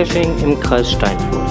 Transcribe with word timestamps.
Geocaching 0.00 0.38
im 0.38 0.58
Kreis 0.58 0.92
Steinfurt. 0.92 1.50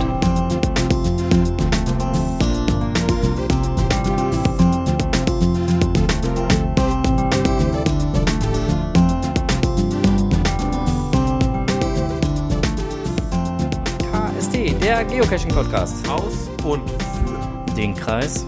KSD, 14.12 14.74
der 14.82 15.06
Geocaching-Podcast. 15.06 16.10
Aus 16.10 16.50
und 16.64 16.90
für 16.90 17.76
Den 17.76 17.94
Kreis. 17.94 18.48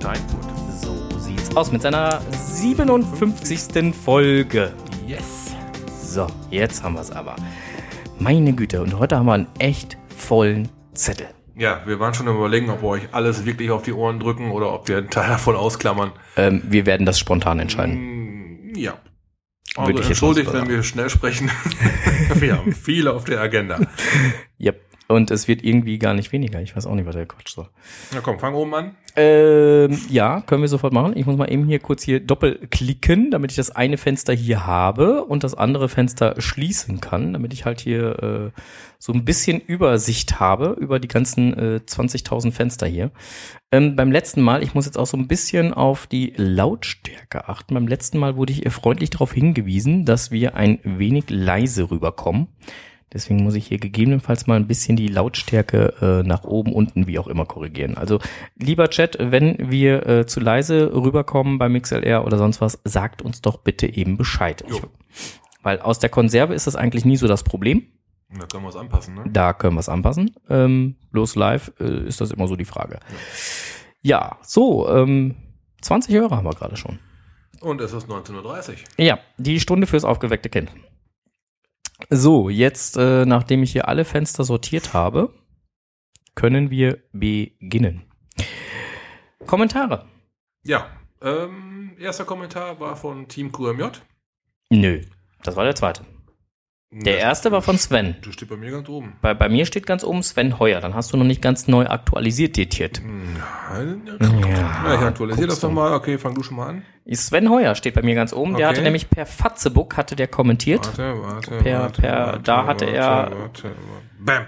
Steinfurt. 0.00 0.44
So 0.82 1.20
sieht's 1.20 1.56
aus 1.56 1.70
mit 1.70 1.82
seiner 1.82 2.20
57. 2.32 3.94
Folge. 3.94 4.72
Yes. 5.06 5.54
So, 6.02 6.26
jetzt 6.50 6.82
haben 6.82 6.94
wir 6.94 7.02
es 7.02 7.12
aber. 7.12 7.36
Meine 8.18 8.52
Güte, 8.54 8.80
und 8.82 8.98
heute 8.98 9.16
haben 9.16 9.26
wir 9.26 9.34
einen 9.34 9.46
echt 9.58 9.96
vollen 10.16 10.68
Zettel. 10.94 11.26
Ja, 11.56 11.82
wir 11.86 12.00
waren 12.00 12.14
schon 12.14 12.26
überlegen, 12.28 12.70
ob 12.70 12.82
wir 12.82 12.88
euch 12.88 13.02
alles 13.12 13.44
wirklich 13.44 13.70
auf 13.70 13.82
die 13.82 13.92
Ohren 13.92 14.18
drücken 14.20 14.50
oder 14.50 14.72
ob 14.72 14.88
wir 14.88 14.98
einen 14.98 15.10
Teil 15.10 15.28
davon 15.28 15.56
ausklammern. 15.56 16.12
Ähm, 16.36 16.62
wir 16.64 16.86
werden 16.86 17.06
das 17.06 17.18
spontan 17.18 17.58
entscheiden. 17.58 18.72
Mm, 18.72 18.74
Ja. 18.74 18.94
Also 19.76 20.00
entschuldigt, 20.00 20.50
wenn 20.54 20.68
wir 20.70 20.82
schnell 20.82 21.10
sprechen. 21.10 21.50
wir 22.34 22.56
haben 22.56 22.72
viele 22.74 23.12
auf 23.12 23.24
der 23.24 23.40
Agenda. 23.42 23.78
Yep. 24.58 24.80
Und 25.08 25.30
es 25.30 25.46
wird 25.46 25.62
irgendwie 25.62 25.98
gar 25.98 26.14
nicht 26.14 26.32
weniger. 26.32 26.60
Ich 26.60 26.74
weiß 26.74 26.86
auch 26.86 26.94
nicht, 26.94 27.06
was 27.06 27.14
der 27.14 27.26
Quatsch 27.26 27.54
soll. 27.54 27.68
Na 28.12 28.20
komm, 28.20 28.40
fang 28.40 28.54
oben 28.54 28.74
an. 28.74 28.96
Ähm, 29.14 29.98
ja, 30.10 30.42
können 30.42 30.62
wir 30.62 30.68
sofort 30.68 30.92
machen. 30.92 31.16
Ich 31.16 31.24
muss 31.26 31.36
mal 31.36 31.50
eben 31.50 31.64
hier 31.66 31.78
kurz 31.78 32.02
hier 32.02 32.20
doppelklicken, 32.20 33.30
damit 33.30 33.52
ich 33.52 33.56
das 33.56 33.70
eine 33.70 33.98
Fenster 33.98 34.34
hier 34.34 34.66
habe 34.66 35.24
und 35.24 35.44
das 35.44 35.54
andere 35.54 35.88
Fenster 35.88 36.34
schließen 36.38 37.00
kann, 37.00 37.32
damit 37.32 37.54
ich 37.54 37.64
halt 37.64 37.80
hier 37.80 38.52
äh, 38.54 38.60
so 38.98 39.12
ein 39.12 39.24
bisschen 39.24 39.60
Übersicht 39.60 40.40
habe 40.40 40.76
über 40.78 40.98
die 40.98 41.08
ganzen 41.08 41.54
äh, 41.54 41.80
20.000 41.86 42.52
Fenster 42.52 42.86
hier. 42.86 43.10
Ähm, 43.72 43.96
beim 43.96 44.10
letzten 44.10 44.42
Mal, 44.42 44.62
ich 44.62 44.74
muss 44.74 44.86
jetzt 44.86 44.98
auch 44.98 45.06
so 45.06 45.16
ein 45.16 45.28
bisschen 45.28 45.72
auf 45.72 46.06
die 46.06 46.34
Lautstärke 46.36 47.48
achten. 47.48 47.74
Beim 47.74 47.88
letzten 47.88 48.18
Mal 48.18 48.36
wurde 48.36 48.52
ich 48.52 48.66
äh, 48.66 48.70
freundlich 48.70 49.10
darauf 49.10 49.32
hingewiesen, 49.32 50.04
dass 50.04 50.30
wir 50.30 50.56
ein 50.56 50.80
wenig 50.82 51.30
leise 51.30 51.90
rüberkommen. 51.90 52.48
Deswegen 53.16 53.42
muss 53.42 53.54
ich 53.54 53.66
hier 53.66 53.78
gegebenenfalls 53.78 54.46
mal 54.46 54.56
ein 54.56 54.66
bisschen 54.66 54.94
die 54.94 55.08
Lautstärke 55.08 55.94
äh, 56.02 56.22
nach 56.22 56.44
oben, 56.44 56.74
unten, 56.74 57.06
wie 57.06 57.18
auch 57.18 57.28
immer 57.28 57.46
korrigieren. 57.46 57.96
Also 57.96 58.20
lieber 58.56 58.90
Chat, 58.90 59.16
wenn 59.18 59.56
wir 59.70 60.06
äh, 60.06 60.26
zu 60.26 60.38
leise 60.38 60.92
rüberkommen 60.94 61.56
beim 61.56 61.80
XLR 61.80 62.26
oder 62.26 62.36
sonst 62.36 62.60
was, 62.60 62.78
sagt 62.84 63.22
uns 63.22 63.40
doch 63.40 63.56
bitte 63.56 63.86
eben 63.86 64.18
Bescheid. 64.18 64.62
Ich, 64.68 64.82
weil 65.62 65.80
aus 65.80 65.98
der 65.98 66.10
Konserve 66.10 66.52
ist 66.52 66.66
das 66.66 66.76
eigentlich 66.76 67.06
nie 67.06 67.16
so 67.16 67.26
das 67.26 67.42
Problem. 67.42 67.86
Da 68.38 68.44
können 68.44 68.64
wir 68.64 68.68
es 68.68 68.76
anpassen, 68.76 69.14
ne? 69.14 69.24
Da 69.32 69.54
können 69.54 69.76
wir 69.76 69.80
es 69.80 69.88
anpassen. 69.88 70.36
Ähm, 70.50 70.96
bloß 71.10 71.36
live 71.36 71.72
äh, 71.80 72.06
ist 72.06 72.20
das 72.20 72.32
immer 72.32 72.48
so 72.48 72.56
die 72.56 72.66
Frage. 72.66 73.00
Ja, 74.02 74.36
so, 74.42 74.90
ähm, 74.90 75.36
20 75.80 76.14
Hörer 76.14 76.36
haben 76.36 76.44
wir 76.44 76.52
gerade 76.52 76.76
schon. 76.76 76.98
Und 77.62 77.80
es 77.80 77.94
ist 77.94 78.10
19.30 78.10 78.68
Uhr. 78.68 78.76
Ja, 78.98 79.18
die 79.38 79.58
Stunde 79.58 79.86
fürs 79.86 80.04
aufgeweckte 80.04 80.50
Kind. 80.50 80.70
So, 82.10 82.50
jetzt, 82.50 82.96
äh, 82.96 83.24
nachdem 83.24 83.62
ich 83.62 83.72
hier 83.72 83.88
alle 83.88 84.04
Fenster 84.04 84.44
sortiert 84.44 84.92
habe, 84.92 85.32
können 86.34 86.70
wir 86.70 87.02
beginnen. 87.12 88.04
Kommentare? 89.46 90.06
Ja. 90.64 90.90
Ähm, 91.22 91.96
erster 91.98 92.24
Kommentar 92.24 92.78
war 92.78 92.96
von 92.96 93.26
Team 93.28 93.50
QMJ. 93.52 93.84
Nö, 94.70 95.02
das 95.42 95.56
war 95.56 95.64
der 95.64 95.74
zweite. 95.74 96.04
Der 96.92 97.18
erste 97.18 97.50
war 97.50 97.62
von 97.62 97.78
Sven. 97.78 98.14
Das 98.24 98.34
steht 98.34 98.48
bei 98.48 98.56
mir 98.56 98.70
ganz 98.70 98.88
oben. 98.88 99.16
Bei, 99.20 99.34
bei 99.34 99.48
mir 99.48 99.66
steht 99.66 99.86
ganz 99.86 100.04
oben 100.04 100.22
Sven 100.22 100.58
Heuer. 100.60 100.80
Dann 100.80 100.94
hast 100.94 101.12
du 101.12 101.16
noch 101.16 101.24
nicht 101.24 101.42
ganz 101.42 101.66
neu 101.66 101.86
aktualisiert, 101.86 102.56
datiert. 102.56 103.02
Ja, 103.70 104.94
ich 104.94 105.00
aktualisiere 105.00 105.48
das 105.48 105.60
doch 105.60 105.70
mal. 105.70 105.92
Okay, 105.94 106.16
fang 106.16 106.34
du 106.34 106.42
schon 106.42 106.56
mal 106.56 106.68
an. 106.68 106.82
Sven 107.12 107.50
Heuer 107.50 107.74
steht 107.74 107.94
bei 107.94 108.02
mir 108.02 108.14
ganz 108.14 108.32
oben. 108.32 108.54
Der 108.56 108.66
Okay. 108.68 108.76
hatte 108.76 108.82
nämlich 108.82 109.10
per 109.10 109.26
Fatzebook 109.26 109.96
hatte 109.96 110.16
der 110.16 110.28
kommentiert. 110.28 110.86
Warte, 110.86 111.22
warte, 111.22 111.50
Per- 111.58 111.80
warte, 111.80 112.00
per- 112.02 112.26
warte, 112.26 112.40
da 112.42 112.66
hatte 112.66 112.86
warte, 112.86 112.96
er- 112.96 113.06
Warte, 113.06 113.36
warte. 113.40 113.70
Bam. 114.18 114.46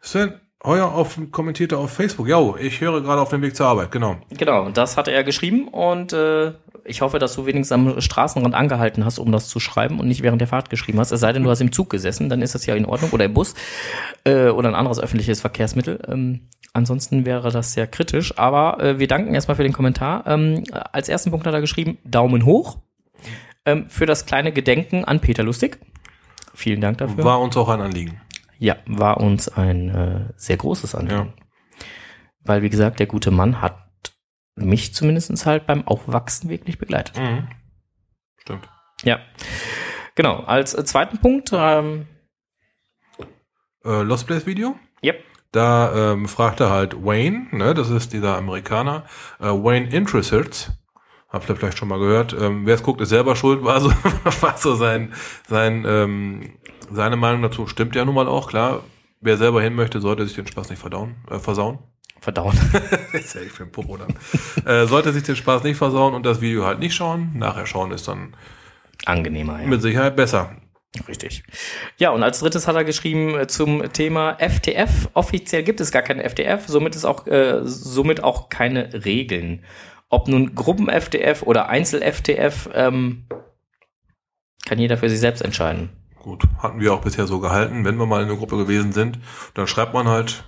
Sven, 0.00 0.40
heuer 0.64 0.92
auf, 0.92 1.18
kommentierte 1.30 1.76
auf 1.78 1.92
Facebook. 1.92 2.28
Jo, 2.28 2.56
ich 2.58 2.80
höre 2.80 3.00
gerade 3.02 3.20
auf 3.20 3.28
dem 3.30 3.42
Weg 3.42 3.54
zur 3.56 3.66
Arbeit, 3.66 3.90
genau. 3.92 4.16
Genau, 4.30 4.64
und 4.64 4.76
das 4.76 4.96
hatte 4.96 5.10
er 5.12 5.24
geschrieben 5.24 5.68
und 5.68 6.12
äh, 6.12 6.52
ich 6.86 7.00
hoffe, 7.00 7.18
dass 7.18 7.34
du 7.34 7.46
wenigstens 7.46 7.72
am 7.72 8.00
Straßenrand 8.00 8.54
angehalten 8.54 9.04
hast, 9.04 9.18
um 9.18 9.32
das 9.32 9.48
zu 9.48 9.60
schreiben 9.60 10.00
und 10.00 10.08
nicht 10.08 10.22
während 10.22 10.40
der 10.40 10.48
Fahrt 10.48 10.70
geschrieben 10.70 10.98
hast. 10.98 11.12
Es 11.12 11.20
sei 11.20 11.32
denn, 11.32 11.42
du 11.42 11.50
hast 11.50 11.60
im 11.60 11.72
Zug 11.72 11.90
gesessen, 11.90 12.28
dann 12.28 12.42
ist 12.42 12.54
das 12.54 12.66
ja 12.66 12.74
in 12.74 12.84
Ordnung 12.86 13.10
oder 13.10 13.24
im 13.24 13.34
Bus 13.34 13.54
äh, 14.24 14.48
oder 14.48 14.68
ein 14.68 14.74
anderes 14.74 14.98
öffentliches 14.98 15.40
Verkehrsmittel. 15.40 16.00
Ähm, 16.08 16.48
ansonsten 16.72 17.26
wäre 17.26 17.50
das 17.50 17.72
sehr 17.72 17.86
kritisch, 17.86 18.38
aber 18.38 18.82
äh, 18.82 18.98
wir 18.98 19.08
danken 19.08 19.34
erstmal 19.34 19.56
für 19.56 19.62
den 19.62 19.72
Kommentar. 19.72 20.26
Ähm, 20.26 20.64
als 20.92 21.08
ersten 21.08 21.30
Punkt 21.30 21.46
hat 21.46 21.54
er 21.54 21.60
geschrieben, 21.60 21.98
Daumen 22.04 22.44
hoch 22.44 22.78
ähm, 23.64 23.88
für 23.88 24.06
das 24.06 24.26
kleine 24.26 24.52
Gedenken 24.52 25.04
an 25.04 25.20
Peter 25.20 25.42
Lustig. 25.42 25.78
Vielen 26.54 26.80
Dank 26.80 26.98
dafür. 26.98 27.24
War 27.24 27.40
uns 27.40 27.56
auch 27.56 27.68
ein 27.68 27.80
Anliegen. 27.80 28.20
Ja, 28.58 28.76
war 28.86 29.18
uns 29.20 29.48
ein 29.48 29.90
äh, 29.90 30.20
sehr 30.36 30.56
großes 30.56 30.94
Anliegen. 30.94 31.34
Weil, 32.42 32.62
wie 32.62 32.70
gesagt, 32.70 33.00
der 33.00 33.06
gute 33.06 33.30
Mann 33.30 33.60
hat 33.60 33.85
mich 34.56 34.94
zumindest 34.94 35.46
halt 35.46 35.66
beim 35.66 35.86
Aufwachsen 35.86 36.48
wirklich 36.50 36.78
begleitet. 36.78 37.18
Mhm. 37.18 37.48
Stimmt. 38.38 38.68
Ja. 39.04 39.20
Genau. 40.14 40.40
Als 40.40 40.72
zweiten 40.72 41.18
Punkt, 41.18 41.50
ähm, 41.52 42.06
Äh, 43.84 44.02
Lost 44.02 44.26
Place 44.26 44.46
Video. 44.46 44.76
yep. 45.04 45.22
Da 45.52 46.12
ähm, 46.12 46.26
fragte 46.26 46.70
halt 46.70 47.04
Wayne, 47.04 47.46
ne, 47.52 47.72
das 47.72 47.88
ist 47.88 48.12
dieser 48.12 48.36
Amerikaner, 48.36 49.04
äh, 49.38 49.44
Wayne 49.46 49.88
Interested, 49.90 50.70
habt 51.28 51.48
ihr 51.48 51.56
vielleicht 51.56 51.78
schon 51.78 51.88
mal 51.88 51.98
gehört, 51.98 52.34
ähm, 52.38 52.66
wer 52.66 52.74
es 52.74 52.82
guckt, 52.82 53.00
ist 53.00 53.10
selber 53.10 53.36
schuld, 53.36 53.62
war 53.64 53.80
so, 53.80 53.90
war 54.42 54.56
so 54.58 54.74
sein, 54.74 55.14
sein, 55.46 55.84
ähm, 55.86 56.58
seine 56.90 57.16
Meinung 57.16 57.42
dazu 57.42 57.66
stimmt 57.68 57.94
ja 57.94 58.04
nun 58.04 58.14
mal 58.14 58.26
auch, 58.28 58.48
klar. 58.48 58.82
Wer 59.20 59.38
selber 59.38 59.62
hin 59.62 59.74
möchte, 59.74 60.00
sollte 60.00 60.26
sich 60.26 60.36
den 60.36 60.46
Spaß 60.46 60.68
nicht 60.68 60.78
verdauen, 60.78 61.16
äh, 61.30 61.38
versauen. 61.38 61.78
Verdauen. 62.20 62.58
Jetzt 63.12 63.34
hätte 63.34 63.46
ich 63.46 63.52
für 63.52 63.64
den 63.64 63.72
Popo 63.72 63.96
dann. 63.96 64.16
äh, 64.64 64.86
sollte 64.86 65.12
sich 65.12 65.22
den 65.22 65.36
Spaß 65.36 65.62
nicht 65.62 65.76
versauen 65.76 66.14
und 66.14 66.26
das 66.26 66.40
Video 66.40 66.64
halt 66.64 66.78
nicht 66.78 66.94
schauen. 66.94 67.32
Nachher 67.34 67.66
schauen 67.66 67.92
ist 67.92 68.08
dann 68.08 68.34
Angenehmer, 69.04 69.60
ja. 69.60 69.66
mit 69.66 69.82
Sicherheit 69.82 70.16
besser. 70.16 70.56
Richtig. 71.08 71.44
Ja, 71.98 72.10
und 72.10 72.22
als 72.22 72.40
drittes 72.40 72.66
hat 72.66 72.76
er 72.76 72.84
geschrieben 72.84 73.38
äh, 73.38 73.46
zum 73.46 73.92
Thema 73.92 74.38
FTF. 74.38 75.10
Offiziell 75.14 75.62
gibt 75.62 75.80
es 75.80 75.90
gar 75.90 76.02
keinen 76.02 76.28
FTF, 76.28 76.66
somit 76.66 76.96
ist 76.96 77.04
auch, 77.04 77.26
äh, 77.26 77.60
somit 77.64 78.24
auch 78.24 78.48
keine 78.48 79.04
Regeln. 79.04 79.64
Ob 80.08 80.28
nun 80.28 80.54
Gruppen-FTF 80.54 81.42
oder 81.42 81.68
Einzel-FTF, 81.68 82.70
ähm, 82.74 83.26
kann 84.64 84.78
jeder 84.78 84.96
für 84.96 85.10
sich 85.10 85.20
selbst 85.20 85.42
entscheiden. 85.42 85.90
Gut, 86.18 86.44
hatten 86.58 86.80
wir 86.80 86.92
auch 86.92 87.02
bisher 87.02 87.26
so 87.26 87.38
gehalten. 87.40 87.84
Wenn 87.84 87.96
wir 87.96 88.06
mal 88.06 88.22
in 88.22 88.28
einer 88.28 88.38
Gruppe 88.38 88.56
gewesen 88.56 88.92
sind, 88.92 89.18
dann 89.54 89.66
schreibt 89.66 89.94
man 89.94 90.08
halt 90.08 90.44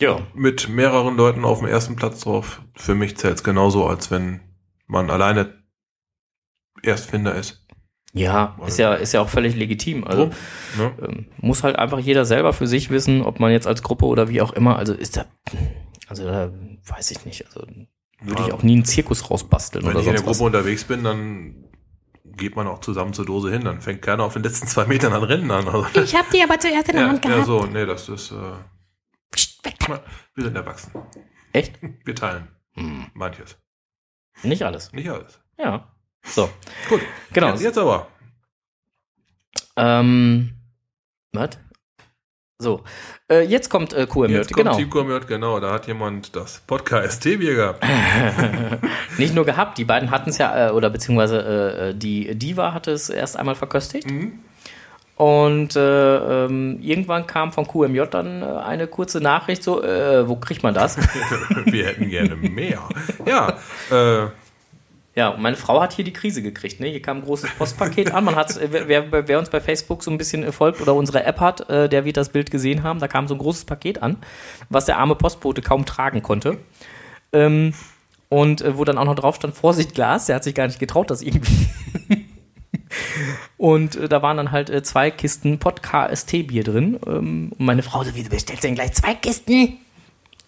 Ja. 0.00 0.18
mit 0.34 0.68
mehreren 0.68 1.16
Leuten 1.16 1.44
auf 1.44 1.58
dem 1.60 1.68
ersten 1.68 1.94
Platz 1.96 2.20
drauf. 2.20 2.62
Für 2.74 2.94
mich 2.94 3.16
zählt 3.16 3.36
es 3.36 3.44
genauso, 3.44 3.86
als 3.86 4.10
wenn 4.10 4.40
man 4.86 5.10
alleine 5.10 5.54
Erstfinder 6.82 7.34
ist. 7.34 7.66
Ja, 8.12 8.56
ist 8.66 8.78
ja, 8.78 8.94
ist 8.94 9.12
ja 9.12 9.20
auch 9.20 9.28
völlig 9.28 9.54
legitim. 9.54 10.02
Also 10.04 10.30
So, 10.76 10.82
ne? 10.82 10.92
ähm, 11.02 11.26
muss 11.38 11.62
halt 11.62 11.76
einfach 11.76 11.98
jeder 12.00 12.24
selber 12.24 12.52
für 12.52 12.66
sich 12.66 12.90
wissen, 12.90 13.22
ob 13.22 13.38
man 13.38 13.52
jetzt 13.52 13.68
als 13.68 13.82
Gruppe 13.82 14.06
oder 14.06 14.28
wie 14.28 14.40
auch 14.42 14.52
immer, 14.52 14.76
also 14.76 14.92
ist 14.94 15.16
da, 15.16 15.26
also 16.08 16.24
da 16.24 16.50
weiß 16.88 17.12
ich 17.12 17.24
nicht, 17.24 17.46
also 17.46 17.60
würde 18.22 18.42
ich 18.42 18.48
Ja. 18.48 18.54
auch 18.54 18.62
nie 18.64 18.72
einen 18.72 18.84
Zirkus 18.84 19.30
rausbasteln 19.30 19.84
Wenn 19.84 19.92
oder 19.92 20.00
ich 20.00 20.06
in 20.06 20.12
der 20.14 20.22
Gruppe 20.22 20.30
was. 20.38 20.40
unterwegs 20.40 20.84
bin, 20.84 21.04
dann 21.04 21.64
geht 22.24 22.56
man 22.56 22.66
auch 22.66 22.80
zusammen 22.80 23.12
zur 23.12 23.26
Dose 23.26 23.50
hin. 23.52 23.64
Dann 23.64 23.80
fängt 23.80 24.02
keiner 24.02 24.24
auf 24.24 24.32
den 24.32 24.42
letzten 24.42 24.66
zwei 24.66 24.86
Metern 24.86 25.12
an 25.12 25.22
Rennen 25.22 25.50
an. 25.50 25.68
Also, 25.68 25.86
Ich 26.02 26.14
hab 26.16 26.28
die 26.30 26.42
aber 26.42 26.58
zuerst 26.58 26.88
in 26.88 26.96
der 26.96 27.02
ja, 27.04 27.08
Hand 27.10 27.24
ja, 27.24 27.30
gehabt. 27.30 27.46
so, 27.46 27.66
nee, 27.66 27.86
das 27.86 28.08
ist, 28.08 28.32
äh, 28.32 28.34
Da. 29.62 30.00
wir 30.34 30.44
sind 30.44 30.56
erwachsen. 30.56 30.92
Echt? 31.52 31.78
Wir 32.04 32.14
teilen 32.14 32.48
Hm, 32.74 33.06
manches. 33.14 33.58
nicht 34.42 34.62
alles. 34.62 34.92
Nicht 34.92 35.08
alles. 35.10 35.40
Ja. 35.58 35.88
So. 36.22 36.48
Gut. 36.88 37.00
Genau. 37.32 37.48
Jetzt, 37.50 37.62
jetzt 37.62 37.78
aber. 37.78 38.06
Ähm, 39.76 40.52
was? 41.32 41.50
So. 42.58 42.84
Äh, 43.30 43.42
jetzt 43.46 43.68
kommt 43.70 43.92
äh, 43.94 44.06
QMJ, 44.06 44.32
Jetzt 44.32 44.52
kommt 44.52 44.66
genau. 44.66 44.76
Team 44.76 44.90
Community, 44.90 45.26
genau. 45.26 45.58
Da 45.60 45.72
hat 45.72 45.86
jemand 45.86 46.36
das 46.36 46.60
Podcast 46.60 47.22
T-Bier 47.22 47.54
gehabt. 47.54 47.84
Nicht 49.18 49.34
nur 49.34 49.44
gehabt, 49.46 49.78
die 49.78 49.84
beiden 49.84 50.10
hatten 50.10 50.30
es 50.30 50.38
ja, 50.38 50.68
äh, 50.68 50.70
oder 50.70 50.90
beziehungsweise 50.90 51.90
äh, 51.90 51.94
die 51.94 52.34
Diva 52.38 52.72
hatte 52.74 52.92
es 52.92 53.08
erst 53.08 53.36
einmal 53.36 53.54
verköstigt. 53.54 54.10
Mhm. 54.10 54.40
Und 55.20 55.76
äh, 55.76 56.44
ähm, 56.46 56.78
irgendwann 56.80 57.26
kam 57.26 57.52
von 57.52 57.66
QMJ 57.66 58.04
dann 58.10 58.40
äh, 58.40 58.46
eine 58.46 58.86
kurze 58.86 59.20
Nachricht, 59.20 59.62
so, 59.62 59.82
äh, 59.82 60.26
wo 60.26 60.36
kriegt 60.36 60.62
man 60.62 60.72
das? 60.72 60.96
Wir 61.66 61.88
hätten 61.88 62.08
gerne 62.08 62.36
mehr. 62.36 62.88
Ja, 63.26 63.58
äh, 63.90 64.28
Ja, 65.14 65.28
und 65.28 65.42
meine 65.42 65.56
Frau 65.56 65.82
hat 65.82 65.92
hier 65.92 66.06
die 66.06 66.14
Krise 66.14 66.40
gekriegt. 66.40 66.80
Ne? 66.80 66.86
Hier 66.86 67.02
kam 67.02 67.18
ein 67.18 67.24
großes 67.24 67.50
Postpaket 67.58 68.14
an. 68.14 68.24
Man 68.24 68.34
hat, 68.34 68.58
wer, 68.70 68.88
wer, 68.88 69.28
wer 69.28 69.38
uns 69.38 69.50
bei 69.50 69.60
Facebook 69.60 70.02
so 70.02 70.10
ein 70.10 70.16
bisschen 70.16 70.50
folgt 70.54 70.80
oder 70.80 70.94
unsere 70.94 71.22
App 71.24 71.38
hat, 71.38 71.68
äh, 71.68 71.90
der 71.90 72.06
wird 72.06 72.16
das 72.16 72.30
Bild 72.30 72.50
gesehen 72.50 72.82
haben. 72.82 72.98
Da 72.98 73.06
kam 73.06 73.28
so 73.28 73.34
ein 73.34 73.38
großes 73.40 73.66
Paket 73.66 74.02
an, 74.02 74.16
was 74.70 74.86
der 74.86 74.96
arme 74.96 75.16
Postbote 75.16 75.60
kaum 75.60 75.84
tragen 75.84 76.22
konnte. 76.22 76.56
Ähm, 77.34 77.74
und 78.30 78.62
äh, 78.62 78.78
wo 78.78 78.84
dann 78.84 78.96
auch 78.96 79.04
noch 79.04 79.16
drauf 79.16 79.36
stand, 79.36 79.54
Vorsicht 79.54 79.94
Glas. 79.94 80.24
Der 80.24 80.36
hat 80.36 80.44
sich 80.44 80.54
gar 80.54 80.66
nicht 80.66 80.78
getraut, 80.78 81.10
das 81.10 81.20
irgendwie. 81.20 81.68
Und 83.56 83.96
äh, 83.96 84.08
da 84.08 84.22
waren 84.22 84.36
dann 84.36 84.50
halt 84.50 84.70
äh, 84.70 84.82
zwei 84.82 85.10
Kisten 85.10 85.58
Pod-KST-Bier 85.58 86.64
drin. 86.64 86.98
Ähm, 87.06 87.52
und 87.58 87.60
meine 87.60 87.82
Frau 87.82 88.04
so, 88.04 88.14
wie, 88.14 88.22
du 88.22 88.30
bestellst 88.30 88.64
denn 88.64 88.74
gleich 88.74 88.92
zwei 88.92 89.14
Kisten? 89.14 89.78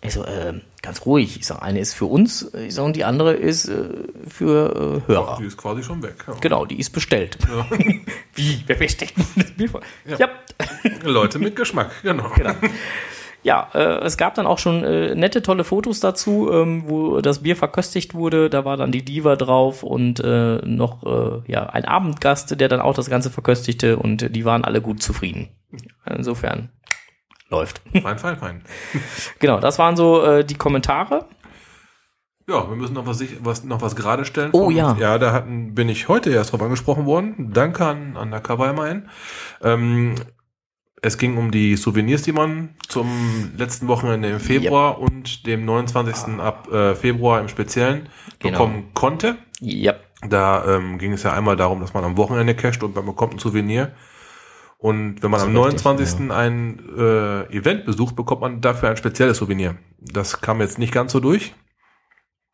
Ich 0.05 0.15
so, 0.15 0.25
äh, 0.25 0.55
ganz 0.83 1.07
ruhig. 1.07 1.37
Ich 1.39 1.47
sag, 1.47 1.63
eine 1.63 1.79
ist 1.79 1.95
für 1.95 2.07
uns, 2.07 2.53
ich 2.55 2.75
sag, 2.75 2.85
und 2.85 2.97
die 2.97 3.05
andere 3.05 3.35
ist 3.35 3.69
äh, 3.69 3.89
für 4.29 5.03
äh, 5.07 5.09
Hörer. 5.09 5.39
Die 5.41 5.47
ist 5.47 5.57
quasi 5.57 5.83
schon 5.83 6.03
weg. 6.03 6.17
Ja. 6.27 6.35
Genau, 6.41 6.67
die 6.67 6.79
ist 6.81 6.91
bestellt. 6.91 7.39
Wie? 8.35 8.65
Wer 8.67 8.77
bestellt 8.77 9.13
denn 9.17 9.27
das 9.37 9.51
Bier? 9.53 9.71
Ja. 10.05 10.19
Ja. 10.19 10.29
Leute 11.05 11.39
mit 11.39 11.55
Geschmack, 11.55 11.93
genau. 12.03 12.31
Genau. 12.37 12.55
Ja, 13.43 13.69
äh, 13.75 13.99
es 14.05 14.17
gab 14.17 14.35
dann 14.37 14.47
auch 14.47 14.59
schon 14.59 14.85
äh, 14.85 15.15
nette, 15.15 15.43
tolle 15.43 15.65
Fotos 15.65 15.99
dazu, 15.99 16.49
ähm, 16.53 16.85
wo 16.87 17.21
das 17.21 17.43
Bier 17.43 17.57
verköstigt 17.57 18.15
wurde. 18.15 18.49
Da 18.49 18.65
war 18.65 18.77
dann 18.77 18.93
die 18.93 19.05
Diva 19.05 19.35
drauf 19.35 19.83
und 19.83 20.21
äh, 20.21 20.61
noch 20.65 21.03
äh, 21.05 21.51
ja, 21.51 21.67
ein 21.67 21.85
Abendgast, 21.85 22.61
der 22.61 22.69
dann 22.69 22.81
auch 22.81 22.95
das 22.95 23.11
Ganze 23.11 23.31
verköstigte 23.31 23.97
und 23.97 24.23
äh, 24.23 24.31
die 24.31 24.45
waren 24.45 24.65
alle 24.65 24.81
gut 24.81 25.03
zufrieden. 25.03 25.49
Insofern 26.07 26.71
läuft. 27.49 27.83
Fein, 28.01 28.19
fein, 28.19 28.37
fein. 28.39 28.63
genau, 29.41 29.59
das 29.59 29.79
waren 29.79 29.97
so 29.97 30.23
äh, 30.23 30.45
die 30.45 30.55
Kommentare. 30.57 31.27
Ja, 32.49 32.69
wir 32.69 32.77
müssen 32.77 32.95
noch 32.95 33.07
was, 33.07 33.23
was, 33.41 33.65
noch 33.65 33.83
was 33.83 33.97
gerade 33.97 34.25
stellen. 34.25 34.51
Oh, 34.53 34.71
ja. 34.71 34.97
Ja, 34.99 35.19
da 35.19 35.33
hatten, 35.33 35.75
bin 35.75 35.89
ich 35.89 36.09
heute 36.09 36.31
erst 36.31 36.53
drauf 36.53 36.63
angesprochen 36.63 37.07
worden. 37.07 37.51
Danke 37.53 37.87
an 37.87 38.17
Undercover 38.17 38.71
immerhin. 38.71 39.09
Ähm, 39.63 40.17
es 41.03 41.19
ging 41.19 41.37
um 41.37 41.51
die 41.51 41.77
Souvenirs, 41.77 42.23
die 42.23 42.33
man 42.33 42.71
zum 42.89 43.53
letzten 43.57 43.89
Wochenende 43.89 44.31
im 44.31 44.41
Februar 44.41 44.99
und 45.01 45.47
dem 45.47 45.65
29. 45.65 46.39
ab 46.41 46.69
äh, 46.73 46.95
Februar 46.95 47.41
im 47.41 47.49
Speziellen 47.49 48.09
Genau. 48.39 48.53
bekommen 48.59 48.91
konnte. 48.95 49.37
Ja, 49.61 49.95
Da 50.27 50.65
ähm, 50.77 50.99
ging 50.99 51.13
es 51.13 51.23
ja 51.25 51.33
einmal 51.33 51.57
darum, 51.57 51.81
dass 51.81 51.93
man 51.95 52.05
am 52.05 52.17
Wochenende 52.17 52.55
casht 52.55 52.83
und 52.83 52.95
man 52.95 53.05
bekommt 53.07 53.35
ein 53.35 53.39
Souvenir. 53.39 53.93
Und 54.79 55.23
wenn 55.23 55.31
man 55.31 55.39
So 55.41 55.47
am 55.47 55.57
richtig, 55.57 55.85
29. 55.85 56.31
ein 56.33 56.81
äh, 56.97 57.57
Event 57.57 57.85
besucht, 57.85 58.17
bekommt 58.17 58.41
man 58.41 58.61
dafür 58.61 58.91
ein 58.91 58.97
spezielles 58.97 59.39
Souvenir. 59.39 59.77
Das 60.01 60.41
kam 60.41 60.61
jetzt 60.61 60.79
nicht 60.79 60.93
ganz 60.93 61.13
so 61.13 61.21
durch. 61.21 61.55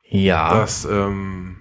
ja, 0.04 0.52
Das, 0.60 0.84
ähm, 0.86 1.56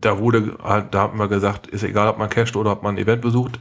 da 0.00 0.18
wurde 0.18 0.58
halt, 0.62 0.94
da 0.94 1.00
haben 1.00 1.18
wir 1.18 1.28
gesagt, 1.28 1.66
ist 1.66 1.82
egal, 1.82 2.08
ob 2.08 2.18
man 2.18 2.28
casht 2.28 2.56
oder 2.56 2.72
ob 2.72 2.82
man 2.82 2.94
ein 2.94 2.98
Event 2.98 3.22
besucht. 3.22 3.58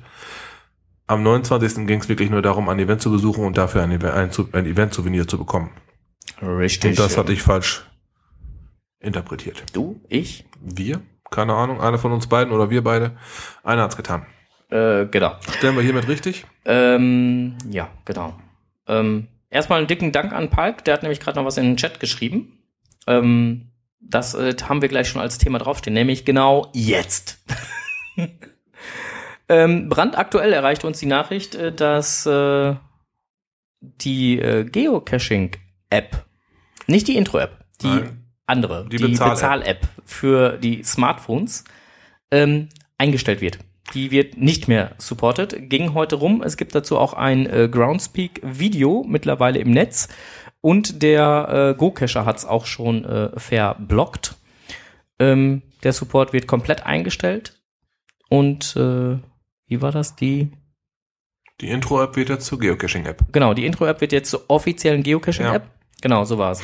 Am 1.08 1.24
29. 1.24 1.88
ging 1.88 2.02
es 2.02 2.10
wirklich 2.10 2.30
nur 2.30 2.42
darum, 2.42 2.68
ein 2.68 2.80
Event 2.80 3.02
zu 3.02 3.10
besuchen 3.10 3.46
und 3.46 3.58
dafür 3.58 3.82
ein, 3.82 3.92
ein, 4.04 4.30
ein 4.52 4.66
Event-Souvenir 4.66 5.28
zu 5.28 5.38
bekommen. 5.38 5.72
richtig. 6.42 6.92
Und 6.92 7.00
das 7.00 7.18
hatte 7.18 7.32
ich 7.32 7.42
falsch 7.42 7.86
interpretiert. 9.00 9.64
Du, 9.74 10.02
ich, 10.10 10.46
Wir? 10.62 11.02
Keine 11.32 11.54
Ahnung, 11.54 11.82
einer 11.82 11.98
von 11.98 12.12
uns 12.12 12.28
beiden 12.28 12.54
oder 12.54 12.70
wir 12.70 12.84
beide. 12.84 13.18
Einer 13.64 13.84
hat's 13.84 13.98
getan. 13.98 14.26
äh, 14.70 15.06
genau. 15.06 15.36
Stellen 15.58 15.76
wir 15.76 15.84
hiermit 15.84 16.08
richtig? 16.08 16.46
Ähm, 16.66 17.58
ja, 17.70 17.90
genau. 18.06 18.38
Ähm, 18.88 19.28
erstmal 19.50 19.80
einen 19.80 19.88
dicken 19.88 20.12
Dank 20.12 20.34
an 20.34 20.50
Palk, 20.50 20.84
der 20.86 20.94
hat 20.94 21.04
nämlich 21.04 21.20
gerade 21.20 21.38
noch 21.38 21.46
was 21.46 21.58
in 21.58 21.66
den 21.66 21.78
Chat 21.78 22.00
geschrieben. 22.00 22.60
Ähm, 23.08 23.72
das 24.00 24.34
äh, 24.36 24.56
haben 24.64 24.82
wir 24.82 24.90
gleich 24.90 25.08
schon 25.10 25.22
als 25.22 25.38
Thema 25.38 25.60
draufstehen, 25.60 25.94
nämlich 25.94 26.26
genau 26.26 26.70
jetzt. 26.74 27.44
ähm, 29.50 29.90
brandaktuell 29.90 30.54
erreichte 30.54 30.88
uns 30.88 31.00
die 31.00 31.06
Nachricht, 31.06 31.56
äh, 31.56 31.72
dass 31.72 32.26
äh, 32.26 32.76
die 33.82 34.40
äh, 34.40 34.66
Geocaching-App, 34.66 36.26
nicht 36.88 37.08
die 37.08 37.16
Intro-App, 37.16 37.66
die 37.82 37.88
Nein. 37.88 38.26
andere, 38.46 38.88
Die 38.90 38.98
die, 38.98 39.04
Bezahl-App. 39.04 39.36
Bezahl-App 39.36 39.88
für 40.06 40.58
die 40.58 40.84
Smartphones, 40.84 41.64
ähm, 42.32 42.70
eingestellt 42.98 43.42
wird. 43.42 43.60
Die 43.94 44.12
wird 44.12 44.38
nicht 44.38 44.68
mehr 44.68 44.96
supported. 44.98 45.70
Ging 45.70 45.94
heute 45.94 46.18
rum. 46.18 46.42
Es 46.44 46.58
gibt 46.58 46.76
dazu 46.76 46.98
auch 46.98 47.14
ein 47.14 47.46
äh, 47.46 47.70
Groundspeak-Video 47.70 49.06
mittlerweile 49.08 49.60
im 49.60 49.72
Netz. 49.72 50.10
Und 50.60 51.02
der 51.04 51.74
äh, 51.76 51.78
Go-Cacher 51.78 52.26
hat 52.26 52.38
es 52.38 52.46
auch 52.46 52.66
schon 52.66 53.06
äh, 53.06 53.40
verblockt. 53.40 54.36
Ähm, 55.20 55.62
der 55.84 55.94
Support 55.94 56.34
wird 56.34 56.48
komplett 56.48 56.86
eingestellt. 56.86 57.62
Und 58.30 58.76
äh, 58.76 59.20
wie 59.68 59.82
war 59.82 59.92
das? 59.92 60.16
Die 60.16 60.52
Die 61.62 61.70
Intro-App 61.70 62.16
wird 62.16 62.30
jetzt 62.30 62.46
zur 62.46 62.60
Geocaching-App. 62.60 63.26
Genau, 63.32 63.54
die 63.54 63.66
Intro-App 63.66 64.02
wird 64.02 64.12
jetzt 64.12 64.30
zur 64.30 64.46
offiziellen 64.48 65.04
Geocaching-App. 65.04 65.64
Ja. 65.64 65.72
Genau, 66.02 66.24
so 66.26 66.38
war's. 66.38 66.62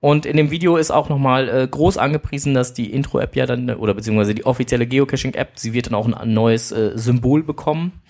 Und 0.00 0.26
in 0.26 0.36
dem 0.36 0.50
Video 0.50 0.76
ist 0.76 0.90
auch 0.90 1.08
nochmal 1.08 1.48
äh, 1.48 1.66
groß 1.66 1.96
angepriesen, 1.98 2.54
dass 2.54 2.74
die 2.74 2.92
Intro-App 2.92 3.34
ja 3.34 3.46
dann, 3.46 3.70
oder 3.70 3.94
beziehungsweise 3.94 4.34
die 4.34 4.44
offizielle 4.46 4.86
Geocaching-App, 4.86 5.58
sie 5.58 5.72
wird 5.72 5.86
dann 5.86 5.94
auch 5.94 6.06
ein 6.06 6.34
neues 6.34 6.70
äh, 6.70 6.92
Symbol 6.96 7.42
bekommen, 7.42 8.02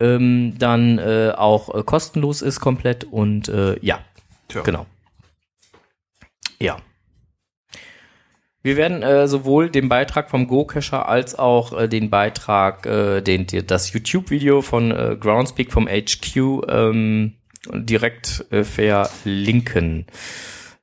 ähm, 0.00 0.54
dann 0.58 0.98
äh, 0.98 1.32
auch 1.36 1.74
äh, 1.74 1.82
kostenlos 1.82 2.42
ist 2.42 2.60
komplett 2.60 3.04
und 3.04 3.48
äh, 3.48 3.78
ja, 3.80 4.00
Tja. 4.48 4.62
genau. 4.62 4.86
Ja. 6.60 6.76
Wir 8.62 8.76
werden 8.76 9.02
äh, 9.02 9.26
sowohl 9.26 9.70
den 9.70 9.88
Beitrag 9.88 10.28
vom 10.28 10.46
Go-Cacher 10.46 11.08
als 11.08 11.38
auch 11.38 11.78
äh, 11.78 11.88
den 11.88 12.10
Beitrag, 12.10 12.84
äh, 12.84 13.22
den, 13.22 13.46
die, 13.46 13.66
das 13.66 13.92
YouTube-Video 13.92 14.60
von 14.60 14.90
äh, 14.90 15.16
Groundspeak 15.18 15.72
vom 15.72 15.88
HQ 15.88 16.36
ähm, 16.68 17.34
direkt 17.72 18.44
äh, 18.50 18.64
verlinken. 18.64 20.06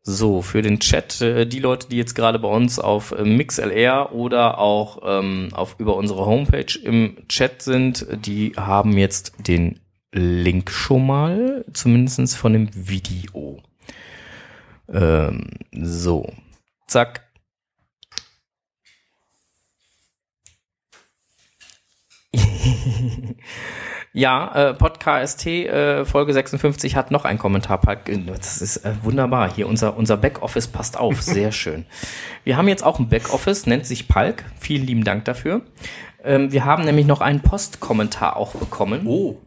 So, 0.01 0.41
für 0.41 0.61
den 0.61 0.79
Chat, 0.79 1.21
äh, 1.21 1.45
die 1.45 1.59
Leute, 1.59 1.89
die 1.89 1.97
jetzt 1.97 2.15
gerade 2.15 2.39
bei 2.39 2.47
uns 2.47 2.79
auf 2.79 3.11
äh, 3.11 3.23
MixLR 3.23 4.13
oder 4.13 4.57
auch 4.57 5.01
ähm, 5.05 5.49
auf 5.51 5.75
über 5.79 5.97
unsere 5.97 6.25
Homepage 6.25 6.79
im 6.81 7.27
Chat 7.27 7.61
sind, 7.61 8.07
die 8.25 8.53
haben 8.55 8.97
jetzt 8.97 9.33
den 9.47 9.81
Link 10.13 10.71
schon 10.71 11.05
mal, 11.05 11.65
zumindestens 11.73 12.35
von 12.35 12.53
dem 12.53 12.69
Video. 12.73 13.61
Ähm, 14.91 15.49
so, 15.73 16.31
zack. 16.87 17.26
Ja, 24.13 24.69
äh, 24.69 24.73
Podcast 24.73 25.45
äh, 25.45 26.03
Folge 26.03 26.33
56 26.33 26.95
hat 26.95 27.11
noch 27.11 27.23
einen 27.23 27.37
Kommentar. 27.37 27.79
Palk. 27.79 28.05
Das 28.25 28.63
ist 28.63 28.77
äh, 28.77 28.93
wunderbar. 29.03 29.53
Hier 29.53 29.67
unser, 29.67 29.95
unser 29.95 30.17
Backoffice 30.17 30.67
passt 30.67 30.97
auf. 30.97 31.21
Sehr 31.21 31.51
schön. 31.51 31.85
Wir 32.43 32.57
haben 32.57 32.67
jetzt 32.67 32.83
auch 32.83 32.97
ein 32.97 33.09
Backoffice, 33.09 33.67
nennt 33.67 33.85
sich 33.85 34.07
Palk. 34.07 34.43
Vielen 34.59 34.87
lieben 34.87 35.03
Dank 35.03 35.25
dafür. 35.25 35.61
Ähm, 36.23 36.51
wir 36.51 36.65
haben 36.65 36.83
nämlich 36.85 37.05
noch 37.05 37.21
einen 37.21 37.41
Postkommentar 37.41 38.37
auch 38.37 38.55
bekommen. 38.55 39.05
Oh, 39.05 39.37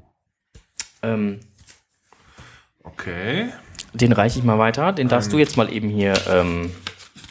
Ähm, 1.02 1.40
okay. 2.85 3.49
den 3.92 4.12
reiche 4.12 4.38
ich 4.38 4.44
mal 4.44 4.59
weiter. 4.59 4.92
Den 4.92 5.09
darfst 5.09 5.32
du 5.32 5.38
jetzt 5.38 5.56
mal 5.56 5.73
eben 5.73 5.88
hier. 5.88 6.14
Ähm, 6.28 6.70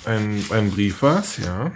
Ein, 0.06 0.44
ein 0.52 0.72
Brief 0.72 1.02
war's, 1.04 1.38
ja. 1.38 1.72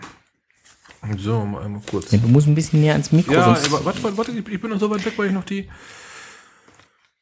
So, 1.18 1.46
mal 1.46 1.64
einmal 1.66 1.82
kurz. 1.90 2.10
du 2.10 2.18
musst 2.28 2.48
ein 2.48 2.56
bisschen 2.56 2.82
näher 2.82 2.94
ans 2.94 3.12
Mikro, 3.12 3.34
Ja, 3.34 3.46
aber 3.46 3.86
warte, 3.86 4.04
warte, 4.04 4.18
warte, 4.18 4.32
ich 4.32 4.48
ich 4.48 4.62
bin 4.62 4.70
noch 4.70 4.80
so 4.80 4.90
weit 4.90 5.06
weg, 5.06 5.14
weil 5.18 5.28
ich 5.28 5.34
noch 5.34 5.44
die 5.44 5.68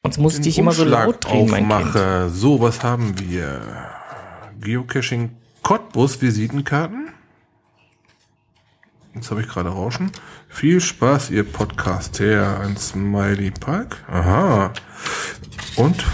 sonst 0.02 0.18
du 0.18 0.28
den 0.28 0.42
dich 0.42 0.58
immer 0.58 0.72
so 0.72 0.84
laut 0.84 1.24
drehen, 1.24 1.50
mein 1.50 1.68
Kind. 1.68 2.34
So, 2.34 2.60
was 2.60 2.82
haben 2.82 3.18
wir? 3.18 3.60
Geocaching 4.60 5.36
Cottbus 5.62 6.20
Visitenkarten. 6.20 7.08
Jetzt 9.14 9.30
habe 9.30 9.42
ich 9.42 9.48
gerade 9.48 9.68
Rauschen. 9.68 10.10
Viel 10.48 10.80
Spaß, 10.80 11.30
ihr 11.30 11.44
Podcaster. 11.44 12.60
Ein 12.60 12.76
Smiley 12.76 13.50
Park. 13.50 14.04
Aha. 14.08 14.72
Und, 15.76 16.04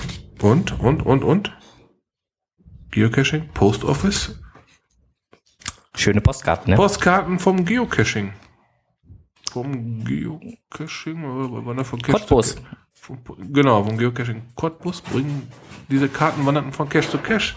und, 0.41 0.79
und, 0.81 1.07
und, 1.07 1.25
und. 1.25 1.57
Geocaching 2.91 3.49
Post 3.55 3.85
Office. 3.85 4.41
Schöne 5.99 6.21
Postkarten, 6.21 6.71
ne? 6.71 6.77
Postkarten 6.77 7.39
vom 7.39 7.65
Geocaching. 7.65 8.33
Vom 9.51 10.05
Geocaching, 10.05 11.25
oder 11.25 11.67
war 11.67 11.75
das 11.75 11.89
von 11.89 12.01
Cache 12.01 12.19
Cottbus. 12.19 12.55
zu? 12.55 12.61
Vom- 12.95 13.19
Genau, 13.53 13.83
vom 13.85 13.97
Geocaching 13.99 14.43
Cottbus 14.55 15.01
bringen 15.01 15.51
diese 15.91 16.09
Karten 16.09 16.45
wanderten 16.47 16.73
von 16.73 16.89
Cache 16.89 17.09
zu 17.11 17.19
Cache. 17.19 17.55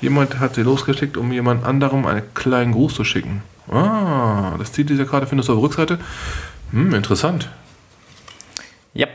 Jemand 0.00 0.40
hat 0.40 0.54
sie 0.54 0.62
losgeschickt, 0.62 1.16
um 1.16 1.30
jemand 1.30 1.64
anderem 1.64 2.06
einen 2.06 2.34
kleinen 2.34 2.72
Gruß 2.72 2.94
zu 2.94 3.04
schicken. 3.04 3.42
Ah, 3.70 4.54
das 4.58 4.72
Ziel 4.72 4.86
dieser 4.86 5.04
Karte 5.04 5.26
findest 5.26 5.48
du 5.48 5.52
auf 5.52 5.58
der 5.58 5.64
Rückseite. 5.64 5.98
Hm, 6.72 6.94
interessant. 6.94 7.50
Ja. 8.94 9.06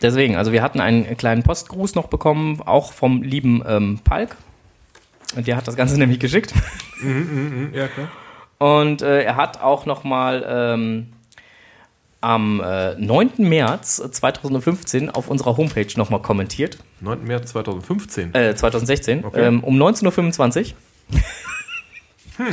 Deswegen, 0.00 0.36
also 0.36 0.52
wir 0.52 0.62
hatten 0.62 0.80
einen 0.80 1.16
kleinen 1.16 1.42
Postgruß 1.42 1.94
noch 1.94 2.06
bekommen, 2.08 2.62
auch 2.64 2.92
vom 2.92 3.22
lieben 3.22 3.62
ähm, 3.66 4.00
Palk. 4.04 4.36
Und 5.36 5.46
der 5.46 5.56
hat 5.56 5.66
das 5.68 5.76
Ganze 5.76 5.98
nämlich 5.98 6.18
geschickt. 6.18 6.52
Hm, 7.00 7.70
ja, 7.74 7.88
klar. 7.88 8.08
Und 8.58 9.02
äh, 9.02 9.22
er 9.22 9.36
hat 9.36 9.60
auch 9.60 9.84
noch 9.84 10.04
mal 10.04 10.44
ähm, 10.48 11.12
am 12.20 12.62
äh, 12.64 12.94
9. 12.94 13.32
März 13.38 13.96
2015 14.10 15.10
auf 15.10 15.28
unserer 15.28 15.56
Homepage 15.56 15.88
noch 15.96 16.08
mal 16.10 16.20
kommentiert. 16.20 16.78
9. 17.00 17.24
März 17.24 17.50
2015. 17.50 18.34
Äh, 18.34 18.54
2016. 18.54 19.24
Okay. 19.24 19.46
Ähm, 19.46 19.62
um 19.62 19.76
19.25 19.76 20.72
Uhr. 22.38 22.46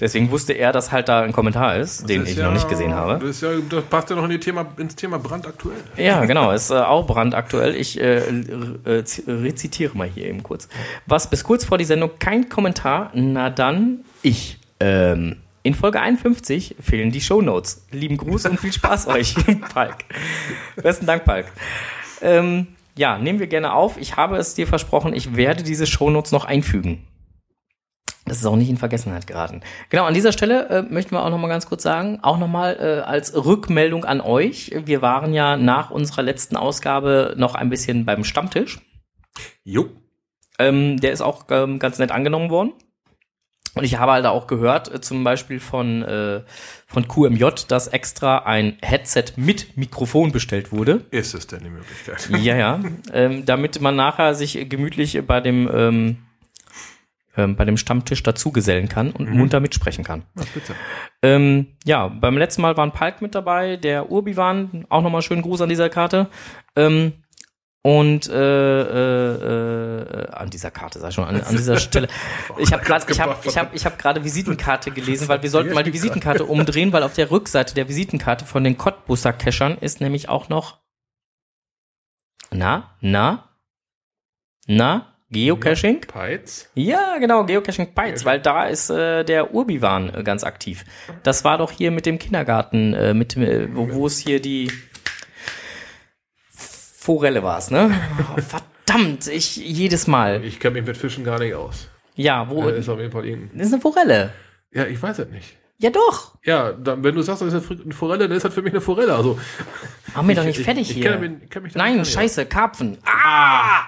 Deswegen 0.00 0.30
wusste 0.30 0.52
er, 0.52 0.70
dass 0.72 0.92
halt 0.92 1.08
da 1.08 1.22
ein 1.22 1.32
Kommentar 1.32 1.76
ist, 1.76 2.08
den 2.08 2.20
Das 2.20 2.28
ist 2.28 2.32
ich 2.34 2.38
ja- 2.40 2.46
noch 2.46 2.52
nicht 2.52 2.68
gesehen 2.68 2.94
habe. 2.94 3.18
Das, 3.24 3.40
ja, 3.40 3.50
das 3.68 3.82
passt 3.84 4.10
ja 4.10 4.16
noch 4.16 4.24
in 4.24 4.30
die 4.30 4.38
Thema, 4.38 4.64
ins 4.76 4.94
Thema 4.94 5.18
brandaktuell. 5.18 5.78
Ja, 5.96 6.24
genau, 6.24 6.52
ist 6.52 6.70
äh, 6.70 6.74
auch 6.74 7.06
brandaktuell. 7.06 7.74
Ich 7.74 8.00
äh, 8.00 8.18
äh, 8.18 9.04
rezitiere 9.26 9.96
mal 9.96 10.06
hier 10.08 10.26
eben 10.26 10.42
kurz. 10.44 10.68
Was 11.06 11.28
bis 11.28 11.42
kurz 11.42 11.64
vor 11.64 11.78
die 11.78 11.84
Sendung 11.84 12.10
kein 12.20 12.48
Kommentar, 12.48 13.10
na 13.14 13.50
dann 13.50 14.00
ich. 14.22 14.58
Ähm, 14.80 15.36
in 15.64 15.74
Folge 15.74 16.00
51 16.00 16.76
fehlen 16.80 17.10
die 17.10 17.20
Shownotes. 17.20 17.84
Lieben 17.90 18.16
Gruß 18.16 18.46
und 18.46 18.60
viel 18.60 18.72
Spaß 18.72 19.06
euch, 19.08 19.34
Palk. 19.74 19.96
Besten 20.76 21.06
Dank, 21.06 21.24
Palk. 21.24 21.46
Ähm, 22.22 22.68
ja, 22.96 23.18
nehmen 23.18 23.40
wir 23.40 23.48
gerne 23.48 23.72
auf. 23.72 23.96
Ich 23.98 24.16
habe 24.16 24.36
es 24.36 24.54
dir 24.54 24.66
versprochen, 24.68 25.12
ich 25.12 25.34
werde 25.36 25.64
diese 25.64 25.86
Shownotes 25.86 26.30
noch 26.32 26.44
einfügen. 26.44 27.02
Das 28.28 28.38
ist 28.38 28.46
auch 28.46 28.56
nicht 28.56 28.70
in 28.70 28.76
Vergessenheit 28.76 29.26
geraten. 29.26 29.62
Genau, 29.90 30.04
an 30.04 30.14
dieser 30.14 30.32
Stelle 30.32 30.68
äh, 30.68 30.82
möchten 30.82 31.12
wir 31.12 31.24
auch 31.24 31.30
noch 31.30 31.38
mal 31.38 31.48
ganz 31.48 31.66
kurz 31.66 31.82
sagen, 31.82 32.18
auch 32.22 32.38
noch 32.38 32.48
mal 32.48 32.76
äh, 32.78 33.00
als 33.00 33.34
Rückmeldung 33.34 34.04
an 34.04 34.20
euch. 34.20 34.72
Wir 34.84 35.02
waren 35.02 35.34
ja 35.34 35.56
nach 35.56 35.90
unserer 35.90 36.22
letzten 36.22 36.56
Ausgabe 36.56 37.34
noch 37.36 37.54
ein 37.54 37.70
bisschen 37.70 38.04
beim 38.04 38.24
Stammtisch. 38.24 38.80
Jo. 39.64 39.88
Ähm, 40.58 40.98
der 41.00 41.12
ist 41.12 41.20
auch 41.20 41.44
ähm, 41.50 41.78
ganz 41.78 41.98
nett 41.98 42.10
angenommen 42.10 42.50
worden. 42.50 42.72
Und 43.74 43.84
ich 43.84 43.98
habe 43.98 44.12
halt 44.12 44.26
auch 44.26 44.48
gehört, 44.48 44.92
äh, 44.92 45.00
zum 45.00 45.22
Beispiel 45.22 45.60
von, 45.60 46.02
äh, 46.02 46.42
von 46.86 47.06
QMJ, 47.06 47.44
dass 47.68 47.86
extra 47.86 48.38
ein 48.38 48.76
Headset 48.82 49.24
mit 49.36 49.76
Mikrofon 49.76 50.32
bestellt 50.32 50.72
wurde. 50.72 51.04
Ist 51.12 51.34
es 51.34 51.46
denn 51.46 51.60
die 51.62 51.70
Möglichkeit? 51.70 52.28
Ja, 52.42 52.56
ja. 52.56 52.80
ähm, 53.12 53.44
damit 53.46 53.80
man 53.80 53.94
nachher 53.94 54.34
sich 54.34 54.68
gemütlich 54.68 55.20
bei 55.26 55.40
dem, 55.40 56.18
ähm, 57.38 57.56
bei 57.56 57.64
dem 57.64 57.76
Stammtisch 57.76 58.22
dazugesellen 58.22 58.88
kann 58.88 59.10
und 59.12 59.32
munter 59.32 59.60
mitsprechen 59.60 60.04
kann. 60.04 60.24
Spitze. 60.44 60.74
Ähm, 61.22 61.68
ja, 61.84 62.08
beim 62.08 62.36
letzten 62.36 62.62
Mal 62.62 62.76
war 62.76 62.84
ein 62.84 62.92
Palk 62.92 63.22
mit 63.22 63.34
dabei, 63.34 63.76
der 63.76 64.10
Urbiwan, 64.10 64.84
auch 64.88 65.02
nochmal 65.02 65.22
schönen 65.22 65.42
Gruß 65.42 65.62
an 65.62 65.68
dieser 65.68 65.88
Karte. 65.88 66.26
Ähm, 66.76 67.12
und 67.82 68.28
äh, 68.28 68.34
äh, 68.34 70.24
äh, 70.24 70.30
an 70.32 70.50
dieser 70.50 70.70
Karte, 70.70 70.98
sag 70.98 71.10
ich 71.10 71.14
schon, 71.14 71.24
an, 71.24 71.40
an 71.40 71.56
dieser 71.56 71.76
Stelle. 71.78 72.08
Ich 72.58 72.72
habe 72.72 72.84
gerade 72.84 73.06
ich 73.08 73.20
hab, 73.20 73.46
ich 73.46 73.56
hab, 73.56 73.74
ich 73.74 73.86
hab 73.86 73.98
gerade 73.98 74.24
Visitenkarte 74.24 74.90
gelesen, 74.90 75.28
weil 75.28 75.42
wir 75.42 75.48
sollten 75.48 75.72
mal 75.72 75.84
die 75.84 75.92
Visitenkarte 75.92 76.44
umdrehen, 76.44 76.92
weil 76.92 77.04
auf 77.04 77.14
der 77.14 77.30
Rückseite 77.30 77.74
der 77.74 77.88
Visitenkarte 77.88 78.44
von 78.44 78.64
den 78.64 78.76
Cottbusser 78.76 79.32
Cachern 79.32 79.78
ist 79.78 80.00
nämlich 80.00 80.28
auch 80.28 80.48
noch 80.48 80.78
na, 82.50 82.96
na, 83.00 83.44
na, 84.66 85.17
Geocaching? 85.30 86.00
Peitz. 86.02 86.70
Ja, 86.74 87.18
genau, 87.18 87.44
Geocaching 87.44 87.92
Bytes, 87.94 88.24
weil 88.24 88.40
da 88.40 88.64
ist 88.66 88.88
äh, 88.88 89.24
der 89.24 89.52
Urbiwan 89.54 90.14
äh, 90.14 90.22
ganz 90.22 90.42
aktiv. 90.42 90.84
Das 91.22 91.44
war 91.44 91.58
doch 91.58 91.70
hier 91.70 91.90
mit 91.90 92.06
dem 92.06 92.18
Kindergarten, 92.18 92.94
äh, 92.94 93.12
mit 93.12 93.36
äh, 93.36 93.68
wo, 93.74 94.06
es 94.06 94.18
hier 94.18 94.40
die 94.40 94.70
Forelle 96.50 97.42
war 97.42 97.58
es, 97.58 97.70
ne? 97.70 97.90
Oh, 98.36 98.40
verdammt, 98.40 99.26
ich 99.28 99.56
jedes 99.56 100.06
Mal. 100.06 100.44
Ich 100.44 100.60
kenne 100.60 100.74
mich 100.74 100.86
mit 100.86 100.96
Fischen 100.96 101.24
gar 101.24 101.38
nicht 101.38 101.54
aus. 101.54 101.88
Ja, 102.14 102.48
wo 102.50 102.68
Äh, 102.68 102.78
ist 102.78 102.88
auf 102.88 102.98
jeden 102.98 103.12
Fall 103.12 103.24
irgendein. 103.26 103.58
das 103.58 103.68
ist 103.68 103.72
eine 103.74 103.82
Forelle. 103.82 104.32
Ja, 104.72 104.84
ich 104.86 105.00
weiß 105.00 105.18
es 105.20 105.28
nicht. 105.28 105.56
Ja 105.80 105.90
doch. 105.90 106.36
Ja, 106.44 106.72
dann, 106.72 107.04
wenn 107.04 107.14
du 107.14 107.22
sagst, 107.22 107.40
das 107.42 107.52
ist 107.54 107.70
eine 107.70 107.94
Forelle, 107.94 108.26
dann 108.28 108.36
ist 108.36 108.44
das 108.44 108.52
für 108.52 108.62
mich 108.62 108.72
eine 108.72 108.80
Forelle. 108.80 109.14
Also, 109.14 109.38
Machen 110.14 110.26
wir 110.28 110.34
doch 110.34 110.44
nicht 110.44 110.58
ich- 110.58 110.64
fertig 110.64 110.90
ich, 110.90 110.96
hier. 110.96 111.04
Ich 111.04 111.10
kenn 111.20 111.20
mich, 111.38 111.50
kenn 111.50 111.62
mich 111.62 111.72
da 111.74 111.78
Nein, 111.78 112.04
scheiße, 112.04 112.46
Karpfen. 112.46 112.98
Ah! 113.04 113.84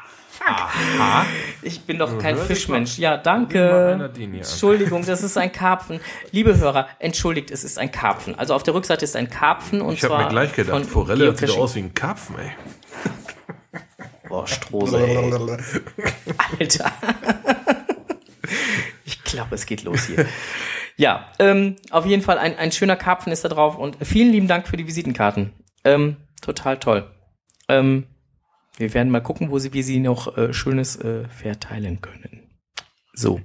Aha. 0.51 1.27
Ich 1.63 1.83
bin 1.83 1.99
doch 1.99 2.19
kein 2.19 2.37
Fischmensch. 2.37 2.99
Ja, 2.99 3.17
danke. 3.17 4.11
Entschuldigung, 4.33 5.05
das 5.05 5.23
ist 5.23 5.37
ein 5.37 5.53
Karpfen. 5.53 6.01
Liebe 6.33 6.57
Hörer, 6.57 6.89
entschuldigt, 6.99 7.51
es 7.51 7.65
ist 7.65 7.79
ein 7.79 7.91
Karpfen. 7.93 8.39
Also 8.39 8.55
auf 8.55 8.63
der 8.63 8.75
Rückseite 8.75 9.05
ist 9.05 9.17
ein 9.17 9.31
Karpfen 9.31 9.81
und 9.81 9.95
Ich 9.95 10.05
habe 10.05 10.15
zwar 10.15 10.25
mir 10.25 10.31
gleich 10.31 10.55
gedacht, 10.55 10.87
Forelle 10.87 11.37
sieht 11.37 11.51
aus 11.51 11.75
wie 11.75 11.81
ein 11.81 11.95
Karpfen, 11.95 12.37
ey. 12.39 12.51
Boah, 14.29 14.47
Strose, 14.47 14.99
ey. 14.99 15.17
Alter. 16.59 16.93
Ich 19.05 19.23
glaube, 19.23 19.55
es 19.55 19.65
geht 19.67 19.85
los 19.85 20.07
hier. 20.07 20.27
Ja, 20.97 21.27
ähm, 21.39 21.77
auf 21.91 22.05
jeden 22.05 22.21
Fall 22.21 22.37
ein, 22.39 22.59
ein 22.59 22.73
schöner 22.73 22.97
Karpfen 22.97 23.33
ist 23.33 23.45
da 23.45 23.49
drauf 23.49 23.79
und 23.79 23.97
vielen 24.05 24.33
lieben 24.33 24.49
Dank 24.49 24.67
für 24.67 24.77
die 24.77 24.87
Visitenkarten. 24.89 25.53
Ähm, 25.85 26.17
total 26.43 26.79
toll. 26.79 27.11
Ähm, 27.69 28.07
wir 28.81 28.93
werden 28.95 29.11
mal 29.11 29.21
gucken, 29.21 29.51
wo 29.51 29.59
sie, 29.59 29.73
wir 29.73 29.85
sie 29.85 30.01
noch 30.01 30.37
äh, 30.37 30.53
Schönes 30.53 30.97
äh, 30.97 31.29
verteilen 31.29 32.01
können. 32.01 32.51
So. 33.13 33.41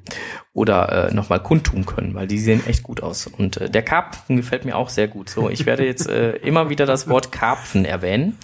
Oder 0.54 1.10
äh, 1.10 1.14
nochmal 1.14 1.42
kundtun 1.42 1.86
können, 1.86 2.14
weil 2.14 2.28
die 2.28 2.40
sehen 2.40 2.66
echt 2.66 2.84
gut 2.84 3.04
aus. 3.04 3.28
Und 3.28 3.58
äh, 3.58 3.70
der 3.70 3.84
Karpfen 3.84 4.38
gefällt 4.38 4.66
mir 4.66 4.76
auch 4.76 4.90
sehr 4.90 5.08
gut. 5.08 5.30
So, 5.30 5.50
ich 5.50 5.66
werde 5.66 5.86
jetzt 5.86 6.10
äh, 6.10 6.32
immer 6.38 6.70
wieder 6.70 6.86
das 6.86 7.10
Wort 7.10 7.32
Karpfen 7.32 7.84
erwähnen, 7.86 8.38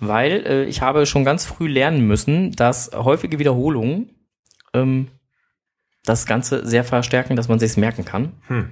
weil 0.00 0.46
äh, 0.46 0.64
ich 0.64 0.80
habe 0.80 1.06
schon 1.06 1.24
ganz 1.24 1.44
früh 1.44 1.68
lernen 1.68 2.06
müssen, 2.06 2.52
dass 2.52 2.90
häufige 2.94 3.38
Wiederholungen 3.38 4.10
ähm, 4.72 5.08
das 6.04 6.26
Ganze 6.26 6.66
sehr 6.66 6.84
verstärken, 6.84 7.36
dass 7.36 7.48
man 7.48 7.58
sich's 7.58 7.76
merken 7.76 8.04
kann. 8.04 8.32
Hm. 8.48 8.70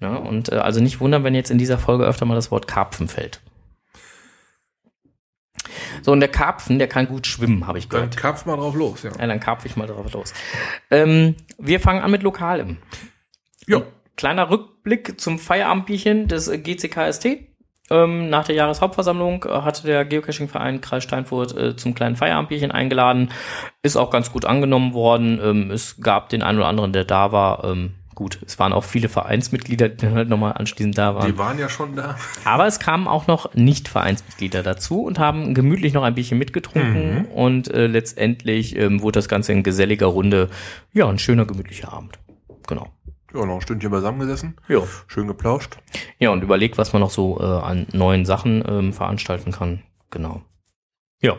Ja, 0.00 0.16
und 0.16 0.50
äh, 0.50 0.56
also 0.56 0.80
nicht 0.80 1.00
wundern, 1.00 1.24
wenn 1.24 1.34
jetzt 1.34 1.50
in 1.50 1.58
dieser 1.58 1.78
Folge 1.78 2.04
öfter 2.04 2.24
mal 2.24 2.34
das 2.34 2.50
Wort 2.50 2.68
Karpfen 2.68 3.08
fällt. 3.08 3.40
So, 6.02 6.12
und 6.12 6.20
der 6.20 6.28
Karpfen, 6.28 6.78
der 6.78 6.88
kann 6.88 7.06
gut 7.06 7.26
schwimmen, 7.26 7.66
habe 7.66 7.78
ich 7.78 7.88
Dann 7.88 8.00
gehört. 8.00 8.16
Karpf 8.16 8.46
mal 8.46 8.56
drauf 8.56 8.74
los, 8.74 9.02
ja. 9.02 9.10
Ja, 9.18 9.26
dann 9.26 9.40
karpfe 9.40 9.66
ich 9.66 9.76
mal 9.76 9.86
drauf 9.86 10.12
los. 10.12 10.32
Ähm, 10.90 11.36
wir 11.58 11.80
fangen 11.80 12.02
an 12.02 12.10
mit 12.10 12.22
Lokalem. 12.22 12.78
Ja. 13.66 13.82
Kleiner 14.16 14.50
Rückblick 14.50 15.20
zum 15.20 15.38
Feierabendbierchen 15.38 16.28
des 16.28 16.48
äh, 16.48 16.58
GCKST. 16.58 17.26
Ähm, 17.90 18.30
nach 18.30 18.44
der 18.44 18.54
Jahreshauptversammlung 18.54 19.44
äh, 19.44 19.62
hatte 19.62 19.86
der 19.86 20.04
Geocaching-Verein 20.04 20.80
Kreis 20.80 21.02
Steinfurt 21.02 21.56
äh, 21.56 21.76
zum 21.76 21.94
kleinen 21.94 22.16
Feierabendbierchen 22.16 22.70
eingeladen. 22.70 23.30
Ist 23.82 23.96
auch 23.96 24.10
ganz 24.10 24.30
gut 24.30 24.44
angenommen 24.44 24.94
worden. 24.94 25.40
Ähm, 25.42 25.70
es 25.70 26.00
gab 26.00 26.28
den 26.28 26.42
einen 26.42 26.58
oder 26.58 26.68
anderen, 26.68 26.92
der 26.92 27.04
da 27.04 27.32
war. 27.32 27.64
Ähm, 27.64 27.94
gut, 28.20 28.38
es 28.44 28.58
waren 28.58 28.74
auch 28.74 28.84
viele 28.84 29.08
Vereinsmitglieder, 29.08 29.88
die 29.88 29.96
dann 29.96 30.14
halt 30.14 30.28
nochmal 30.28 30.52
anschließend 30.52 30.98
da 30.98 31.14
waren. 31.14 31.26
Die 31.26 31.38
waren 31.38 31.58
ja 31.58 31.70
schon 31.70 31.96
da. 31.96 32.18
Aber 32.44 32.66
es 32.66 32.78
kamen 32.78 33.08
auch 33.08 33.26
noch 33.26 33.54
Nicht-Vereinsmitglieder 33.54 34.62
dazu 34.62 35.04
und 35.04 35.18
haben 35.18 35.54
gemütlich 35.54 35.94
noch 35.94 36.02
ein 36.02 36.14
Bierchen 36.14 36.36
mitgetrunken 36.36 37.24
und 37.34 37.72
äh, 37.72 37.86
letztendlich 37.86 38.76
ähm, 38.76 39.00
wurde 39.00 39.20
das 39.20 39.30
Ganze 39.30 39.52
in 39.52 39.62
geselliger 39.62 40.08
Runde, 40.08 40.50
ja, 40.92 41.08
ein 41.08 41.18
schöner, 41.18 41.46
gemütlicher 41.46 41.94
Abend. 41.94 42.18
Genau. 42.68 42.88
Ja, 43.32 43.46
noch 43.46 43.54
ein 43.54 43.60
Stündchen 43.62 43.90
beisammengesessen. 43.90 44.58
Ja. 44.68 44.82
Schön 45.06 45.26
geplauscht. 45.26 45.78
Ja, 46.18 46.28
und 46.28 46.42
überlegt, 46.42 46.76
was 46.76 46.92
man 46.92 47.00
noch 47.00 47.10
so 47.10 47.40
äh, 47.40 47.44
an 47.44 47.86
neuen 47.94 48.26
Sachen 48.26 48.62
ähm, 48.68 48.92
veranstalten 48.92 49.52
kann. 49.52 49.82
Genau. 50.10 50.42
Ja, 51.22 51.38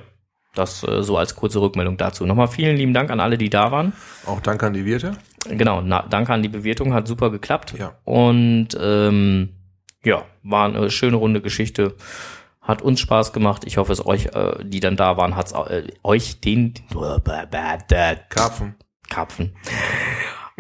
das 0.54 0.84
äh, 0.84 1.04
so 1.04 1.18
als 1.18 1.36
kurze 1.36 1.62
Rückmeldung 1.62 1.98
dazu. 1.98 2.26
Nochmal 2.26 2.48
vielen 2.48 2.76
lieben 2.76 2.94
Dank 2.94 3.10
an 3.10 3.20
alle, 3.20 3.38
die 3.38 3.50
da 3.50 3.72
waren. 3.72 3.94
Auch 4.26 4.42
danke 4.42 4.68
an 4.68 4.74
die 4.74 4.86
Wirte. 4.86 5.14
Genau, 5.50 5.82
na, 5.82 6.06
danke 6.10 6.34
an 6.34 6.44
die 6.44 6.50
Bewirtung, 6.50 6.94
hat 6.94 7.08
super 7.08 7.32
geklappt. 7.32 7.74
Ja. 7.78 7.94
Und 8.04 8.70
ähm, 8.80 9.50
ja, 10.04 10.24
war 10.44 10.66
eine 10.66 10.90
schöne 10.92 11.18
runde 11.18 11.42
Geschichte. 11.42 11.96
Hat 12.62 12.82
uns 12.82 13.00
Spaß 13.00 13.34
gemacht. 13.34 13.64
Ich 13.66 13.78
hoffe, 13.78 13.92
es 13.92 14.06
euch, 14.06 14.28
äh, 14.28 14.64
die 14.64 14.80
dann 14.80 14.96
da 14.96 15.18
waren, 15.18 15.36
hat's 15.36 15.52
äh, 15.52 15.88
euch 16.04 16.42
den 16.42 16.74
Karpfen. 18.30 18.76
Karpfen. 19.10 19.56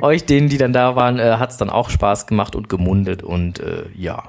euch 0.02 0.26
denen, 0.26 0.50
die 0.50 0.58
dann 0.58 0.74
da 0.74 0.96
waren, 0.96 1.20
äh, 1.20 1.38
hat's 1.38 1.58
dann 1.58 1.70
auch 1.70 1.90
Spaß 1.90 2.28
gemacht 2.28 2.56
und 2.56 2.70
gemundet 2.70 3.24
und 3.24 3.60
äh, 3.60 3.86
ja, 3.94 4.24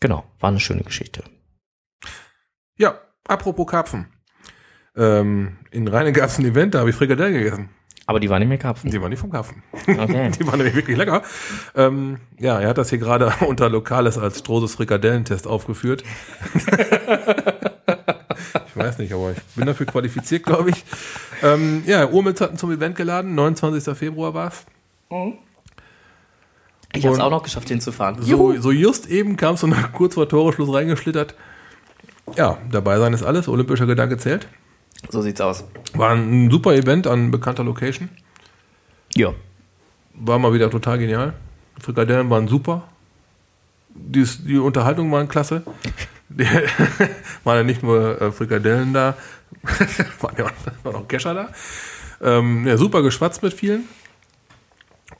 genau, 0.00 0.24
war 0.38 0.50
eine 0.50 0.60
schöne 0.60 0.84
Geschichte. 0.84 1.24
Ja, 2.78 2.94
apropos 3.26 3.66
Karpfen. 3.66 4.06
Ähm, 4.96 5.56
in 5.70 5.88
Rheine 5.88 6.12
gab 6.12 6.30
es 6.30 6.38
ein 6.38 6.46
Event, 6.46 6.74
da 6.74 6.80
habe 6.80 6.90
ich 6.90 6.96
Frikadellen 6.96 7.34
gegessen. 7.34 7.68
Aber 8.08 8.20
die 8.20 8.30
waren 8.30 8.38
nicht 8.38 8.48
mehr 8.48 8.58
Karpfen. 8.58 8.90
Die 8.90 9.02
waren 9.02 9.10
nicht 9.10 9.18
vom 9.18 9.32
Karpfen. 9.32 9.64
Okay. 9.72 10.30
Die 10.38 10.46
waren 10.46 10.58
nämlich 10.58 10.76
wirklich 10.76 10.96
lecker. 10.96 11.22
Ähm, 11.74 12.18
ja, 12.38 12.60
er 12.60 12.68
hat 12.68 12.78
das 12.78 12.90
hier 12.90 13.00
gerade 13.00 13.32
unter 13.46 13.68
Lokales 13.68 14.16
als 14.16 14.38
Strohses 14.38 14.76
Frikadellentest 14.76 15.48
aufgeführt. 15.48 16.04
ich 18.68 18.76
weiß 18.76 18.98
nicht, 18.98 19.12
aber 19.12 19.32
ich 19.32 19.42
bin 19.56 19.66
dafür 19.66 19.86
qualifiziert, 19.86 20.44
glaube 20.44 20.70
ich. 20.70 20.84
Ähm, 21.42 21.82
ja, 21.84 22.06
Urmitz 22.06 22.40
hatten 22.40 22.56
zum 22.56 22.70
Event 22.70 22.94
geladen. 22.94 23.34
29. 23.34 23.98
Februar 23.98 24.34
war's. 24.34 24.64
Ich 26.92 27.04
habe 27.04 27.16
es 27.16 27.20
auch 27.20 27.30
noch 27.30 27.42
geschafft, 27.42 27.68
hinzufahren. 27.68 28.22
So, 28.22 28.56
so 28.60 28.70
just 28.70 29.10
eben 29.10 29.36
kamst 29.36 29.64
du 29.64 29.66
noch 29.66 29.92
kurz 29.92 30.14
vor 30.14 30.28
Toreschluss 30.28 30.72
reingeschlittert. 30.72 31.34
Ja, 32.36 32.58
dabei 32.70 33.00
sein 33.00 33.12
ist 33.12 33.24
alles. 33.24 33.48
Olympischer 33.48 33.86
Gedanke 33.86 34.16
zählt. 34.16 34.46
So 35.10 35.22
sieht's 35.22 35.40
aus. 35.40 35.64
War 35.94 36.10
ein 36.10 36.50
super 36.50 36.74
Event 36.74 37.06
an 37.06 37.30
bekannter 37.30 37.64
Location. 37.64 38.08
Ja. 39.14 39.34
War 40.14 40.38
mal 40.38 40.52
wieder 40.52 40.70
total 40.70 40.98
genial. 40.98 41.34
Frikadellen 41.80 42.30
waren 42.30 42.48
super. 42.48 42.84
Die, 43.88 44.24
die 44.24 44.58
Unterhaltung 44.58 45.10
waren 45.12 45.28
klasse. 45.28 45.62
Waren 47.44 47.56
ja 47.56 47.62
nicht 47.62 47.82
nur 47.82 48.20
äh, 48.20 48.32
Frikadellen 48.32 48.92
da, 48.92 49.16
waren 50.20 50.36
ja 50.36 50.46
auch, 50.84 50.94
auch 50.94 51.08
Kescher 51.08 51.34
da. 51.34 51.48
Ähm, 52.20 52.66
ja, 52.66 52.76
super 52.76 53.02
geschwatzt 53.02 53.42
mit 53.42 53.52
vielen. 53.52 53.84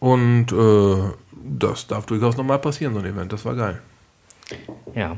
Und 0.00 0.52
äh, 0.52 1.12
das 1.32 1.86
darf 1.86 2.06
durchaus 2.06 2.36
nochmal 2.36 2.58
passieren, 2.58 2.94
so 2.94 3.00
ein 3.00 3.06
Event. 3.06 3.32
Das 3.32 3.44
war 3.44 3.54
geil. 3.54 3.80
Ja. 4.94 5.16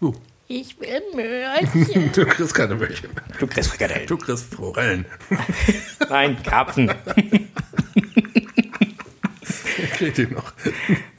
Uh, 0.00 0.14
Ich 0.48 0.78
will 0.80 1.02
Möhrchen. 1.14 2.12
du 2.12 2.24
kriegst 2.26 2.54
keine 2.54 2.76
Möhrchen. 2.76 3.10
Du 3.38 3.46
kriegst 3.46 3.70
Frikadellen. 3.70 4.06
Du 4.06 4.16
kriegst 4.16 4.54
Forellen. 4.54 5.04
Nein, 6.08 6.36
Karpfen. 6.42 6.90
Krieg 9.94 10.14
die 10.14 10.26
noch. 10.26 10.52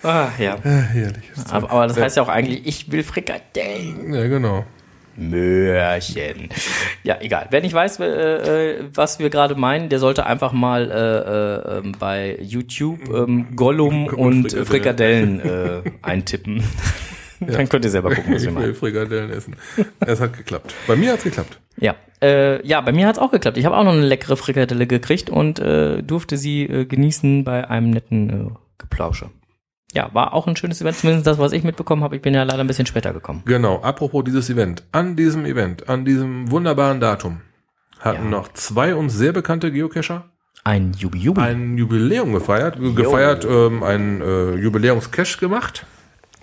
Ah, 0.04 0.30
ja. 0.38 0.58
Ja, 0.64 0.72
herrlich. 0.72 1.24
Aber, 1.50 1.72
aber 1.72 1.88
das 1.88 2.00
heißt 2.00 2.18
ja 2.18 2.24
auch 2.24 2.30
eigentlich, 2.30 2.66
ich 2.66 2.92
will 2.92 3.04
Frikadellen. 3.04 4.14
Ja, 4.14 4.28
genau. 4.28 4.66
Möhrchen. 5.18 6.50
Ja, 7.04 7.18
egal. 7.20 7.48
Wer 7.50 7.62
nicht 7.62 7.74
weiß, 7.74 8.00
äh, 8.00 8.06
äh, 8.06 8.84
was 8.94 9.20
wir 9.20 9.30
gerade 9.30 9.56
meinen, 9.56 9.90
der 9.90 10.00
sollte 10.00 10.26
einfach 10.28 10.54
mal 10.54 10.92
äh, 10.92 11.76
äh, 11.76 11.80
ähm, 11.80 11.96
bei 11.98 12.38
YouTube 12.40 13.10
ähm, 13.10 13.56
Gollum 13.56 14.06
und 14.08 14.52
Frikadellen 14.52 15.84
eintippen. 16.02 16.64
Dann 17.40 17.70
könnt 17.70 17.86
ihr 17.86 17.92
selber 17.92 18.14
gucken, 18.14 18.34
was 18.34 18.44
wir 18.44 18.50
Ich 18.52 18.56
will. 18.58 18.74
Frikadellen 18.74 19.30
essen. 19.32 19.56
Es 20.00 20.20
hat 20.22 20.36
geklappt. 20.36 20.74
Bei 20.88 20.96
mir 20.96 21.14
hat's 21.14 21.24
geklappt. 21.24 21.60
Ja, 21.78 21.96
äh, 22.22 22.66
ja, 22.68 22.82
bei 22.82 22.92
mir 22.92 23.08
hat's 23.08 23.20
auch 23.20 23.32
geklappt. 23.32 23.58
Ich 23.58 23.66
habe 23.66 23.78
auch 23.78 23.84
noch 23.84 23.92
eine 23.94 24.06
leckere 24.06 24.38
Frikadelle 24.38 24.88
gekriegt 24.88 25.30
und 25.30 25.60
äh, 25.60 26.02
durfte 26.02 26.38
sie 26.38 26.64
äh, 26.64 26.86
genießen 26.86 27.44
bei 27.44 27.70
einem 27.70 27.92
netten 27.92 28.30
äh, 28.30 28.50
Geplausche. 28.80 29.30
Ja, 29.94 30.14
war 30.14 30.34
auch 30.34 30.48
ein 30.48 30.56
schönes 30.56 30.82
Event, 30.82 30.98
zumindest 30.98 31.28
das, 31.28 31.38
was 31.38 31.52
ich 31.54 31.64
mitbekommen 31.64 32.04
habe. 32.04 32.16
Ich 32.16 32.22
bin 32.22 32.34
ja 32.34 32.44
leider 32.44 32.60
ein 32.60 32.68
bisschen 32.68 32.86
später 32.88 33.14
gekommen. 33.14 33.42
Genau, 33.46 33.82
apropos 33.82 34.24
dieses 34.24 34.50
Event. 34.50 34.84
An 34.92 35.16
diesem 35.16 35.46
Event, 35.46 35.88
an 35.90 36.04
diesem 36.06 36.52
wunderbaren 36.52 37.00
Datum, 37.00 37.42
hatten 38.00 38.26
Ja. 38.26 38.30
noch 38.30 38.52
zwei 38.54 38.96
uns 38.96 39.14
sehr 39.14 39.32
bekannte 39.32 39.72
Geocacher 39.72 40.26
Ein 40.64 40.94
Jubi-Jubi. 40.94 41.40
ein 41.42 41.78
Jubiläum 41.78 42.34
gefeiert. 42.34 42.78
Gefeiert, 42.96 43.46
ähm, 43.46 43.82
ein 43.84 44.22
äh, 44.22 44.56
Jubiläumscache 44.56 45.40
gemacht. 45.40 45.86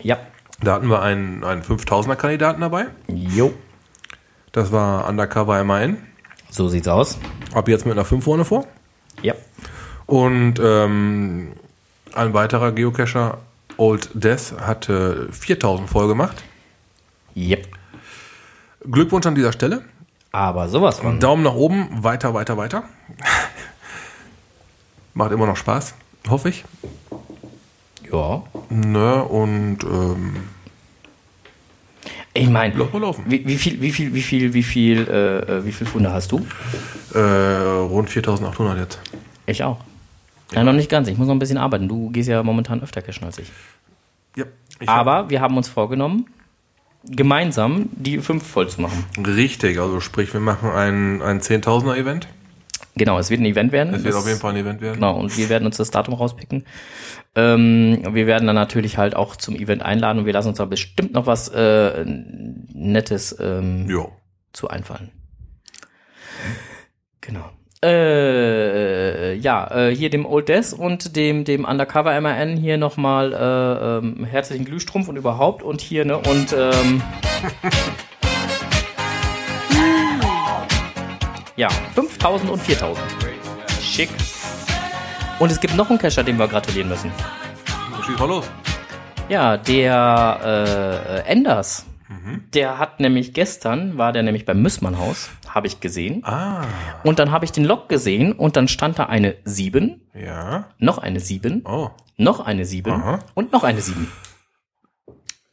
Ja. 0.01 0.19
Da 0.65 0.75
hatten 0.75 0.89
wir 0.89 1.03
einen, 1.03 1.45
einen 1.45 1.63
5000er 1.63 2.17
Kandidaten 2.17 2.61
dabei. 2.61 2.87
Jo. 3.09 3.53
Das 4.53 4.73
war 4.73 5.09
Undercover 5.09 5.63
MAN. 5.65 5.99
So 6.51 6.69
sieht's 6.69 6.89
aus. 6.89 7.19
Ab 7.53 7.69
jetzt 7.69 7.85
mit 7.85 7.93
einer 7.93 8.05
5 8.05 8.25
vorne 8.25 8.45
vor. 8.45 8.67
Ja. 9.23 9.35
Und 10.07 10.55
ähm, 10.63 11.53
ein 12.15 12.35
weiterer 12.35 12.73
Geocacher, 12.73 13.39
Old 13.77 14.11
Death, 14.15 14.55
hatte 14.61 15.29
4000 15.33 15.89
voll 15.89 16.09
gemacht. 16.09 16.43
Yep. 17.37 17.67
Glückwunsch 18.91 19.27
an 19.27 19.35
dieser 19.35 19.53
Stelle. 19.53 19.83
Aber 20.31 20.69
sowas 20.69 20.99
von. 20.99 21.21
Daumen 21.21 21.43
nach 21.43 21.55
oben, 21.55 21.89
weiter, 22.03 22.35
weiter, 22.35 22.57
weiter. 22.57 22.85
Macht 25.15 25.33
immer 25.33 25.47
noch 25.47 25.57
Spaß, 25.57 25.95
hoffe 26.29 26.49
ich. 26.49 26.65
Ja. 28.11 28.43
Ne, 28.69 29.23
und 29.25 29.79
ähm, 29.85 30.37
Ich 32.37 32.49
meine, 32.49 32.75
wie, 33.27 33.47
wie 33.47 33.57
viel, 33.57 33.81
wie 33.81 33.93
viel, 33.93 34.13
wie 34.13 34.23
viel, 34.23 34.53
wie 34.55 34.63
viel, 34.65 35.07
äh, 35.09 35.39
äh, 35.59 35.65
wie 35.65 35.71
viel 35.73 35.87
Funde 35.87 36.13
hast 36.13 36.33
du? 36.33 36.45
Äh, 37.15 37.19
rund 37.21 38.11
4800 38.11 38.77
jetzt. 38.79 38.99
Ich 39.47 39.63
auch. 39.63 39.79
Ja, 40.53 40.65
noch 40.65 40.73
nicht 40.73 40.91
ganz. 40.91 41.07
Ich 41.09 41.17
muss 41.17 41.29
noch 41.29 41.35
ein 41.35 41.39
bisschen 41.39 41.59
arbeiten. 41.59 41.89
Du 41.89 42.11
gehst 42.11 42.29
ja 42.29 42.43
momentan 42.43 42.83
öfter 42.83 43.03
cashen 43.03 43.25
als 43.25 43.39
ich. 43.39 43.51
Ja. 44.37 44.45
Ich 44.81 44.89
hab- 44.89 44.97
Aber 45.07 45.31
wir 45.31 45.41
haben 45.41 45.57
uns 45.57 45.69
vorgenommen, 45.69 46.27
gemeinsam 47.05 47.89
die 47.93 48.19
fünf 48.19 48.45
voll 48.47 48.69
zu 48.69 48.81
machen. 48.81 49.05
richtig, 49.25 49.79
also 49.79 50.01
sprich, 50.01 50.33
wir 50.33 50.41
machen 50.41 50.71
ein, 50.71 51.23
ein 51.23 51.41
10.000er 51.41 51.97
Event. 51.97 52.27
Genau, 52.97 53.19
es 53.19 53.29
wird 53.31 53.41
ein 53.41 53.45
Event 53.47 53.73
werden. 53.73 53.93
Das 53.93 54.05
wird 54.05 54.15
Das- 54.15 54.23
auf 54.23 54.29
jeden 54.29 54.39
Fall 54.41 54.53
ein 54.53 54.59
Event 54.59 54.81
werden. 54.81 54.95
Genau, 54.95 55.19
und 55.19 55.37
wir 55.37 55.49
werden 55.49 55.67
uns 55.67 55.77
das 55.77 55.91
Datum 55.91 56.15
rauspicken. 56.15 56.65
Ähm, 57.35 58.03
wir 58.13 58.27
werden 58.29 58.47
dann 58.47 58.55
natürlich 58.55 58.97
halt 58.99 59.17
auch 59.17 59.35
zum 59.35 59.57
Event 59.57 59.83
einladen 59.83 60.21
und 60.21 60.27
wir 60.27 60.33
lassen 60.33 60.49
uns 60.49 60.59
da 60.59 60.65
bestimmt 60.65 61.13
noch 61.13 61.27
was 61.27 61.49
äh, 61.49 62.05
Nettes 62.07 63.37
ähm, 63.41 63.89
Jo. 63.89 64.13
zu 64.53 64.69
einfallen. 64.69 65.11
Genau. 67.21 67.51
Äh, 67.85 69.35
ja, 69.35 69.71
äh, 69.89 69.95
hier 69.95 70.09
dem 70.11 70.25
Old 70.25 70.49
Death 70.49 70.73
und 70.73 71.17
dem, 71.17 71.45
dem 71.45 71.65
Undercover 71.65 72.19
MAN 72.21 72.57
hier 72.57 72.79
nochmal 72.79 73.33
äh, 73.35 73.99
ähm, 74.07 74.25
herzlichen 74.25 74.65
Glühstrumpf 74.65 75.09
und 75.09 75.17
überhaupt 75.17 75.63
und 75.63 75.81
hier, 75.83 76.05
ne, 76.05 76.17
und 76.17 76.55
ähm, 76.57 77.03
ja, 81.57 81.69
5000 81.95 82.51
und 82.51 82.61
4000. 82.63 83.05
Schick. 83.83 84.11
Und 85.39 85.51
es 85.51 85.61
gibt 85.61 85.75
noch 85.77 85.91
einen 85.91 85.99
Cacher, 85.99 86.23
dem 86.23 86.39
wir 86.39 86.49
gratulieren 86.49 86.89
müssen. 86.89 87.11
Schieß 88.07 88.19
mal 88.19 88.29
los. 88.29 88.51
Ja, 89.29 89.57
der 89.57 91.23
äh, 91.25 91.31
Enders. 91.31 91.87
Der 92.55 92.79
hat 92.79 93.01
nämlich 93.01 93.35
gestern, 93.35 93.99
war 93.99 94.13
der 94.13 94.23
nämlich 94.23 94.45
beim 94.47 94.63
Müssmannhaus, 94.63 95.31
habe 95.49 95.67
ich 95.67 95.81
gesehen. 95.81 96.25
Ah, 96.25 96.63
Und 97.03 97.19
dann 97.19 97.31
habe 97.33 97.45
ich 97.45 97.53
den 97.53 97.65
Log 97.65 97.89
gesehen 97.89 98.33
und 98.33 98.57
dann 98.57 98.67
stand 98.69 98.99
da 98.99 99.05
eine 99.07 99.37
7, 99.45 100.01
ja. 100.15 100.69
noch 100.79 100.97
eine 100.99 101.21
7, 101.21 101.63
Oh. 101.67 101.91
noch 102.17 102.41
eine 102.41 102.65
7 102.65 102.93
Aha. 102.93 103.19
und 103.35 103.53
noch 103.53 103.63
eine 103.65 103.81
7. 103.83 104.11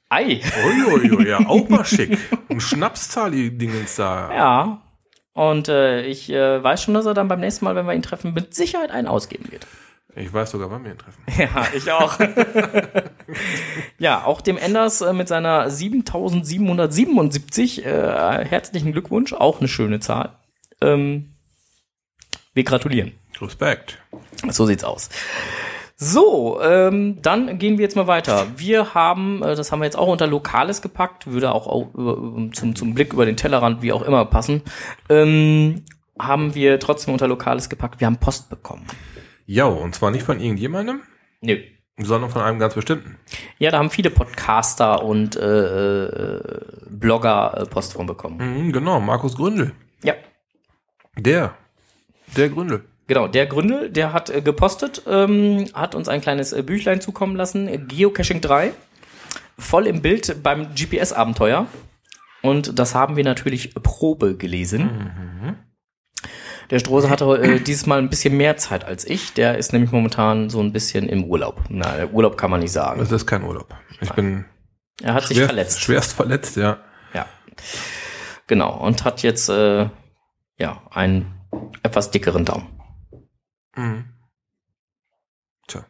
Ei. 0.09 0.41
Uiuiui, 0.65 1.27
ja, 1.27 1.39
auch 1.47 1.67
mal 1.67 1.83
schick. 1.85 2.17
Ein 2.49 2.59
Schnapszahl-Dingens 2.61 3.95
da. 3.95 4.33
Ja. 4.33 4.81
Und 5.33 5.69
äh, 5.69 6.03
ich 6.03 6.29
äh, 6.29 6.61
weiß 6.61 6.83
schon, 6.83 6.93
dass 6.93 7.05
er 7.05 7.13
dann 7.13 7.27
beim 7.27 7.39
nächsten 7.39 7.65
Mal, 7.65 7.75
wenn 7.75 7.85
wir 7.85 7.93
ihn 7.93 8.01
treffen, 8.01 8.33
mit 8.33 8.53
Sicherheit 8.53 8.91
einen 8.91 9.07
ausgeben 9.07 9.51
wird. 9.51 9.65
Ich 10.15 10.33
weiß 10.33 10.51
sogar, 10.51 10.69
wann 10.69 10.83
wir 10.83 10.91
ihn 10.91 10.97
treffen. 10.97 11.23
Ja, 11.37 11.67
ich 11.73 11.89
auch. 11.91 12.19
ja, 13.97 14.25
auch 14.25 14.41
dem 14.41 14.57
Enders 14.57 14.99
äh, 14.99 15.13
mit 15.13 15.29
seiner 15.29 15.69
7777 15.69 17.85
äh, 17.85 18.45
herzlichen 18.45 18.91
Glückwunsch. 18.91 19.31
Auch 19.33 19.59
eine 19.59 19.69
schöne 19.69 20.01
Zahl. 20.01 20.37
Ähm, 20.81 21.35
wir 22.53 22.65
gratulieren. 22.65 23.13
Respekt. 23.39 23.97
So 24.49 24.65
sieht's 24.65 24.83
aus. 24.83 25.09
So, 26.03 26.59
ähm, 26.63 27.21
dann 27.21 27.59
gehen 27.59 27.77
wir 27.77 27.83
jetzt 27.83 27.95
mal 27.95 28.07
weiter. 28.07 28.47
Wir 28.57 28.95
haben, 28.95 29.43
äh, 29.43 29.55
das 29.55 29.71
haben 29.71 29.81
wir 29.81 29.85
jetzt 29.85 29.99
auch 29.99 30.07
unter 30.07 30.25
Lokales 30.25 30.81
gepackt, 30.81 31.27
würde 31.27 31.51
auch, 31.51 31.67
auch 31.67 31.93
über, 31.93 32.51
zum, 32.53 32.75
zum 32.75 32.95
Blick 32.95 33.13
über 33.13 33.27
den 33.27 33.37
Tellerrand, 33.37 33.83
wie 33.83 33.93
auch 33.93 34.01
immer, 34.01 34.25
passen. 34.25 34.63
Ähm, 35.09 35.85
haben 36.17 36.55
wir 36.55 36.79
trotzdem 36.79 37.13
unter 37.13 37.27
Lokales 37.27 37.69
gepackt. 37.69 37.99
Wir 37.99 38.07
haben 38.07 38.17
Post 38.17 38.49
bekommen. 38.49 38.87
Ja, 39.45 39.65
und 39.65 39.93
zwar 39.93 40.09
nicht 40.09 40.23
von 40.23 40.39
irgendjemandem, 40.39 41.01
Nö. 41.41 41.59
sondern 41.99 42.31
von 42.31 42.41
einem 42.41 42.57
ganz 42.57 42.73
bestimmten. 42.73 43.19
Ja, 43.59 43.69
da 43.69 43.77
haben 43.77 43.91
viele 43.91 44.09
Podcaster 44.09 45.03
und 45.03 45.35
äh, 45.35 46.05
äh, 46.05 46.41
Blogger 46.89 47.59
äh, 47.59 47.65
Post 47.67 47.93
von 47.93 48.07
bekommen. 48.07 48.37
Mhm, 48.39 48.71
genau, 48.71 48.99
Markus 49.01 49.35
Gründel. 49.35 49.73
Ja, 50.03 50.15
Der. 51.15 51.53
Der 52.35 52.49
Gründel. 52.49 52.85
Genau. 53.13 53.27
Der 53.27 53.45
Gründel, 53.45 53.89
der 53.89 54.13
hat 54.13 54.29
äh, 54.29 54.41
gepostet, 54.41 55.01
ähm, 55.05 55.65
hat 55.73 55.95
uns 55.95 56.07
ein 56.07 56.21
kleines 56.21 56.53
äh, 56.53 56.63
Büchlein 56.63 57.01
zukommen 57.01 57.35
lassen, 57.35 57.67
äh, 57.67 57.77
Geocaching 57.77 58.39
3, 58.39 58.71
voll 59.59 59.85
im 59.85 60.01
Bild 60.01 60.41
beim 60.41 60.73
GPS-Abenteuer. 60.73 61.67
Und 62.41 62.79
das 62.79 62.95
haben 62.95 63.17
wir 63.17 63.25
natürlich 63.25 63.73
Probe 63.75 64.37
gelesen. 64.37 65.57
Der 66.69 66.79
Strose 66.79 67.09
hatte 67.09 67.25
äh, 67.25 67.59
dieses 67.59 67.85
Mal 67.85 67.99
ein 67.99 68.09
bisschen 68.09 68.37
mehr 68.37 68.55
Zeit 68.55 68.85
als 68.85 69.05
ich. 69.05 69.33
Der 69.33 69.57
ist 69.57 69.73
nämlich 69.73 69.91
momentan 69.91 70.49
so 70.49 70.61
ein 70.61 70.71
bisschen 70.71 71.09
im 71.09 71.25
Urlaub. 71.25 71.61
Na, 71.67 72.05
Urlaub 72.13 72.37
kann 72.37 72.49
man 72.49 72.61
nicht 72.61 72.71
sagen. 72.71 73.01
Das 73.01 73.11
ist 73.11 73.27
kein 73.27 73.43
Urlaub. 73.43 73.75
Ich 73.99 74.09
bin 74.13 74.45
Er 75.03 75.15
hat 75.15 75.25
sich 75.25 75.35
schwer, 75.35 75.47
verletzt. 75.47 75.81
schwerst 75.81 76.13
verletzt, 76.13 76.55
ja. 76.55 76.77
Ja. 77.13 77.25
Genau. 78.47 78.73
Und 78.79 79.03
hat 79.03 79.21
jetzt 79.21 79.49
äh, 79.49 79.89
ja 80.57 80.81
einen 80.91 81.33
etwas 81.83 82.09
dickeren 82.09 82.45
Daumen. 82.45 82.67
Mhm. 83.75 84.05
Tja. 85.67 85.85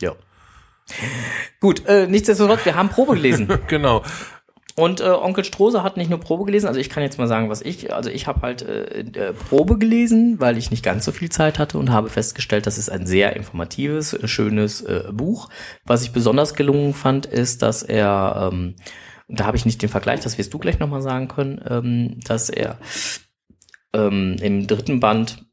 Ja. 0.00 0.14
Gut, 1.60 1.86
äh, 1.86 2.06
nichtsdestotrotz, 2.06 2.64
wir 2.64 2.74
haben 2.74 2.88
Probe 2.88 3.14
gelesen. 3.14 3.48
Genau. 3.68 4.02
Und 4.76 5.00
äh, 5.00 5.04
Onkel 5.04 5.44
Strose 5.44 5.82
hat 5.82 5.96
nicht 5.98 6.08
nur 6.08 6.20
Probe 6.20 6.44
gelesen, 6.44 6.66
also 6.66 6.80
ich 6.80 6.88
kann 6.88 7.02
jetzt 7.02 7.18
mal 7.18 7.26
sagen, 7.26 7.50
was 7.50 7.60
ich, 7.60 7.92
also 7.92 8.08
ich 8.08 8.26
habe 8.26 8.40
halt 8.40 8.62
äh, 8.62 9.00
äh, 9.00 9.32
Probe 9.34 9.76
gelesen, 9.76 10.40
weil 10.40 10.56
ich 10.56 10.70
nicht 10.70 10.82
ganz 10.82 11.04
so 11.04 11.12
viel 11.12 11.28
Zeit 11.28 11.58
hatte 11.58 11.76
und 11.76 11.90
habe 11.90 12.08
festgestellt, 12.08 12.66
das 12.66 12.78
ist 12.78 12.88
ein 12.88 13.06
sehr 13.06 13.36
informatives, 13.36 14.14
äh, 14.14 14.26
schönes 14.26 14.80
äh, 14.80 15.04
Buch. 15.12 15.50
Was 15.84 16.02
ich 16.02 16.12
besonders 16.12 16.54
gelungen 16.54 16.94
fand, 16.94 17.26
ist, 17.26 17.62
dass 17.62 17.82
er, 17.82 18.50
ähm, 18.52 18.76
da 19.28 19.44
habe 19.44 19.56
ich 19.56 19.66
nicht 19.66 19.82
den 19.82 19.90
Vergleich, 19.90 20.20
das 20.20 20.38
wirst 20.38 20.54
du 20.54 20.58
gleich 20.58 20.78
nochmal 20.78 21.02
sagen 21.02 21.28
können, 21.28 21.60
ähm, 21.68 22.20
dass 22.24 22.48
er 22.48 22.78
ähm, 23.92 24.36
im 24.40 24.66
dritten 24.66 25.00
Band 25.00 25.44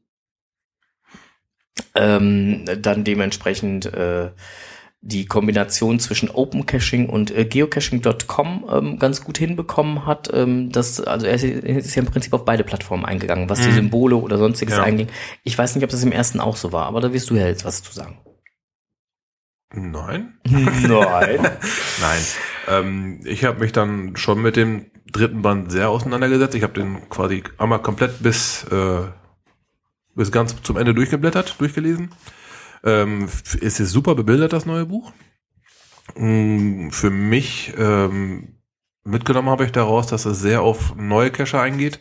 ähm, 1.94 2.64
dann 2.80 3.04
dementsprechend 3.04 3.86
äh, 3.86 4.30
die 5.00 5.26
Kombination 5.26 6.00
zwischen 6.00 6.28
Open 6.28 6.66
Caching 6.66 7.08
und 7.08 7.30
äh, 7.30 7.44
Geocaching.com 7.44 8.64
ähm, 8.72 8.98
ganz 8.98 9.22
gut 9.22 9.38
hinbekommen 9.38 10.06
hat. 10.06 10.28
Ähm, 10.32 10.72
das, 10.72 11.00
also 11.00 11.26
er 11.26 11.34
ist, 11.34 11.44
ist 11.44 11.94
ja 11.94 12.02
im 12.02 12.08
Prinzip 12.08 12.32
auf 12.32 12.44
beide 12.44 12.64
Plattformen 12.64 13.04
eingegangen, 13.04 13.48
was 13.48 13.60
die 13.60 13.68
Mhm. 13.68 13.74
Symbole 13.74 14.16
oder 14.16 14.38
sonstiges 14.38 14.76
Ja. 14.76 14.82
einging. 14.82 15.06
Ich 15.44 15.56
weiß 15.56 15.76
nicht, 15.76 15.84
ob 15.84 15.90
das 15.90 16.02
im 16.02 16.10
ersten 16.12 16.40
auch 16.40 16.56
so 16.56 16.72
war, 16.72 16.86
aber 16.86 17.00
da 17.00 17.12
wirst 17.12 17.30
du 17.30 17.36
ja 17.36 17.46
jetzt 17.46 17.64
was 17.64 17.82
zu 17.82 17.92
sagen. 17.92 18.18
Nein? 19.72 20.38
Nein. 20.48 21.40
Nein. 22.00 22.22
Ähm, 22.68 23.20
ich 23.24 23.44
habe 23.44 23.60
mich 23.60 23.72
dann 23.72 24.16
schon 24.16 24.40
mit 24.42 24.56
dem 24.56 24.86
dritten 25.12 25.42
Band 25.42 25.70
sehr 25.70 25.90
auseinandergesetzt. 25.90 26.54
Ich 26.54 26.62
habe 26.62 26.72
den 26.72 27.08
quasi 27.08 27.44
einmal 27.58 27.80
komplett 27.82 28.22
bis, 28.22 28.64
äh, 28.64 29.02
bis 30.18 30.32
ganz 30.32 30.60
zum 30.62 30.76
Ende 30.76 30.94
durchgeblättert, 30.94 31.60
durchgelesen. 31.60 32.10
Ähm, 32.82 33.28
es 33.62 33.80
ist 33.80 33.92
super 33.92 34.16
bebildert, 34.16 34.52
das 34.52 34.66
neue 34.66 34.84
Buch. 34.84 35.12
Mm, 36.16 36.90
Für 36.90 37.10
mich 37.10 37.72
ähm, 37.78 38.58
mitgenommen 39.04 39.48
habe 39.48 39.64
ich 39.64 39.70
daraus, 39.72 40.08
dass 40.08 40.24
es 40.24 40.40
sehr 40.40 40.62
auf 40.62 40.96
neue 40.96 41.30
Cacher 41.30 41.60
eingeht. 41.60 42.00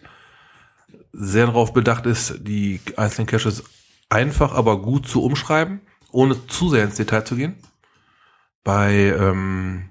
Sehr 1.12 1.46
darauf 1.46 1.74
bedacht 1.74 2.08
ist, 2.08 2.40
die 2.42 2.82
einzelnen 2.96 3.28
Caches 3.28 3.64
einfach, 4.10 4.54
aber 4.54 4.82
gut 4.82 5.08
zu 5.08 5.24
umschreiben, 5.24 5.82
ohne 6.12 6.48
zu 6.48 6.70
sehr 6.70 6.86
ins 6.86 6.96
Detail 6.96 7.24
zu 7.24 7.36
gehen. 7.36 7.56
Bei 8.64 8.94
ähm, 8.94 9.90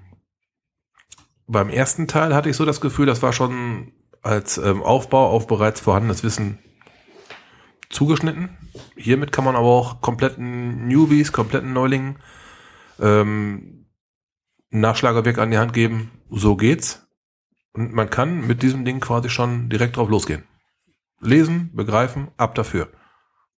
beim 1.47 1.69
ersten 1.69 2.09
Teil 2.09 2.35
hatte 2.35 2.49
ich 2.49 2.57
so 2.57 2.65
das 2.65 2.81
Gefühl, 2.81 3.05
das 3.05 3.21
war 3.21 3.31
schon 3.31 3.93
als 4.21 4.57
ähm, 4.57 4.83
Aufbau 4.83 5.29
auf 5.29 5.47
bereits 5.47 5.79
vorhandenes 5.79 6.25
Wissen 6.25 6.59
zugeschnitten. 7.89 8.49
Hiermit 8.95 9.31
kann 9.31 9.45
man 9.45 9.55
aber 9.55 9.67
auch 9.67 10.01
kompletten 10.01 10.87
Newbies, 10.87 11.31
kompletten 11.31 11.73
Neulingen 11.73 12.17
ähm, 12.99 13.85
ein 14.71 14.81
Nachschlagewerk 14.81 15.37
an 15.37 15.51
die 15.51 15.57
Hand 15.57 15.73
geben. 15.73 16.11
So 16.29 16.55
geht's. 16.55 17.07
Und 17.73 17.93
man 17.93 18.09
kann 18.09 18.45
mit 18.45 18.63
diesem 18.63 18.85
Ding 18.85 18.99
quasi 18.99 19.29
schon 19.29 19.69
direkt 19.69 19.97
drauf 19.97 20.09
losgehen. 20.09 20.43
Lesen, 21.19 21.71
begreifen, 21.73 22.29
ab 22.37 22.55
dafür. 22.55 22.89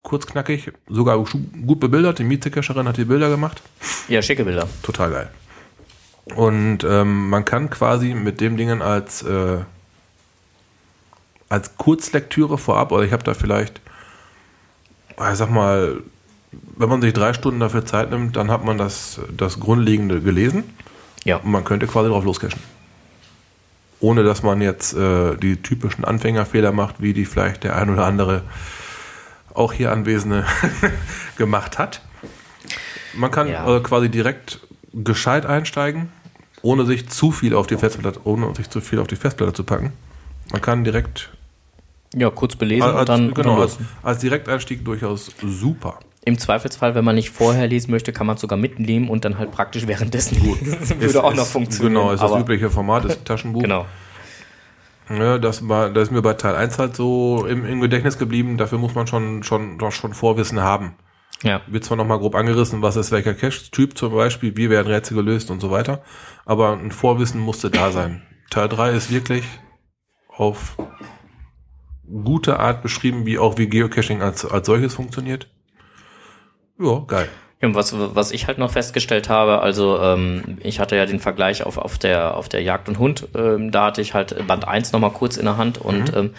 Kurz 0.03 0.25
knackig, 0.25 0.71
sogar 0.87 1.17
gut 1.17 1.79
bebildert. 1.79 2.19
Die 2.19 2.23
Mietzecacherin 2.23 2.87
hat 2.87 2.97
die 2.97 3.05
Bilder 3.05 3.29
gemacht. 3.29 3.61
Ja, 4.07 4.21
schicke 4.21 4.45
Bilder. 4.45 4.67
Total 4.83 5.11
geil. 5.11 5.31
Und 6.35 6.83
ähm, 6.83 7.29
man 7.29 7.45
kann 7.45 7.69
quasi 7.69 8.13
mit 8.13 8.41
dem 8.41 8.57
Dingen 8.57 8.81
als 8.81 9.23
äh, 9.23 9.59
als 11.49 11.77
Kurzlektüre 11.77 12.57
vorab, 12.57 12.91
oder 12.91 13.03
ich 13.03 13.13
habe 13.13 13.23
da 13.23 13.33
vielleicht, 13.33 13.81
ich 15.19 15.37
sag 15.37 15.49
mal, 15.49 16.01
wenn 16.77 16.89
man 16.89 17.01
sich 17.01 17.13
drei 17.13 17.33
Stunden 17.33 17.59
dafür 17.59 17.85
Zeit 17.85 18.11
nimmt, 18.11 18.35
dann 18.35 18.49
hat 18.51 18.63
man 18.63 18.77
das, 18.77 19.19
das 19.35 19.59
Grundlegende 19.59 20.21
gelesen 20.21 20.63
Ja. 21.23 21.37
und 21.37 21.51
man 21.51 21.63
könnte 21.63 21.87
quasi 21.87 22.09
drauf 22.09 22.23
loscachen. 22.23 22.59
Ohne 23.99 24.23
dass 24.23 24.43
man 24.43 24.61
jetzt 24.61 24.93
äh, 24.93 25.35
die 25.37 25.57
typischen 25.61 26.05
Anfängerfehler 26.05 26.71
macht, 26.71 27.01
wie 27.01 27.13
die 27.13 27.25
vielleicht 27.25 27.63
der 27.63 27.75
ein 27.75 27.89
oder 27.89 28.05
andere 28.05 28.43
auch 29.53 29.73
hier 29.73 29.91
Anwesende 29.91 30.45
gemacht 31.37 31.79
hat. 31.79 32.01
Man 33.15 33.31
kann 33.31 33.47
Ja. 33.47 33.63
also 33.65 33.81
quasi 33.81 34.09
direkt 34.09 34.59
gescheit 34.93 35.47
einsteigen, 35.47 36.09
ohne 36.61 36.85
sich 36.85 37.09
zu 37.09 37.31
viel 37.31 37.55
auf 37.55 37.65
die 37.65 37.77
Festplatte, 37.77 38.19
ohne 38.23 38.53
sich 38.55 38.69
zu 38.69 38.81
viel 38.81 38.99
auf 38.99 39.07
die 39.07 39.15
Festplatte 39.15 39.53
zu 39.53 39.63
packen. 39.63 39.93
Man 40.51 40.61
kann 40.61 40.83
direkt 40.83 41.31
Ja, 42.15 42.29
kurz 42.29 42.55
belesen 42.55 42.83
als, 42.89 42.99
und 43.01 43.09
dann, 43.09 43.33
genau, 43.33 43.59
als, 43.61 43.77
als 44.03 44.19
Direkteinstieg 44.19 44.83
durchaus 44.85 45.31
super. 45.43 45.99
Im 46.25 46.37
Zweifelsfall, 46.37 46.93
wenn 46.95 47.05
man 47.05 47.15
nicht 47.15 47.29
vorher 47.29 47.67
lesen 47.67 47.91
möchte, 47.91 48.11
kann 48.11 48.27
man 48.27 48.35
es 48.35 48.41
sogar 48.41 48.57
mitnehmen 48.57 49.09
und 49.09 49.23
dann 49.25 49.37
halt 49.37 49.51
praktisch 49.51 49.87
währenddessen 49.87 50.41
lesen. 50.43 50.75
Das 50.79 50.89
würde 50.89 51.05
Ist- 51.05 51.15
auch 51.17 51.33
noch 51.33 51.45
funktionieren. 51.45 51.93
Genau, 51.93 52.11
ist 52.11 52.21
das 52.21 52.39
übliche 52.39 52.69
Format, 52.69 53.05
ist 53.05 53.19
ein 53.19 53.23
Taschenbuch. 53.25 53.61
Genau. 53.61 53.85
Ja, 55.09 55.37
das, 55.37 55.67
war, 55.69 55.89
das 55.89 56.03
ist 56.09 56.11
mir 56.11 56.21
bei 56.21 56.33
Teil 56.33 56.55
1 56.55 56.79
halt 56.79 56.95
so 56.97 57.45
im, 57.45 57.65
im 57.65 57.79
Gedächtnis 57.79 58.17
geblieben. 58.17 58.57
Dafür 58.57 58.77
muss 58.77 58.93
man 58.93 59.07
schon, 59.07 59.41
schon, 59.43 59.77
doch 59.77 59.93
schon 59.93 60.13
Vorwissen 60.13 60.59
haben. 60.61 60.95
Ja. 61.43 61.61
Wird 61.67 61.85
zwar 61.85 61.95
nochmal 61.95 62.19
grob 62.19 62.35
angerissen, 62.35 62.81
was 62.81 62.97
ist 62.97 63.11
welcher 63.11 63.33
Cache-Typ 63.33 63.97
zum 63.97 64.13
Beispiel, 64.13 64.57
wie 64.57 64.69
werden 64.69 64.87
Rätsel 64.91 65.15
gelöst 65.15 65.49
und 65.49 65.61
so 65.61 65.71
weiter. 65.71 66.01
Aber 66.45 66.73
ein 66.73 66.91
Vorwissen 66.91 67.39
musste 67.39 67.69
da 67.69 67.91
sein. 67.91 68.21
Teil 68.49 68.67
3 68.67 68.91
ist 68.91 69.09
wirklich 69.11 69.45
auf 70.35 70.75
gute 72.23 72.59
Art 72.59 72.81
beschrieben, 72.81 73.25
wie 73.25 73.39
auch 73.39 73.57
wie 73.57 73.67
Geocaching 73.67 74.21
als, 74.21 74.45
als 74.45 74.67
solches 74.67 74.93
funktioniert. 74.93 75.47
Ja, 76.79 76.99
geil. 77.07 77.29
Ja, 77.61 77.73
was, 77.73 77.95
was 77.97 78.31
ich 78.31 78.45
halt 78.45 78.59
noch 78.59 78.71
festgestellt 78.71 79.29
habe, 79.29 79.61
also 79.61 79.99
ähm, 79.99 80.59
ich 80.61 80.79
hatte 80.79 80.95
ja 80.95 81.07
den 81.07 81.19
Vergleich 81.19 81.63
auf, 81.63 81.79
auf, 81.79 81.97
der, 81.97 82.37
auf 82.37 82.49
der 82.49 82.61
Jagd 82.61 82.87
und 82.87 82.99
Hund, 82.99 83.27
ähm, 83.35 83.71
da 83.71 83.87
hatte 83.87 84.01
ich 84.01 84.13
halt 84.13 84.45
Band 84.45 84.67
1 84.67 84.91
nochmal 84.91 85.11
kurz 85.11 85.37
in 85.37 85.45
der 85.45 85.57
Hand 85.57 85.79
und, 85.79 86.15
ähm, 86.15 86.33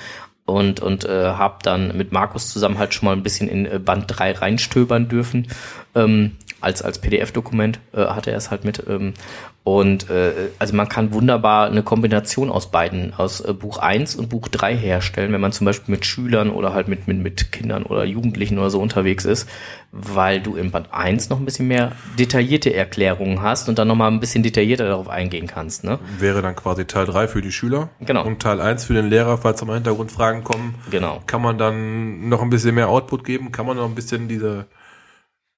und, 0.48 0.80
und 0.80 1.04
äh, 1.04 1.26
habe 1.26 1.58
dann 1.62 1.96
mit 1.96 2.10
Markus 2.10 2.50
zusammen 2.50 2.78
halt 2.78 2.94
schon 2.94 3.06
mal 3.06 3.12
ein 3.12 3.22
bisschen 3.22 3.48
in 3.48 3.66
äh, 3.66 3.78
Band 3.78 4.04
3 4.08 4.32
reinstöbern 4.32 5.08
dürfen. 5.08 5.48
Ähm, 5.94 6.36
als, 6.60 6.82
als 6.82 7.00
PDF-Dokument 7.00 7.78
äh, 7.92 8.06
hatte 8.06 8.30
er 8.30 8.38
es 8.38 8.50
halt 8.50 8.64
mit. 8.64 8.82
Ähm, 8.88 9.14
und 9.62 10.08
äh, 10.08 10.32
also 10.58 10.74
man 10.74 10.88
kann 10.88 11.12
wunderbar 11.12 11.66
eine 11.66 11.82
Kombination 11.82 12.48
aus 12.48 12.70
beiden, 12.70 13.12
aus 13.14 13.42
äh, 13.42 13.52
Buch 13.52 13.78
1 13.78 14.16
und 14.16 14.30
Buch 14.30 14.48
3 14.48 14.74
herstellen, 14.74 15.32
wenn 15.32 15.40
man 15.42 15.52
zum 15.52 15.66
Beispiel 15.66 15.94
mit 15.94 16.06
Schülern 16.06 16.48
oder 16.48 16.72
halt 16.72 16.88
mit, 16.88 17.06
mit, 17.06 17.18
mit 17.18 17.52
Kindern 17.52 17.82
oder 17.82 18.04
Jugendlichen 18.04 18.58
oder 18.58 18.70
so 18.70 18.80
unterwegs 18.80 19.26
ist, 19.26 19.48
weil 19.90 20.40
du 20.40 20.56
im 20.56 20.70
Band 20.70 20.88
1 20.92 21.30
noch 21.30 21.38
ein 21.38 21.44
bisschen 21.46 21.66
mehr 21.66 21.92
detaillierte 22.18 22.74
Erklärungen 22.74 23.40
hast 23.40 23.68
und 23.68 23.78
dann 23.78 23.88
nochmal 23.88 24.10
ein 24.10 24.20
bisschen 24.20 24.42
detaillierter 24.42 24.86
darauf 24.86 25.08
eingehen 25.08 25.46
kannst. 25.46 25.82
Ne? 25.84 25.98
Wäre 26.18 26.42
dann 26.42 26.54
quasi 26.56 26.84
Teil 26.84 27.06
3 27.06 27.26
für 27.28 27.40
die 27.40 27.52
Schüler. 27.52 27.88
Genau. 28.00 28.24
Und 28.26 28.40
Teil 28.42 28.60
1 28.60 28.84
für 28.84 28.92
den 28.94 29.08
Lehrer, 29.08 29.38
falls 29.38 29.62
am 29.62 29.72
Hintergrund 29.72 30.12
Fragen 30.12 30.44
kommen. 30.44 30.74
Genau. 30.90 31.22
Kann 31.26 31.40
man 31.40 31.56
dann 31.56 32.28
noch 32.28 32.42
ein 32.42 32.50
bisschen 32.50 32.74
mehr 32.74 32.88
Output 32.90 33.24
geben? 33.24 33.50
Kann 33.50 33.64
man 33.66 33.76
noch 33.78 33.86
ein 33.86 33.94
bisschen 33.94 34.28
diese 34.28 34.66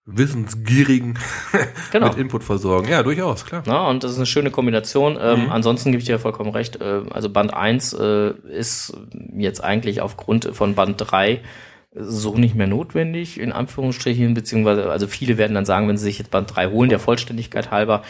Wissensgierigen 0.07 1.19
Genau. 1.93 2.09
mit 2.09 2.16
Input 2.16 2.45
versorgen? 2.45 2.88
Ja, 2.88 3.03
durchaus, 3.03 3.45
klar. 3.45 3.62
Ja, 3.66 3.88
und 3.88 4.05
das 4.05 4.12
ist 4.12 4.16
eine 4.16 4.27
schöne 4.27 4.51
Kombination. 4.51 5.19
Ähm, 5.21 5.51
Ansonsten 5.51 5.90
gebe 5.90 6.01
ich 6.01 6.07
dir 6.07 6.19
vollkommen 6.19 6.51
recht. 6.51 6.81
Äh, 6.81 7.03
also 7.11 7.31
Band 7.31 7.53
1 7.55 7.95
äh, 7.95 8.31
ist 8.49 8.97
jetzt 9.37 9.62
eigentlich 9.62 10.01
aufgrund 10.01 10.51
von 10.53 10.75
Band 10.75 10.97
3 10.99 11.40
so 11.92 12.37
nicht 12.37 12.55
mehr 12.55 12.68
notwendig, 12.68 13.40
in 13.40 13.50
Anführungsstrichen, 13.50 14.33
beziehungsweise, 14.33 14.90
also 14.92 15.09
viele 15.09 15.38
werden 15.38 15.55
dann 15.55 15.64
sagen, 15.64 15.88
wenn 15.88 15.96
sie 15.98 16.05
sich 16.05 16.18
jetzt 16.18 16.31
Band 16.31 16.55
3 16.55 16.68
holen, 16.68 16.88
der 16.88 17.00
Vollständigkeit 17.00 17.72
halber, 17.72 18.03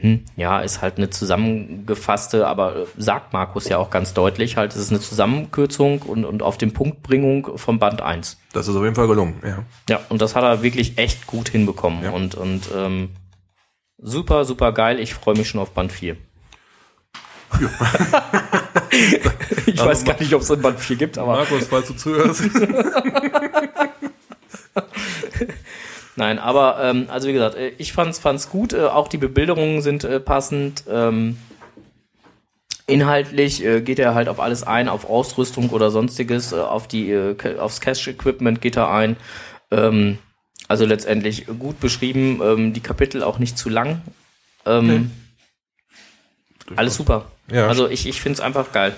hm, 0.00 0.24
ja, 0.36 0.60
ist 0.60 0.82
halt 0.82 0.98
eine 0.98 1.10
zusammengefasste, 1.10 2.46
aber 2.46 2.76
äh, 2.76 2.86
sagt 2.96 3.32
Markus 3.32 3.68
ja 3.68 3.78
auch 3.78 3.90
ganz 3.90 4.14
deutlich, 4.14 4.56
halt, 4.56 4.72
es 4.72 4.78
ist 4.80 4.90
eine 4.90 5.00
Zusammenkürzung 5.00 6.02
und, 6.02 6.24
und 6.24 6.42
auf 6.44 6.58
den 6.58 6.72
Punktbringung 6.72 7.58
von 7.58 7.80
Band 7.80 8.02
1. 8.02 8.38
Das 8.52 8.68
ist 8.68 8.76
auf 8.76 8.82
jeden 8.84 8.94
Fall 8.94 9.08
gelungen, 9.08 9.34
ja. 9.44 9.64
Ja, 9.90 10.00
und 10.10 10.22
das 10.22 10.36
hat 10.36 10.44
er 10.44 10.62
wirklich 10.62 10.98
echt 10.98 11.26
gut 11.26 11.48
hinbekommen 11.48 12.04
Ja. 12.04 12.10
und, 12.10 12.36
und 12.36 12.68
ähm, 12.76 13.10
super, 13.98 14.44
super 14.44 14.70
geil. 14.72 15.00
Ich 15.00 15.12
freue 15.14 15.36
mich 15.36 15.48
schon 15.48 15.60
auf 15.60 15.70
Band 15.72 15.90
4. 15.90 16.16
ich 19.66 19.78
Also 19.78 19.86
weiß 19.86 20.04
gar 20.04 20.18
nicht, 20.18 20.34
ob 20.34 20.42
es 20.42 20.50
ein 20.50 20.62
Band 20.62 20.80
4 20.80 20.96
gibt, 20.96 21.18
aber 21.18 21.36
Markus, 21.36 21.66
falls 21.66 21.88
du 21.88 21.94
zuhörst. 21.94 22.42
nein, 26.16 26.38
aber 26.38 26.78
ähm, 26.82 27.06
also 27.08 27.28
wie 27.28 27.32
gesagt, 27.32 27.56
äh, 27.56 27.72
ich 27.78 27.92
fand's, 27.92 28.18
fand's 28.18 28.50
gut. 28.50 28.72
Äh, 28.72 28.84
auch 28.86 29.08
die 29.08 29.18
Bebilderungen 29.18 29.82
sind 29.82 30.04
äh, 30.04 30.20
passend. 30.20 30.84
Ähm, 30.88 31.38
inhaltlich 32.86 33.64
äh, 33.64 33.80
geht 33.80 33.98
er 33.98 34.14
halt 34.14 34.28
auf 34.28 34.40
alles 34.40 34.62
ein, 34.62 34.88
auf 34.88 35.08
Ausrüstung 35.08 35.70
oder 35.70 35.90
sonstiges, 35.90 36.52
äh, 36.52 36.56
auf 36.56 36.86
die 36.88 37.10
äh, 37.10 37.58
aufs 37.58 37.80
Cache-Equipment 37.80 38.60
geht 38.60 38.76
er 38.76 38.90
ein. 38.90 39.16
Ähm, 39.70 40.18
also 40.68 40.86
letztendlich 40.86 41.46
gut 41.58 41.80
beschrieben, 41.80 42.40
ähm, 42.42 42.72
die 42.72 42.80
Kapitel 42.80 43.22
auch 43.22 43.38
nicht 43.38 43.58
zu 43.58 43.68
lang. 43.68 44.02
Ähm, 44.66 45.10
Alles 46.74 46.94
super. 46.96 47.26
Ja. 47.50 47.66
Also 47.68 47.88
ich, 47.88 48.06
ich 48.08 48.20
finde 48.20 48.34
es 48.34 48.40
einfach 48.40 48.72
geil. 48.72 48.94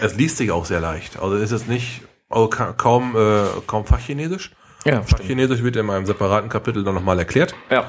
Es 0.00 0.16
liest 0.16 0.38
sich 0.38 0.50
auch 0.50 0.64
sehr 0.64 0.80
leicht. 0.80 1.18
Also 1.18 1.36
es 1.36 1.52
ist 1.52 1.68
nicht 1.68 2.02
also 2.28 2.48
ka 2.48 2.72
kaum, 2.72 3.16
äh, 3.16 3.44
kaum 3.66 3.86
Fachchinesisch. 3.86 4.52
Ja, 4.84 5.02
Fachchinesisch 5.02 5.62
wird 5.62 5.76
in 5.76 5.90
einem 5.90 6.06
separaten 6.06 6.48
Kapitel 6.48 6.84
dann 6.84 6.94
nochmal 6.94 7.18
erklärt. 7.18 7.54
Ja, 7.70 7.86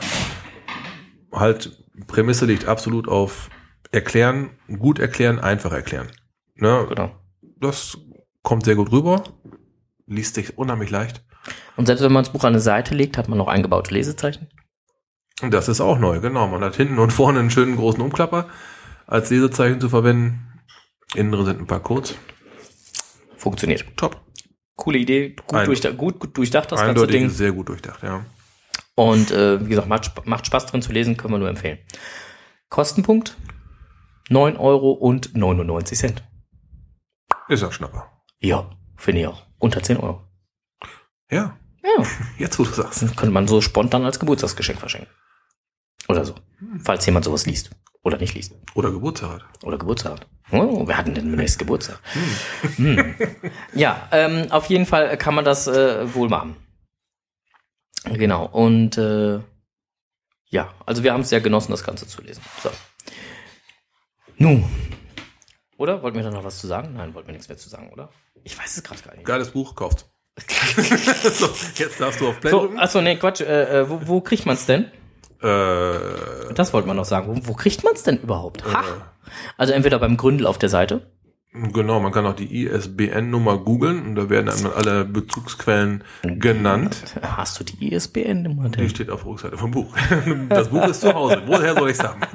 Halt, 1.32 1.84
Prämisse 2.08 2.46
liegt 2.46 2.66
absolut 2.66 3.08
auf 3.08 3.50
erklären, 3.92 4.52
gut 4.80 5.00
erklären, 5.00 5.40
einfach 5.40 5.72
erklären. 5.72 6.08
Ne? 6.56 6.86
genau. 6.90 7.12
Das 7.60 7.98
kommt 8.42 8.66
sehr 8.66 8.76
gut 8.76 8.92
rüber. 8.92 9.24
Liest 10.08 10.36
sich 10.36 10.58
unheimlich 10.58 10.90
leicht. 10.90 11.24
Und 11.76 11.86
selbst 11.86 12.02
wenn 12.02 12.12
man 12.12 12.24
das 12.24 12.34
Buch 12.34 12.44
an 12.44 12.54
eine 12.54 12.60
Seite 12.60 12.96
legt, 12.96 13.18
hat 13.18 13.30
man 13.30 13.38
noch 13.38 13.48
eingebaute 13.48 13.94
Lesezeichen. 13.94 14.48
Und 15.42 15.54
das 15.54 15.70
ist 15.70 15.82
auch 15.82 16.00
neu, 16.00 16.20
genau. 16.20 16.48
Man 16.48 16.64
hat 16.64 16.76
hinten 16.76 17.00
und 17.00 17.14
vorne 17.14 17.40
einen 17.40 17.52
schönen 17.52 17.76
großen 17.76 18.02
Umklapper 18.02 18.48
als 19.10 19.30
Lesezeichen 19.30 19.82
zu 19.82 19.90
verwenden. 19.90 20.46
Innen 21.16 21.32
drin 21.32 21.46
sind 21.46 21.60
ein 21.60 21.68
paar 21.68 21.82
Codes. 21.82 22.16
Funktioniert. 23.38 23.86
Top. 23.98 24.22
Coole 24.76 25.00
Idee, 25.00 25.32
gut, 25.36 25.54
Ein- 25.54 25.66
durchdacht, 25.66 25.98
gut, 25.98 26.20
gut 26.20 26.38
durchdacht 26.38 26.72
das 26.72 26.80
ganze 26.80 27.08
Ding. 27.08 27.30
sehr 27.30 27.52
gut 27.52 27.68
durchdacht, 27.70 28.02
ja. 28.04 28.26
Und 28.96 29.32
äh, 29.32 29.60
wie 29.66 29.70
gesagt, 29.70 29.88
macht, 29.88 30.26
macht 30.26 30.46
Spaß 30.46 30.68
drin 30.68 30.82
zu 30.82 30.92
lesen, 30.92 31.18
können 31.18 31.34
wir 31.34 31.40
nur 31.40 31.50
empfehlen. 31.50 31.80
Kostenpunkt 32.70 33.36
9 34.30 34.56
Euro 34.58 34.92
und 34.92 35.36
99 35.36 35.98
Cent. 35.98 36.24
Ist 37.50 37.64
ein 37.64 37.72
Schnapper. 37.72 38.12
Ja, 38.40 38.70
finde 38.96 39.22
ich 39.22 39.28
auch. 39.28 39.44
Unter 39.58 39.82
10 39.82 39.98
Euro. 39.98 40.28
Ja, 41.32 41.58
Ja, 41.84 42.04
jetzt 42.38 42.58
wo 42.60 42.64
du 42.64 42.70
sagst. 42.72 43.00
könnte 43.18 43.32
man 43.32 43.48
so 43.48 43.60
spontan 43.62 44.06
als 44.06 44.20
Geburtstagsgeschenk 44.20 44.80
verschenken. 44.80 45.10
Oder 46.08 46.24
so. 46.26 46.36
Falls 46.84 47.06
jemand 47.06 47.26
sowas 47.26 47.46
liest. 47.46 47.72
Oder 48.04 48.18
nicht 48.18 48.34
liest. 48.34 48.54
Oder 48.76 48.92
Geburtstag 48.92 49.32
hat. 49.32 49.64
Oder 49.64 49.78
Geburtstag 49.78 50.14
hat. 50.14 50.28
Oh, 50.52 50.88
wer 50.88 50.98
hat 50.98 51.08
denn 51.08 51.16
den 51.16 51.32
nächsten 51.32 51.60
Geburtstag? 51.60 52.00
Hm. 52.78 53.16
Ja, 53.74 54.08
ähm, 54.12 54.52
auf 54.52 54.68
jeden 54.68 54.86
Fall 54.86 55.18
kann 55.18 55.36
man 55.36 55.46
das 55.46 55.68
äh, 55.68 56.14
wohl 56.16 56.30
machen. 56.30 56.56
Genau. 58.06 58.46
Und 58.46 58.98
äh, 58.98 59.40
ja, 60.50 60.74
also 60.86 61.04
wir 61.04 61.14
haben 61.14 61.22
es 61.22 61.30
sehr 61.30 61.42
genossen, 61.42 61.72
das 61.72 61.84
Ganze 61.84 62.08
zu 62.08 62.22
lesen. 62.22 62.42
So. 62.64 62.72
Nun. 64.38 64.66
Oder? 65.78 66.02
Wollten 66.02 66.18
wir 66.18 66.24
da 66.24 66.32
noch 66.32 66.44
was 66.44 66.60
zu 66.60 66.68
sagen? 66.68 66.94
Nein, 66.94 67.14
wollten 67.14 67.28
wir 67.28 67.34
nichts 67.34 67.50
mehr 67.50 67.58
zu 67.58 67.70
sagen, 67.70 67.90
oder? 67.92 68.10
Ich 68.44 68.58
weiß 68.58 68.78
es 68.78 68.84
gerade 68.84 69.02
gar 69.02 69.16
nicht. 69.16 69.26
Geiles 69.26 69.52
Buch, 69.52 69.76
kauft. 69.76 70.06
so, 71.34 71.50
jetzt 71.76 72.00
darfst 72.00 72.22
du 72.22 72.30
auf 72.30 72.40
Play 72.40 72.50
So, 72.50 72.74
achso, 72.78 73.02
nee, 73.02 73.18
Quatsch. 73.18 73.42
Äh, 73.42 73.82
äh, 73.82 73.90
wo, 73.90 74.02
wo 74.06 74.22
kriegt 74.22 74.46
man 74.46 74.56
es 74.56 74.66
denn? 74.66 74.90
Äh, 75.42 76.54
Das 76.54 76.74
wollte 76.74 76.88
man 76.88 76.98
noch 76.98 77.06
sagen. 77.06 77.28
Wo, 77.28 77.48
wo 77.50 77.54
kriegt 77.54 77.84
man 77.84 77.94
es 77.94 78.04
denn 78.04 78.18
überhaupt? 78.18 78.64
Ha! 78.74 78.84
Also 79.58 79.74
entweder 79.74 80.00
beim 80.00 80.18
Gründel 80.18 80.48
auf 80.48 80.58
der 80.58 80.70
Seite. 80.70 81.02
genau, 81.54 82.00
man 82.00 82.12
kann 82.12 82.26
auch 82.26 82.36
die 82.36 82.66
ISBN-Nummer 82.66 83.58
googeln 83.60 84.06
und 84.06 84.16
da 84.16 84.30
werden 84.30 84.48
dann 84.48 84.72
alle 84.74 85.06
Bezugsquellen 85.06 86.04
genannt. 86.24 87.04
Hast 87.22 87.60
du 87.60 87.64
die 87.64 87.94
ISBN-Nummer 87.94 88.70
Die 88.70 88.90
steht 88.90 89.10
auf 89.10 89.22
der 89.24 89.32
Rückseite 89.32 89.58
vom 89.58 89.72
Buch. 89.72 89.96
Das 90.50 90.70
Buch 90.70 90.86
ist 90.88 91.02
zu 91.02 91.14
Hause. 91.14 91.42
Woher 91.46 91.74
soll 91.76 91.90
ich 91.92 91.98
sagen? 91.98 92.22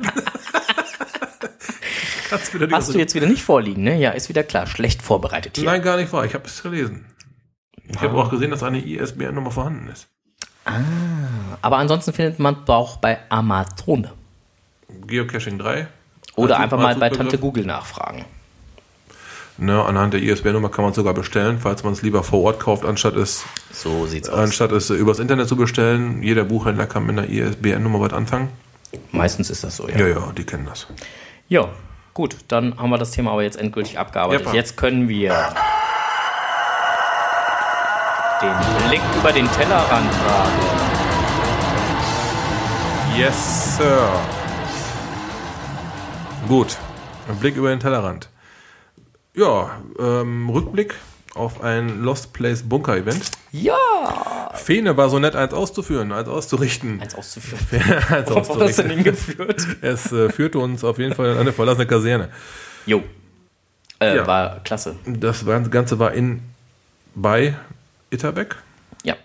Hast 2.31 2.95
du 2.95 2.99
jetzt 2.99 3.15
wieder 3.15 3.27
nicht 3.29 3.43
vorliegen, 3.43 3.83
ne? 3.85 3.97
Ja, 3.99 4.11
ist 4.11 4.29
wieder 4.29 4.43
klar. 4.43 4.67
Schlecht 4.67 5.03
vorbereitet 5.03 5.57
hier. 5.57 5.67
Nein, 5.67 5.83
gar 5.83 5.97
nicht 5.97 6.13
wahr. 6.13 6.25
Ich 6.25 6.35
habe 6.35 6.47
es 6.47 6.63
gelesen. 6.63 7.07
Ich 7.87 8.01
habe 8.01 8.15
auch 8.17 8.31
gesehen, 8.31 8.51
dass 8.51 8.63
eine 8.63 8.85
ISBN-Nummer 8.85 9.51
vorhanden 9.51 9.89
ist. 9.89 10.09
Aber 11.63 11.77
ansonsten 11.79 12.13
findet 12.13 12.39
man 12.39 12.57
auch 12.67 12.97
bei 12.97 13.19
Amazon. 13.29 14.09
Geocaching 15.07 15.59
3. 15.59 15.87
Oder 16.37 16.59
einfach 16.59 16.79
mal 16.79 16.95
bei. 16.97 17.11
Tante 17.11 17.39
Google 17.39 17.65
nachfragen. 17.67 18.25
Ne, 19.57 19.81
anhand 19.85 20.15
der 20.15 20.21
ISBN-Nummer 20.21 20.69
kann 20.69 20.83
man 20.83 20.91
es 20.91 20.97
sogar 20.97 21.15
bestellen, 21.15 21.61
falls 21.61 21.85
man 21.85 21.93
es 21.93 22.03
lieber 22.03 22.25
vor 22.25 22.43
Ort 22.43 22.59
kauft, 22.59 22.85
anstatt 22.85 23.15
es, 23.15 23.45
So 23.73 24.05
sieht's 24.07 24.29
aus. 24.29 24.37
anstatt 24.41 24.73
es 24.73 24.91
äh, 24.91 24.95
übers 24.95 25.21
Internet 25.21 25.47
zu 25.49 25.55
bestellen. 25.55 26.25
Jeder 26.25 26.43
Buchhändler 26.43 26.87
kann 26.87 27.07
mit 27.07 27.17
einer 27.17 27.29
ISBN-Nummer 27.29 28.01
was 28.01 28.13
anfangen. 28.13 28.49
Meistens 29.13 29.51
ist 29.51 29.63
das 29.63 29.77
so, 29.77 29.89
ja. 29.89 29.97
Ja, 29.97 30.09
ja, 30.09 30.33
die 30.37 30.43
kennen 30.43 30.67
das. 30.67 30.89
Ja, 31.49 31.69
gut. 32.15 32.37
Dann 32.49 32.77
haben 32.79 32.91
wir 32.91 32.99
das 32.99 33.13
Thema 33.13 33.31
aber 33.31 33.45
jetzt 33.45 33.57
endgültig 33.57 33.97
abgearbeitet. 33.97 34.41
Jeppa. 34.47 34.57
Jetzt 34.57 34.77
können 34.77 35.09
wir 35.09 35.55
den 38.41 38.89
Blick 38.89 39.01
über 39.19 39.33
den 39.33 39.51
Tellerrand 39.53 40.11
wagen. 40.27 40.53
Yes, 43.17 43.77
Sir. 43.77 44.09
Gut. 46.49 46.77
Ein 47.29 47.37
Blick 47.37 47.57
über 47.57 47.71
den 47.71 47.81
Tellerrand. 47.81 48.29
Ja, 49.35 49.79
ähm, 49.99 50.49
Rückblick 50.51 50.95
auf 51.35 51.63
ein 51.63 52.03
Lost 52.03 52.33
Place 52.33 52.63
Bunker 52.63 52.97
Event. 52.97 53.31
Ja! 53.51 54.51
Fene 54.55 54.97
war 54.97 55.09
so 55.09 55.19
nett, 55.19 55.35
eins 55.35 55.53
auszuführen, 55.53 56.13
eins 56.13 56.29
auszurichten. 56.29 57.01
Eins 57.01 57.15
auszuführen. 57.15 57.65
eins 58.11 58.31
Wo 58.31 58.37
hat 58.37 58.49
das 58.49 58.49
denn 58.49 58.63
auszurichten. 58.63 58.91
hingeführt? 58.91 59.67
Es 59.83 60.13
äh, 60.13 60.29
führte 60.31 60.59
uns 60.59 60.85
auf 60.85 60.99
jeden 60.99 61.15
Fall 61.15 61.33
in 61.33 61.39
eine 61.39 61.53
verlassene 61.53 61.87
Kaserne. 61.87 62.29
Jo. 62.87 63.03
Äh, 64.01 64.17
Ja. 64.17 64.27
War 64.27 64.61
klasse. 64.61 64.97
Das 65.07 65.45
Ganze 65.71 65.99
war 65.99 66.13
in 66.13 66.43
bei 67.17 67.55
Itterbeck. 68.15 68.57
Ja. 69.05 69.17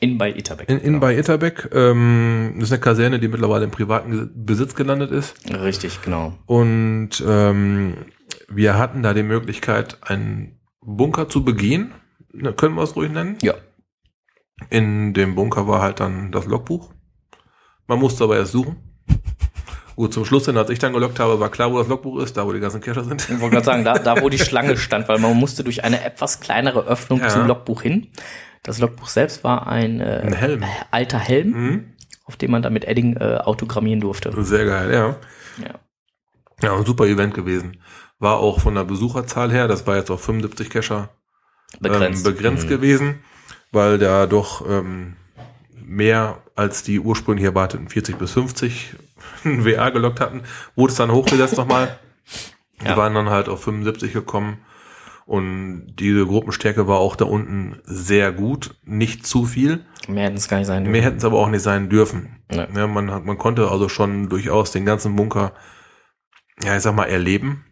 In 0.00 0.18
bei 0.18 0.34
Iterbeck. 0.34 0.68
In, 0.68 0.78
in 0.78 1.00
bei 1.00 1.16
Itterbeck. 1.16 1.68
Ähm, 1.72 2.54
das 2.56 2.64
ist 2.64 2.72
eine 2.72 2.80
Kaserne, 2.80 3.18
die 3.20 3.28
mittlerweile 3.28 3.64
im 3.64 3.70
privaten 3.70 4.30
Besitz 4.44 4.74
gelandet 4.74 5.10
ist. 5.10 5.34
Richtig, 5.52 6.00
genau. 6.02 6.38
Und 6.46 7.22
ähm, 7.26 7.94
wir 8.48 8.78
hatten 8.78 9.02
da 9.02 9.14
die 9.14 9.22
Möglichkeit, 9.22 9.98
einen 10.02 10.60
Bunker 10.80 11.28
zu 11.28 11.44
begehen. 11.44 11.92
Ne, 12.32 12.52
Können 12.52 12.74
wir 12.74 12.82
es 12.82 12.96
ruhig 12.96 13.10
nennen? 13.12 13.38
Ja. 13.42 13.54
In 14.70 15.12
dem 15.14 15.34
Bunker 15.34 15.66
war 15.68 15.82
halt 15.82 16.00
dann 16.00 16.32
das 16.32 16.46
Logbuch. 16.46 16.92
Man 17.86 17.98
musste 17.98 18.24
aber 18.24 18.36
erst 18.36 18.52
suchen. 18.52 18.91
Gut, 20.02 20.12
zum 20.12 20.24
Schluss, 20.24 20.46
hin, 20.46 20.56
als 20.56 20.68
ich 20.68 20.80
dann 20.80 20.92
gelockt 20.92 21.20
habe, 21.20 21.38
war 21.38 21.48
klar, 21.48 21.70
wo 21.70 21.78
das 21.78 21.86
Logbuch 21.86 22.18
ist, 22.22 22.36
da 22.36 22.44
wo 22.44 22.52
die 22.52 22.58
ganzen 22.58 22.80
Cacher 22.80 23.04
sind. 23.04 23.22
Ich 23.22 23.38
wollte 23.38 23.50
gerade 23.54 23.64
sagen, 23.66 23.84
da, 23.84 23.94
da 24.00 24.20
wo 24.20 24.28
die 24.28 24.38
Schlange 24.40 24.76
stand, 24.86 25.06
weil 25.08 25.20
man 25.20 25.36
musste 25.36 25.62
durch 25.62 25.84
eine 25.84 26.02
etwas 26.04 26.40
kleinere 26.40 26.84
Öffnung 26.88 27.20
Ja. 27.20 27.28
zum 27.28 27.46
Logbuch 27.46 27.82
hin. 27.82 28.08
Das 28.64 28.80
Logbuch 28.80 29.06
selbst 29.08 29.44
war 29.44 29.68
ein, 29.68 30.00
äh, 30.00 30.22
Ein 30.26 30.32
Helm. 30.32 30.64
alter 30.90 31.20
Helm, 31.20 31.50
Mhm. 31.50 31.84
auf 32.24 32.36
dem 32.36 32.50
man 32.50 32.62
dann 32.62 32.72
mit 32.72 32.84
Edding 32.84 33.16
äh, 33.16 33.36
autogrammieren 33.44 34.00
durfte. 34.00 34.32
Sehr 34.42 34.64
geil, 34.64 34.92
ja. 34.92 35.16
Ja. 35.64 35.74
Ja, 36.62 36.76
ein 36.76 36.84
super 36.84 37.06
Event 37.06 37.32
gewesen. 37.34 37.76
War 38.18 38.38
auch 38.38 38.58
von 38.58 38.74
der 38.74 38.82
Besucherzahl 38.84 39.52
her, 39.52 39.68
das 39.68 39.86
war 39.86 39.94
jetzt 39.96 40.10
auf 40.10 40.20
75 40.24 40.68
Cacher 40.68 41.10
Begrenzt. 41.78 42.26
ähm, 42.26 42.32
begrenzt 42.34 42.64
Mhm. 42.64 42.68
gewesen, 42.70 43.18
weil 43.70 43.98
da 43.98 44.26
doch 44.26 44.68
ähm, 44.68 45.14
mehr 45.80 46.38
als 46.56 46.82
die 46.82 46.98
ursprünglich 46.98 47.44
erwarteten 47.44 47.88
40 47.88 48.18
bis 48.18 48.32
50 48.32 48.96
ein 49.44 49.64
WA 49.64 49.90
gelockt 49.90 50.20
hatten, 50.20 50.42
wurde 50.76 50.90
es 50.92 50.96
dann 50.96 51.10
hochgesetzt 51.12 51.56
nochmal. 51.56 51.98
Die 52.80 52.86
Ja. 52.86 52.96
waren 52.96 53.14
dann 53.14 53.30
halt 53.30 53.48
auf 53.48 53.62
75 53.64 54.12
gekommen 54.12 54.58
und 55.26 55.94
diese 55.98 56.26
Gruppenstärke 56.26 56.88
war 56.88 56.98
auch 56.98 57.14
da 57.16 57.24
unten 57.26 57.80
sehr 57.84 58.32
gut, 58.32 58.74
nicht 58.84 59.26
zu 59.26 59.44
viel. 59.44 59.84
Mehr 60.08 60.24
hätten 60.24 60.36
es 60.36 60.48
gar 60.48 60.58
nicht 60.58 60.66
sein 60.66 60.82
Mehr 60.90 61.02
hätten 61.02 61.18
es 61.18 61.24
aber 61.24 61.38
auch 61.38 61.48
nicht 61.48 61.62
sein 61.62 61.88
dürfen. 61.88 62.42
Nee. 62.50 62.66
Ja, 62.74 62.86
man, 62.88 63.10
hat, 63.10 63.24
man 63.24 63.38
konnte 63.38 63.70
also 63.70 63.88
schon 63.88 64.28
durchaus 64.28 64.72
den 64.72 64.84
ganzen 64.84 65.14
Bunker, 65.14 65.52
ja, 66.64 66.76
ich 66.76 66.82
sag 66.82 66.94
mal, 66.94 67.04
erleben. 67.06 67.64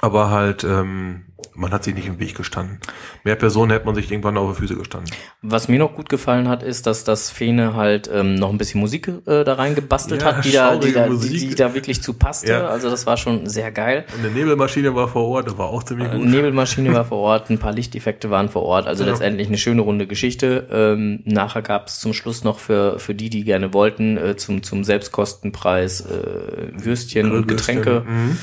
Aber 0.00 0.30
halt, 0.30 0.62
ähm, 0.62 1.22
man 1.54 1.70
hat 1.72 1.84
sich 1.84 1.94
nicht 1.94 2.06
im 2.06 2.18
Weg 2.20 2.34
gestanden. 2.34 2.78
Mehr 3.24 3.34
Personen 3.36 3.70
hätte 3.72 3.86
man 3.86 3.94
sich 3.94 4.10
irgendwann 4.10 4.36
auf 4.36 4.54
die 4.54 4.60
Füße 4.60 4.76
gestanden. 4.76 5.10
Was 5.40 5.68
mir 5.68 5.78
noch 5.78 5.94
gut 5.94 6.10
gefallen 6.10 6.48
hat, 6.48 6.62
ist, 6.62 6.86
dass 6.86 7.04
das 7.04 7.30
Fene 7.30 7.74
halt 7.74 8.10
ähm, 8.12 8.34
noch 8.34 8.50
ein 8.50 8.58
bisschen 8.58 8.80
Musik 8.80 9.08
äh, 9.26 9.42
da 9.42 9.54
reingebastelt 9.54 10.20
Ja, 10.20 10.36
hat, 10.36 10.44
die 10.44 10.52
da, 10.52 10.76
die, 10.76 10.92
da, 10.92 11.08
die, 11.08 11.28
die 11.48 11.54
da 11.54 11.72
wirklich 11.72 12.02
zu 12.02 12.12
passte. 12.12 12.50
Ja. 12.52 12.66
Also 12.66 12.90
das 12.90 13.06
war 13.06 13.16
schon 13.16 13.46
sehr 13.48 13.72
geil. 13.72 14.04
Eine 14.18 14.30
Nebelmaschine 14.30 14.94
war 14.94 15.08
vor 15.08 15.24
Ort, 15.28 15.46
das 15.46 15.56
war 15.56 15.68
auch 15.68 15.82
ziemlich 15.82 16.08
Eine 16.10 16.20
gut. 16.20 16.28
Nebelmaschine 16.28 16.92
war 16.92 17.04
vor 17.06 17.18
Ort, 17.18 17.48
ein 17.48 17.58
paar 17.58 17.72
Lichteffekte 17.72 18.28
waren 18.28 18.50
vor 18.50 18.62
Ort, 18.62 18.86
also 18.86 19.04
Ja. 19.04 19.10
letztendlich 19.10 19.48
eine 19.48 19.56
schöne 19.58 19.80
runde 19.80 20.06
Geschichte. 20.06 20.68
Ähm, 20.70 21.20
nachher 21.24 21.62
gab 21.62 21.88
es 21.88 22.00
zum 22.00 22.12
Schluss 22.12 22.44
noch 22.44 22.58
für, 22.58 22.98
für 22.98 23.14
die, 23.14 23.30
die 23.30 23.44
gerne 23.44 23.72
wollten, 23.72 24.18
äh, 24.18 24.36
zum, 24.36 24.62
zum 24.62 24.84
Selbstkostenpreis 24.84 26.02
äh, 26.02 26.84
Würstchen 26.84 27.32
und 27.32 27.48
Getränke, 27.48 28.04
Mhm. 28.06 28.36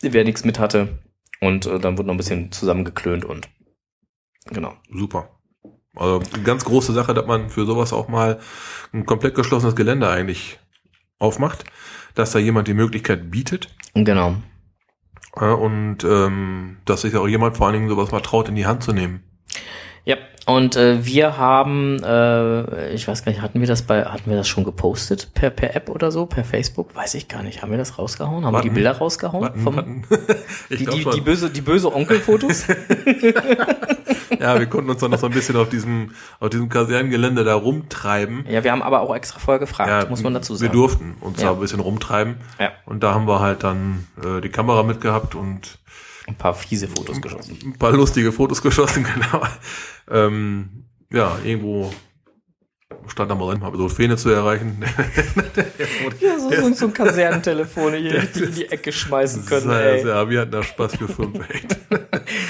Wer 0.00 0.24
nichts 0.24 0.44
mit 0.44 0.58
hatte. 0.58 0.98
Und 1.40 1.66
äh, 1.66 1.78
dann 1.78 1.98
wurde 1.98 2.06
noch 2.06 2.14
ein 2.14 2.18
bisschen 2.18 2.52
zusammengeklönt 2.52 3.24
und 3.24 3.48
genau. 4.46 4.74
Super. 4.90 5.30
Also 5.96 6.22
ganz 6.42 6.64
große 6.64 6.92
Sache, 6.92 7.14
dass 7.14 7.26
man 7.26 7.50
für 7.50 7.66
sowas 7.66 7.92
auch 7.92 8.08
mal 8.08 8.40
ein 8.92 9.06
komplett 9.06 9.34
geschlossenes 9.34 9.76
Gelände 9.76 10.08
eigentlich 10.08 10.58
aufmacht, 11.18 11.64
dass 12.14 12.32
da 12.32 12.38
jemand 12.38 12.68
die 12.68 12.74
Möglichkeit 12.74 13.30
bietet. 13.30 13.74
Genau. 13.94 14.36
Ja, 15.40 15.52
und 15.52 16.04
ähm, 16.04 16.78
dass 16.84 17.02
sich 17.02 17.16
auch 17.16 17.28
jemand 17.28 17.56
vor 17.56 17.66
allen 17.66 17.74
Dingen 17.74 17.88
sowas 17.88 18.12
mal 18.12 18.20
traut, 18.20 18.48
in 18.48 18.56
die 18.56 18.66
Hand 18.66 18.82
zu 18.82 18.92
nehmen. 18.92 19.22
Ja, 20.06 20.16
und 20.46 20.76
äh, 20.76 21.06
wir 21.06 21.38
haben, 21.38 22.02
äh, 22.04 22.90
ich 22.92 23.08
weiß 23.08 23.24
gar 23.24 23.32
nicht, 23.32 23.40
hatten 23.40 23.60
wir 23.60 23.66
das 23.66 23.80
bei, 23.82 24.04
hatten 24.04 24.28
wir 24.28 24.36
das 24.36 24.46
schon 24.46 24.64
gepostet 24.64 25.32
per, 25.32 25.48
per 25.48 25.74
App 25.74 25.88
oder 25.88 26.12
so, 26.12 26.26
per 26.26 26.44
Facebook? 26.44 26.94
Weiß 26.94 27.14
ich 27.14 27.28
gar 27.28 27.42
nicht. 27.42 27.62
Haben 27.62 27.70
wir 27.70 27.78
das 27.78 27.98
rausgehauen? 27.98 28.44
Haben 28.44 28.52
wir 28.52 28.60
die 28.60 28.68
Warten. 28.68 28.74
Bilder 28.74 28.98
rausgehauen? 28.98 29.42
Warten, 29.44 29.60
vom, 29.60 29.76
warten. 29.76 30.04
die, 30.70 30.84
die, 30.84 31.04
die 31.14 31.20
böse, 31.22 31.48
die 31.48 31.62
böse 31.62 31.90
Onkelfotos? 31.94 32.66
ja, 34.38 34.58
wir 34.58 34.66
konnten 34.66 34.90
uns 34.90 35.00
dann 35.00 35.10
noch 35.10 35.18
so 35.18 35.26
ein 35.26 35.32
bisschen 35.32 35.56
auf 35.56 35.70
diesem, 35.70 36.10
auf 36.40 36.50
diesem 36.50 36.68
Kasernengelände 36.68 37.44
da 37.44 37.54
rumtreiben. 37.54 38.44
ja, 38.48 38.62
wir 38.62 38.72
haben 38.72 38.82
aber 38.82 39.00
auch 39.00 39.14
extra 39.14 39.38
vorher 39.38 39.58
gefragt, 39.60 39.88
Ja, 39.88 40.06
muss 40.10 40.22
man 40.22 40.34
dazu 40.34 40.52
Wir 40.54 40.58
sagen. 40.58 40.72
durften 40.72 41.16
uns 41.20 41.40
Ja. 41.40 41.48
da 41.48 41.54
ein 41.54 41.60
bisschen 41.60 41.80
rumtreiben. 41.80 42.36
Ja. 42.58 42.72
Und 42.84 43.02
da 43.02 43.14
haben 43.14 43.26
wir 43.26 43.40
halt 43.40 43.64
dann 43.64 44.06
äh, 44.22 44.42
die 44.42 44.50
Kamera 44.50 44.82
mitgehabt 44.82 45.34
und 45.34 45.78
Ein 46.26 46.34
paar 46.34 46.54
fiese 46.54 46.88
Fotos 46.88 47.20
geschossen. 47.22 47.58
ein 47.64 47.78
paar 47.78 47.92
lustige 47.92 48.32
Fotos 48.32 48.60
geschossen, 48.60 49.04
genau. 49.14 49.42
Ähm, 50.10 50.86
ja, 51.12 51.38
irgendwo 51.44 51.92
stand 53.06 53.30
am 53.30 53.42
Rennen, 53.42 53.62
habe 53.62 53.76
so 53.76 53.88
Fähne 53.88 54.16
zu 54.16 54.30
erreichen. 54.30 54.82
Ja, 56.20 56.38
so, 56.38 56.50
so, 56.50 56.74
so 56.74 56.86
ein 56.86 56.92
Kasernentelefon 56.92 57.94
hier 57.94 58.22
in 58.22 58.54
die 58.54 58.70
Ecke 58.70 58.92
schmeißen 58.92 59.44
können, 59.46 59.70
ja, 59.70 59.78
ey. 59.78 60.06
ja, 60.06 60.28
wir 60.28 60.40
hatten 60.40 60.52
da 60.52 60.62
Spaß 60.62 60.96
für 60.96 61.08
fünf, 61.08 61.38
echt. 61.48 61.76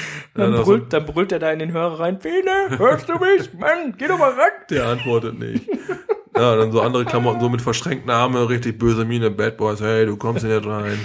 Dann 0.34 0.52
brüllt, 0.62 0.92
dann 0.92 1.06
brüllt 1.06 1.30
er 1.30 1.38
da 1.38 1.52
in 1.52 1.60
den 1.60 1.72
Hörer 1.72 2.00
rein, 2.00 2.20
Fene, 2.20 2.76
hörst 2.78 3.08
du 3.08 3.14
mich? 3.18 3.52
Mann, 3.54 3.94
geh 3.96 4.08
doch 4.08 4.18
mal 4.18 4.30
ran. 4.30 4.50
Der 4.68 4.86
antwortet 4.86 5.38
nicht. 5.38 5.68
Ja, 6.36 6.56
dann 6.56 6.72
so 6.72 6.80
andere 6.80 7.04
Klamotten, 7.04 7.40
so 7.40 7.48
mit 7.48 7.62
verschränkten 7.62 8.10
Armen, 8.10 8.44
richtig 8.46 8.76
böse 8.76 9.04
Miene, 9.04 9.30
Bad 9.30 9.56
Boys, 9.56 9.80
hey, 9.80 10.06
du 10.06 10.16
kommst 10.16 10.44
hier 10.44 10.56
nicht 10.58 10.68
rein. 10.68 10.98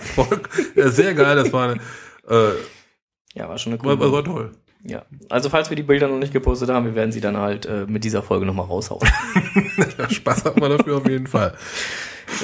Voll, 0.00 0.40
ja, 0.74 0.90
sehr 0.90 1.14
geil, 1.14 1.36
das 1.36 1.50
war, 1.52 1.70
eine, 1.70 1.80
äh, 2.28 2.52
Ja, 3.34 3.48
war 3.48 3.56
schon 3.56 3.72
eine 3.72 3.80
coole 3.80 3.98
war, 3.98 4.12
war 4.12 4.24
toll. 4.24 4.52
Ja, 4.86 5.02
also 5.30 5.48
falls 5.48 5.70
wir 5.70 5.76
die 5.76 5.82
Bilder 5.82 6.08
noch 6.08 6.18
nicht 6.18 6.34
gepostet 6.34 6.68
haben, 6.68 6.84
wir 6.84 6.94
werden 6.94 7.10
sie 7.10 7.22
dann 7.22 7.38
halt 7.38 7.64
äh, 7.64 7.86
mit 7.88 8.04
dieser 8.04 8.22
Folge 8.22 8.44
nochmal 8.44 8.66
raushauen. 8.66 9.08
Spaß 10.10 10.44
hat 10.44 10.60
man 10.60 10.76
dafür 10.76 10.98
auf 10.98 11.08
jeden 11.08 11.26
Fall. 11.26 11.54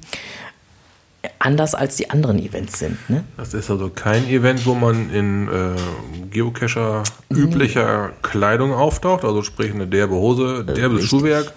anders 1.38 1.74
als 1.74 1.96
die 1.96 2.10
anderen 2.10 2.38
Events 2.38 2.78
sind. 2.78 2.98
Ne? 3.08 3.24
Das 3.38 3.54
ist 3.54 3.70
also 3.70 3.88
kein 3.88 4.28
Event, 4.28 4.66
wo 4.66 4.74
man 4.74 5.10
in 5.10 5.48
äh, 5.48 6.30
Geocacher 6.30 7.02
üblicher 7.30 8.12
Kleidung 8.22 8.74
auftaucht, 8.74 9.24
also 9.24 9.42
sprich 9.42 9.72
eine 9.72 9.86
derbe 9.86 10.14
Hose, 10.14 10.64
derbes 10.64 10.98
richtig. 10.98 11.08
Schuhwerk 11.08 11.52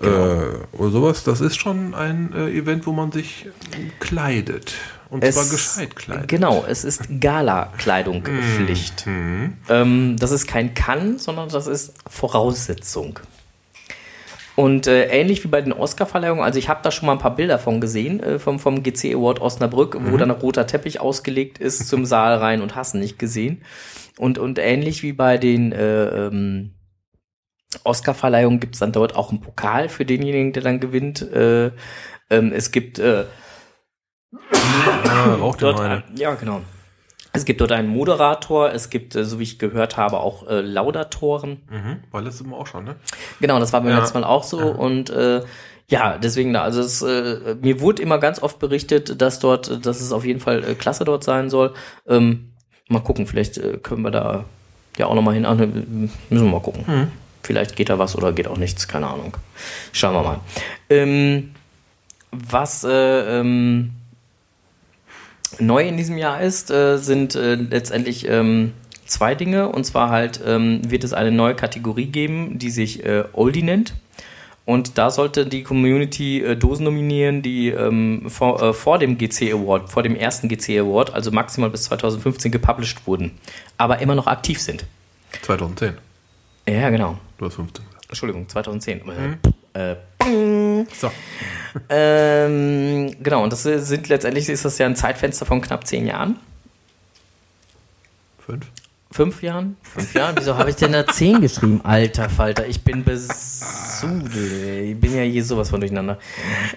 äh, 0.00 0.06
oder 0.76 0.90
sowas. 0.90 1.24
Das 1.24 1.42
ist 1.42 1.56
schon 1.56 1.94
ein 1.94 2.32
äh, 2.34 2.50
Event, 2.50 2.86
wo 2.86 2.92
man 2.92 3.12
sich 3.12 3.46
äh, 3.46 3.90
kleidet. 4.00 4.74
Und 5.08 5.24
zwar 5.24 5.44
gescheit 5.44 5.94
kleidet. 5.94 6.28
Genau, 6.28 6.64
es 6.68 6.84
ist 6.84 7.20
Gala-Kleidung 7.20 8.24
Pflicht. 8.24 9.06
Ähm, 9.68 10.16
das 10.18 10.32
ist 10.32 10.46
kein 10.46 10.74
Kann, 10.74 11.18
sondern 11.18 11.48
das 11.48 11.66
ist 11.66 11.94
Voraussetzung. 12.08 13.20
Und 14.56 14.86
äh, 14.86 15.08
ähnlich 15.08 15.44
wie 15.44 15.48
bei 15.48 15.60
den 15.60 15.74
Oscar-Verleihungen, 15.74 16.42
also 16.42 16.58
ich 16.58 16.70
habe 16.70 16.80
da 16.82 16.90
schon 16.90 17.06
mal 17.06 17.12
ein 17.12 17.18
paar 17.18 17.36
Bilder 17.36 17.58
von 17.58 17.80
gesehen, 17.80 18.20
äh, 18.20 18.38
vom, 18.38 18.58
vom 18.58 18.82
GC 18.82 19.14
Award 19.14 19.40
Osnabrück, 19.40 19.98
wo 20.00 20.16
dann 20.16 20.30
ein 20.30 20.40
roter 20.40 20.66
Teppich 20.66 20.98
ausgelegt 20.98 21.58
ist 21.58 21.86
zum 21.88 22.06
Saal 22.06 22.38
rein 22.38 22.62
und 22.62 22.74
hast 22.74 22.94
nicht 22.94 23.18
gesehen. 23.18 23.62
Und, 24.18 24.38
und 24.38 24.58
ähnlich 24.58 25.02
wie 25.02 25.12
bei 25.12 25.36
den 25.36 25.72
äh, 25.72 26.26
ähm, 26.26 26.72
Oscar-Verleihungen 27.84 28.58
gibt 28.58 28.76
es 28.76 28.80
dann 28.80 28.92
dort 28.92 29.14
auch 29.14 29.28
einen 29.28 29.42
Pokal 29.42 29.90
für 29.90 30.06
denjenigen, 30.06 30.54
der 30.54 30.62
dann 30.62 30.80
gewinnt. 30.80 31.20
Äh, 31.20 31.72
ähm, 32.30 32.52
es 32.52 32.72
gibt 32.72 32.98
äh, 32.98 33.24
Ah, 34.52 35.34
raucht 35.34 35.62
dort, 35.62 35.80
eine. 35.80 36.02
ja, 36.16 36.34
genau. 36.34 36.60
Es 37.32 37.44
gibt 37.44 37.60
dort 37.60 37.72
einen 37.72 37.88
Moderator, 37.88 38.72
es 38.72 38.88
gibt, 38.88 39.14
äh, 39.14 39.24
so 39.24 39.38
wie 39.38 39.42
ich 39.42 39.58
gehört 39.58 39.96
habe, 39.96 40.18
auch 40.20 40.46
äh, 40.48 40.60
Laudatoren. 40.62 41.60
Mhm. 41.70 41.98
War 42.10 42.22
letztes 42.22 42.46
Mal 42.46 42.56
auch 42.56 42.66
schon, 42.66 42.84
ne? 42.84 42.96
Genau, 43.40 43.58
das 43.58 43.72
war 43.72 43.80
beim 43.82 43.90
Ja. 43.90 43.98
letzten 43.98 44.20
Mal 44.20 44.26
auch 44.26 44.42
so. 44.44 44.58
Und 44.58 45.10
äh, 45.10 45.42
ja, 45.88 46.16
deswegen, 46.18 46.52
da, 46.54 46.62
also 46.62 46.80
es, 46.80 47.02
äh, 47.02 47.56
mir 47.60 47.80
wurde 47.80 48.02
immer 48.02 48.18
ganz 48.18 48.42
oft 48.42 48.58
berichtet, 48.58 49.20
dass 49.20 49.38
dort, 49.38 49.84
dass 49.84 50.00
es 50.00 50.12
auf 50.12 50.24
jeden 50.24 50.40
Fall 50.40 50.64
äh, 50.64 50.74
klasse 50.74 51.04
dort 51.04 51.24
sein 51.24 51.50
soll. 51.50 51.74
Ähm, 52.08 52.52
mal 52.88 53.00
gucken, 53.00 53.26
vielleicht 53.26 53.58
äh, 53.58 53.76
können 53.82 54.02
wir 54.02 54.10
da 54.10 54.44
ja 54.96 55.06
auch 55.06 55.14
nochmal 55.14 55.34
hin. 55.34 55.44
Ach, 55.44 55.54
ne, 55.56 55.66
müssen 55.66 56.10
wir 56.46 56.50
mal 56.52 56.60
gucken. 56.62 57.12
Vielleicht 57.42 57.76
geht 57.76 57.90
da 57.90 57.98
was 57.98 58.16
oder 58.16 58.32
geht 58.32 58.48
auch 58.48 58.56
nichts, 58.56 58.88
keine 58.88 59.06
Ahnung. 59.08 59.36
Schauen 59.92 60.14
wir 60.14 60.22
mal. 60.22 60.40
Ähm, 60.88 61.54
was 62.32 62.82
äh, 62.82 63.40
ähm, 63.40 63.92
neu 65.58 65.86
in 65.86 65.96
diesem 65.96 66.18
Jahr 66.18 66.40
ist, 66.40 66.70
äh, 66.70 66.98
sind 66.98 67.34
äh, 67.34 67.54
letztendlich 67.54 68.28
ähm, 68.28 68.72
zwei 69.06 69.34
Dinge. 69.34 69.68
Und 69.68 69.84
zwar 69.84 70.10
halt 70.10 70.40
ähm, 70.44 70.80
wird 70.90 71.04
es 71.04 71.12
eine 71.12 71.30
neue 71.32 71.54
Kategorie 71.54 72.06
geben, 72.06 72.58
die 72.58 72.70
sich 72.70 73.04
äh, 73.04 73.24
Oldie 73.32 73.62
nennt. 73.62 73.94
Und 74.64 74.98
da 74.98 75.10
sollte 75.10 75.46
die 75.46 75.62
Community 75.62 76.42
äh, 76.42 76.56
Dosen 76.56 76.84
nominieren, 76.84 77.40
die 77.40 77.68
ähm, 77.68 78.28
vor, 78.28 78.60
äh, 78.60 78.72
vor 78.72 78.98
dem 78.98 79.16
GC 79.16 79.52
Award, 79.52 79.90
vor 79.90 80.02
dem 80.02 80.16
ersten 80.16 80.48
GC 80.48 80.80
Award, 80.80 81.14
also 81.14 81.30
maximal 81.30 81.70
bis 81.70 81.84
2015 81.84 82.50
gepublished 82.50 83.06
wurden, 83.06 83.30
aber 83.78 84.00
immer 84.00 84.16
noch 84.16 84.26
aktiv 84.26 84.60
sind. 84.60 84.84
2010. 85.42 85.94
Ja, 86.68 86.90
genau. 86.90 87.16
Du 87.38 87.46
hast 87.46 87.54
15 87.54 87.84
gesagt. 87.84 88.06
Entschuldigung, 88.08 88.48
2010. 88.48 89.02
Mhm. 89.06 89.38
Äh, 89.76 89.96
So. 90.94 91.10
ähm, 91.88 93.14
genau, 93.22 93.42
und 93.44 93.52
das 93.52 93.62
sind 93.62 94.08
letztendlich 94.08 94.48
ist 94.48 94.64
das 94.64 94.78
ja 94.78 94.86
ein 94.86 94.96
Zeitfenster 94.96 95.46
von 95.46 95.60
knapp 95.60 95.86
zehn 95.86 96.06
Jahren. 96.06 96.36
Fünf. 98.44 98.66
Fünf 99.12 99.42
Jahren? 99.42 99.76
Fünf 99.82 100.14
Jahren? 100.14 100.34
Wieso 100.38 100.58
habe 100.58 100.68
ich 100.70 100.76
denn 100.76 100.92
da 100.92 101.06
zehn 101.06 101.40
geschrieben? 101.40 101.80
Alter 101.84 102.28
Falter, 102.28 102.66
ich 102.66 102.82
bin 102.82 103.02
besudelt. 103.04 104.34
ey. 104.34 104.92
Ich 104.92 105.00
bin 105.00 105.14
ja 105.16 105.22
hier 105.22 105.42
sowas 105.44 105.70
von 105.70 105.80
durcheinander. 105.80 106.18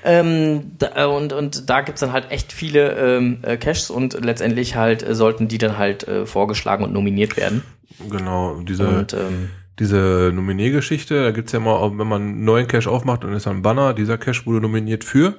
Ähm, 0.05 0.71
da, 0.77 1.07
und, 1.07 1.33
und 1.33 1.69
da 1.69 1.81
gibt's 1.81 1.99
dann 2.01 2.13
halt 2.13 2.31
echt 2.31 2.53
viele 2.53 2.91
ähm, 3.17 3.39
äh, 3.41 3.57
Caches 3.57 3.89
und 3.89 4.13
letztendlich 4.23 4.75
halt 4.75 5.03
äh, 5.03 5.15
sollten 5.15 5.47
die 5.47 5.57
dann 5.57 5.77
halt 5.77 6.07
äh, 6.07 6.25
vorgeschlagen 6.25 6.83
und 6.85 6.93
nominiert 6.93 7.35
werden. 7.35 7.63
Genau, 8.09 8.55
diese, 8.61 8.87
Und 8.87 9.13
ähm, 9.13 9.49
diese 9.79 10.31
Nominiergeschichte, 10.33 11.23
da 11.23 11.31
gibt's 11.31 11.51
ja 11.53 11.59
immer, 11.59 11.97
wenn 11.97 12.07
man 12.07 12.21
einen 12.21 12.43
neuen 12.43 12.67
Cache 12.67 12.89
aufmacht, 12.89 13.23
dann 13.23 13.33
ist 13.33 13.45
da 13.45 13.51
ein 13.51 13.61
Banner, 13.61 13.93
dieser 13.93 14.17
Cache 14.17 14.45
wurde 14.45 14.61
nominiert 14.61 15.03
für 15.03 15.35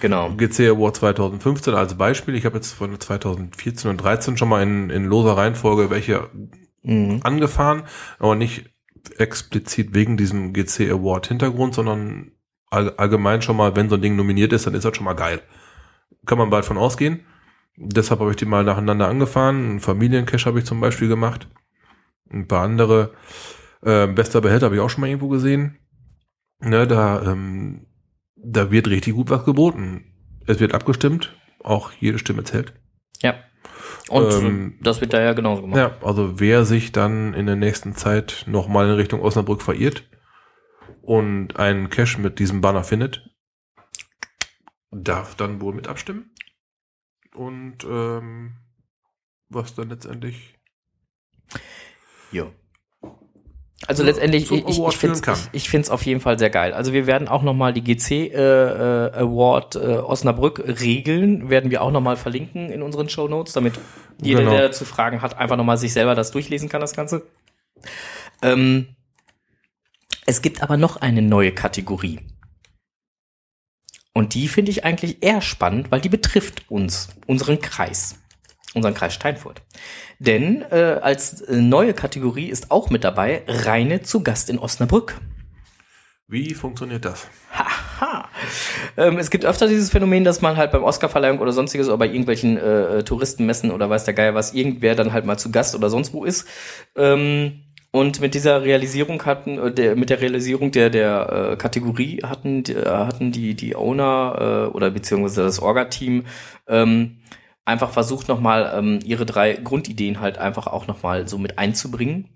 genau. 0.00 0.30
GC 0.30 0.68
Award 0.70 0.96
2015 0.96 1.74
als 1.74 1.94
Beispiel. 1.96 2.34
Ich 2.34 2.44
habe 2.44 2.56
jetzt 2.56 2.72
von 2.72 2.98
2014 2.98 3.90
und 3.90 3.98
13 3.98 4.36
schon 4.36 4.48
mal 4.48 4.62
in, 4.62 4.90
in 4.90 5.04
loser 5.04 5.36
Reihenfolge 5.36 5.90
welche 5.90 6.28
Mhm. 6.84 7.20
angefahren, 7.24 7.84
aber 8.18 8.34
nicht 8.34 8.70
explizit 9.16 9.94
wegen 9.94 10.16
diesem 10.16 10.52
GC 10.52 10.90
Award 10.90 11.26
Hintergrund, 11.28 11.74
sondern 11.74 12.32
all, 12.70 12.90
allgemein 12.96 13.42
schon 13.42 13.56
mal, 13.56 13.74
wenn 13.74 13.88
so 13.88 13.96
ein 13.96 14.02
Ding 14.02 14.16
nominiert 14.16 14.52
ist, 14.52 14.66
dann 14.66 14.74
ist 14.74 14.84
das 14.84 14.96
schon 14.96 15.04
mal 15.04 15.14
geil. 15.14 15.40
Kann 16.26 16.38
man 16.38 16.50
bald 16.50 16.64
von 16.64 16.78
ausgehen. 16.78 17.24
Deshalb 17.76 18.20
habe 18.20 18.30
ich 18.30 18.36
die 18.36 18.44
mal 18.44 18.64
nacheinander 18.64 19.08
angefahren. 19.08 19.56
Einen 19.56 19.80
Familiencache 19.80 20.44
habe 20.44 20.58
ich 20.58 20.64
zum 20.64 20.80
Beispiel 20.80 21.08
gemacht. 21.08 21.48
Ein 22.30 22.46
paar 22.46 22.64
andere. 22.64 23.12
Äh, 23.84 24.06
bester 24.08 24.40
Behälter 24.40 24.66
habe 24.66 24.76
ich 24.76 24.80
auch 24.80 24.90
schon 24.90 25.02
mal 25.02 25.08
irgendwo 25.08 25.28
gesehen. 25.28 25.78
Ne, 26.60 26.86
da, 26.86 27.22
ähm, 27.22 27.86
da 28.36 28.70
wird 28.70 28.88
richtig 28.88 29.14
gut 29.14 29.30
was 29.30 29.44
geboten. 29.44 30.12
Es 30.46 30.60
wird 30.60 30.74
abgestimmt. 30.74 31.36
Auch 31.62 31.92
jede 31.92 32.18
Stimme 32.18 32.44
zählt. 32.44 32.74
Ja. 33.20 33.34
Und 34.08 34.32
Ähm, 34.32 34.78
das 34.82 35.00
wird 35.00 35.12
da 35.12 35.20
ja 35.22 35.32
genauso 35.32 35.62
gemacht. 35.62 35.78
Ja, 35.78 35.96
also 36.06 36.38
wer 36.40 36.64
sich 36.64 36.92
dann 36.92 37.34
in 37.34 37.46
der 37.46 37.56
nächsten 37.56 37.94
Zeit 37.94 38.44
nochmal 38.46 38.86
in 38.88 38.94
Richtung 38.94 39.20
Osnabrück 39.20 39.62
verirrt 39.62 40.08
und 41.00 41.56
einen 41.56 41.88
Cache 41.88 42.20
mit 42.20 42.38
diesem 42.38 42.60
Banner 42.60 42.84
findet, 42.84 43.30
darf 44.90 45.34
dann 45.34 45.60
wohl 45.60 45.74
mit 45.74 45.88
abstimmen. 45.88 46.30
Und 47.34 47.84
ähm, 47.84 48.56
was 49.48 49.74
dann 49.74 49.88
letztendlich 49.88 50.58
Ja. 52.30 52.50
Also 53.86 54.02
letztendlich, 54.02 54.50
ich, 54.50 54.66
ich, 54.66 54.96
finde 54.96 55.18
es 55.18 55.48
ich, 55.52 55.74
ich 55.74 55.90
auf 55.90 56.06
jeden 56.06 56.20
Fall 56.20 56.38
sehr 56.38 56.50
geil. 56.50 56.72
Also 56.72 56.92
wir 56.92 57.06
werden 57.06 57.28
auch 57.28 57.42
nochmal 57.42 57.72
die 57.72 57.82
GC 57.82 58.10
äh, 58.10 58.28
äh, 58.34 59.12
Award 59.14 59.76
äh, 59.76 59.78
Osnabrück 59.78 60.62
Regeln, 60.80 61.50
werden 61.50 61.70
wir 61.70 61.82
auch 61.82 61.90
nochmal 61.90 62.16
verlinken 62.16 62.70
in 62.70 62.82
unseren 62.82 63.08
Show 63.08 63.28
Notes, 63.28 63.52
damit 63.52 63.74
jeder, 64.22 64.40
Genau. 64.40 64.52
der 64.52 64.62
dazu 64.68 64.84
Fragen 64.84 65.20
hat, 65.20 65.36
einfach 65.36 65.56
nochmal 65.56 65.76
sich 65.76 65.92
selber 65.92 66.14
das 66.14 66.30
durchlesen 66.30 66.68
kann, 66.68 66.80
das 66.80 66.94
Ganze. 66.94 67.26
Ähm, 68.42 68.88
es 70.26 70.40
gibt 70.40 70.62
aber 70.62 70.76
noch 70.76 70.96
eine 70.96 71.20
neue 71.22 71.52
Kategorie. 71.52 72.20
Und 74.14 74.34
die 74.34 74.48
finde 74.48 74.70
ich 74.70 74.84
eigentlich 74.84 75.22
eher 75.22 75.42
spannend, 75.42 75.90
weil 75.90 76.00
die 76.00 76.08
betrifft 76.08 76.70
uns, 76.70 77.08
unseren 77.26 77.60
Kreis, 77.60 78.20
unseren 78.72 78.94
Kreis 78.94 79.12
Steinfurt. 79.12 79.60
Denn 80.26 80.62
äh, 80.70 80.98
als 81.02 81.42
äh, 81.42 81.56
neue 81.56 81.94
Kategorie 81.94 82.48
ist 82.48 82.70
auch 82.70 82.90
mit 82.90 83.04
dabei 83.04 83.42
Reine 83.46 84.02
zu 84.02 84.22
Gast 84.22 84.50
in 84.50 84.58
Osnabrück. 84.58 85.20
Wie 86.26 86.54
funktioniert 86.54 87.04
das? 87.04 87.28
Haha. 87.52 88.28
Ähm, 88.96 89.18
es 89.18 89.30
gibt 89.30 89.44
öfter 89.44 89.68
dieses 89.68 89.90
Phänomen, 89.90 90.24
dass 90.24 90.40
man 90.40 90.56
halt 90.56 90.72
beim 90.72 90.82
Oscarverleihung 90.82 91.38
oder 91.38 91.52
sonstiges 91.52 91.88
oder 91.88 91.98
bei 91.98 92.06
irgendwelchen 92.06 92.56
äh, 92.56 93.04
Touristenmessen 93.04 93.70
oder 93.70 93.90
weiß 93.90 94.04
der 94.04 94.14
Geier 94.14 94.34
was, 94.34 94.54
irgendwer 94.54 94.94
dann 94.94 95.12
halt 95.12 95.26
mal 95.26 95.36
zu 95.38 95.50
Gast 95.50 95.74
oder 95.74 95.90
sonst 95.90 96.14
wo 96.14 96.24
ist. 96.24 96.48
Ähm, 96.96 97.60
und 97.90 98.20
mit 98.20 98.34
dieser 98.34 98.64
Realisierung 98.64 99.24
hatten, 99.24 99.58
äh, 99.58 99.72
der, 99.72 99.96
mit 99.96 100.10
der 100.10 100.20
Realisierung 100.20 100.72
der, 100.72 100.90
der 100.90 101.50
äh, 101.52 101.56
Kategorie 101.56 102.22
hatten, 102.24 102.62
die- 102.64 102.72
äh, 102.72 102.88
hatten 102.88 103.30
die, 103.30 103.54
die 103.54 103.76
Owner 103.76 104.68
äh, 104.70 104.74
oder 104.74 104.90
beziehungsweise 104.90 105.42
das 105.42 105.60
Orga-Team 105.60 106.24
ähm, 106.66 107.18
einfach 107.64 107.90
versucht 107.90 108.28
nochmal 108.28 108.72
ähm, 108.76 109.00
ihre 109.04 109.26
drei 109.26 109.54
Grundideen 109.54 110.20
halt 110.20 110.38
einfach 110.38 110.66
auch 110.66 110.86
nochmal 110.86 111.28
so 111.28 111.38
mit 111.38 111.58
einzubringen. 111.58 112.28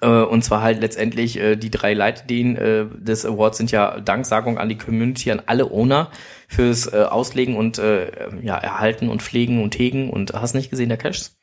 Äh, 0.00 0.08
und 0.08 0.42
zwar 0.42 0.62
halt 0.62 0.80
letztendlich 0.80 1.38
äh, 1.38 1.56
die 1.56 1.70
drei 1.70 1.94
Leitideen 1.94 2.56
äh, 2.56 2.86
des 2.98 3.24
Awards 3.24 3.58
sind 3.58 3.70
ja 3.70 4.00
Danksagung 4.00 4.58
an 4.58 4.68
die 4.68 4.78
Community, 4.78 5.30
an 5.30 5.42
alle 5.46 5.70
Owner 5.70 6.10
fürs 6.48 6.92
äh, 6.92 7.04
Auslegen 7.08 7.56
und 7.56 7.78
äh, 7.78 8.10
ja, 8.42 8.56
Erhalten 8.56 9.08
und 9.08 9.22
Pflegen 9.22 9.62
und 9.62 9.78
Hegen 9.78 10.10
und 10.10 10.32
hast 10.32 10.54
nicht 10.54 10.70
gesehen, 10.70 10.88
der 10.88 10.98
Caches. 10.98 11.38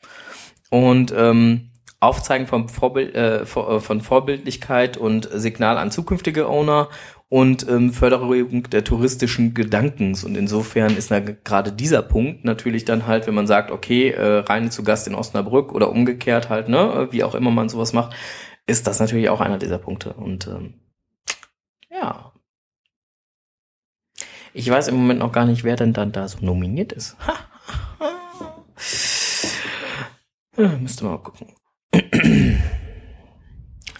Und 0.69 1.13
ähm, 1.15 1.69
Aufzeigen 2.03 2.47
vom 2.47 2.67
Vorbild, 2.67 3.15
äh, 3.15 3.43
äh, 3.43 3.45
von 3.45 4.01
Vorbildlichkeit 4.01 4.97
und 4.97 5.29
Signal 5.31 5.77
an 5.77 5.89
zukünftige 5.89 6.49
Owner 6.49 6.89
und 7.33 7.67
ähm, 7.67 7.91
Förderung 7.91 8.69
der 8.69 8.83
touristischen 8.83 9.55
Gedankens. 9.55 10.23
Und 10.23 10.37
insofern 10.37 10.95
ist 10.95 11.09
da 11.09 11.19
gerade 11.19 11.71
dieser 11.71 12.03
Punkt 12.03 12.45
natürlich 12.45 12.85
dann 12.85 13.07
halt, 13.07 13.25
wenn 13.25 13.33
man 13.33 13.47
sagt, 13.47 13.71
okay, 13.71 14.11
äh, 14.11 14.41
rein 14.41 14.69
zu 14.69 14.83
Gast 14.83 15.07
in 15.07 15.15
Osnabrück 15.15 15.73
oder 15.73 15.89
umgekehrt 15.89 16.49
halt, 16.49 16.69
ne, 16.69 17.07
wie 17.09 17.23
auch 17.23 17.33
immer 17.33 17.49
man 17.49 17.69
sowas 17.69 17.91
macht, 17.91 18.15
ist 18.67 18.85
das 18.85 18.99
natürlich 18.99 19.29
auch 19.29 19.41
einer 19.41 19.57
dieser 19.57 19.79
Punkte. 19.79 20.13
Und 20.13 20.45
ähm, 20.45 20.75
ja. 21.89 22.33
Ich 24.53 24.69
weiß 24.69 24.89
im 24.89 24.97
Moment 24.97 25.19
noch 25.19 25.31
gar 25.31 25.47
nicht, 25.47 25.63
wer 25.63 25.75
denn 25.75 25.93
dann 25.93 26.11
da 26.11 26.27
so 26.27 26.37
nominiert 26.45 26.91
ist. 26.91 27.17
Ja, 30.55 30.67
müsste 30.77 31.05
mal 31.05 31.17
gucken. 31.17 31.47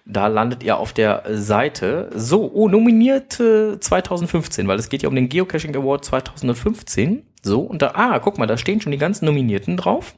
Da 0.08 0.28
landet 0.28 0.62
ihr 0.64 0.78
auf 0.78 0.94
der 0.94 1.24
Seite. 1.32 2.12
So, 2.14 2.52
oh, 2.54 2.68
nominiert 2.68 3.40
äh, 3.40 3.80
2015, 3.80 4.68
weil 4.68 4.78
es 4.78 4.90
geht 4.90 5.02
ja 5.02 5.10
um 5.10 5.16
den 5.16 5.30
Geocaching 5.30 5.76
Award 5.76 6.06
2015. 6.06 7.24
So, 7.42 7.62
und 7.62 7.82
da, 7.82 7.94
ah, 7.96 8.20
guck 8.20 8.38
mal, 8.38 8.46
da 8.46 8.56
stehen 8.58 8.82
schon 8.82 8.92
die 8.92 9.00
ganzen 9.00 9.26
Nominierten 9.26 9.78
drauf. 9.78 10.16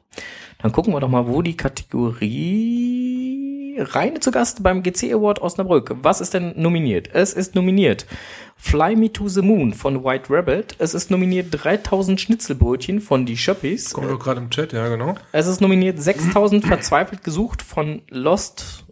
Dann 0.60 0.72
gucken 0.72 0.92
wir 0.92 1.00
doch 1.00 1.08
mal, 1.08 1.26
wo 1.26 1.40
die 1.40 1.56
Kategorie 1.56 2.97
Reine 3.78 4.20
zu 4.20 4.30
Gast 4.30 4.62
beim 4.62 4.82
GC 4.82 5.12
Award 5.12 5.40
Osnabrück. 5.40 5.94
Was 6.02 6.20
ist 6.20 6.34
denn 6.34 6.52
nominiert? 6.56 7.10
Es 7.12 7.32
ist 7.32 7.54
nominiert 7.54 8.06
Fly 8.56 8.96
Me 8.96 9.12
to 9.12 9.28
the 9.28 9.42
Moon 9.42 9.72
von 9.72 10.04
White 10.04 10.26
Rabbit. 10.30 10.74
Es 10.78 10.94
ist 10.94 11.10
nominiert 11.10 11.46
3000 11.50 12.20
Schnitzelbrötchen 12.20 13.00
von 13.00 13.24
Die 13.24 13.36
Schöppis. 13.36 13.92
Kommt 13.92 14.10
doch 14.10 14.18
gerade 14.18 14.40
im 14.40 14.50
Chat, 14.50 14.72
ja 14.72 14.88
genau. 14.88 15.14
Es 15.32 15.46
ist 15.46 15.60
nominiert 15.60 16.00
6000 16.00 16.66
verzweifelt 16.66 17.22
gesucht 17.22 17.62
von 17.62 18.02
Lost 18.10 18.84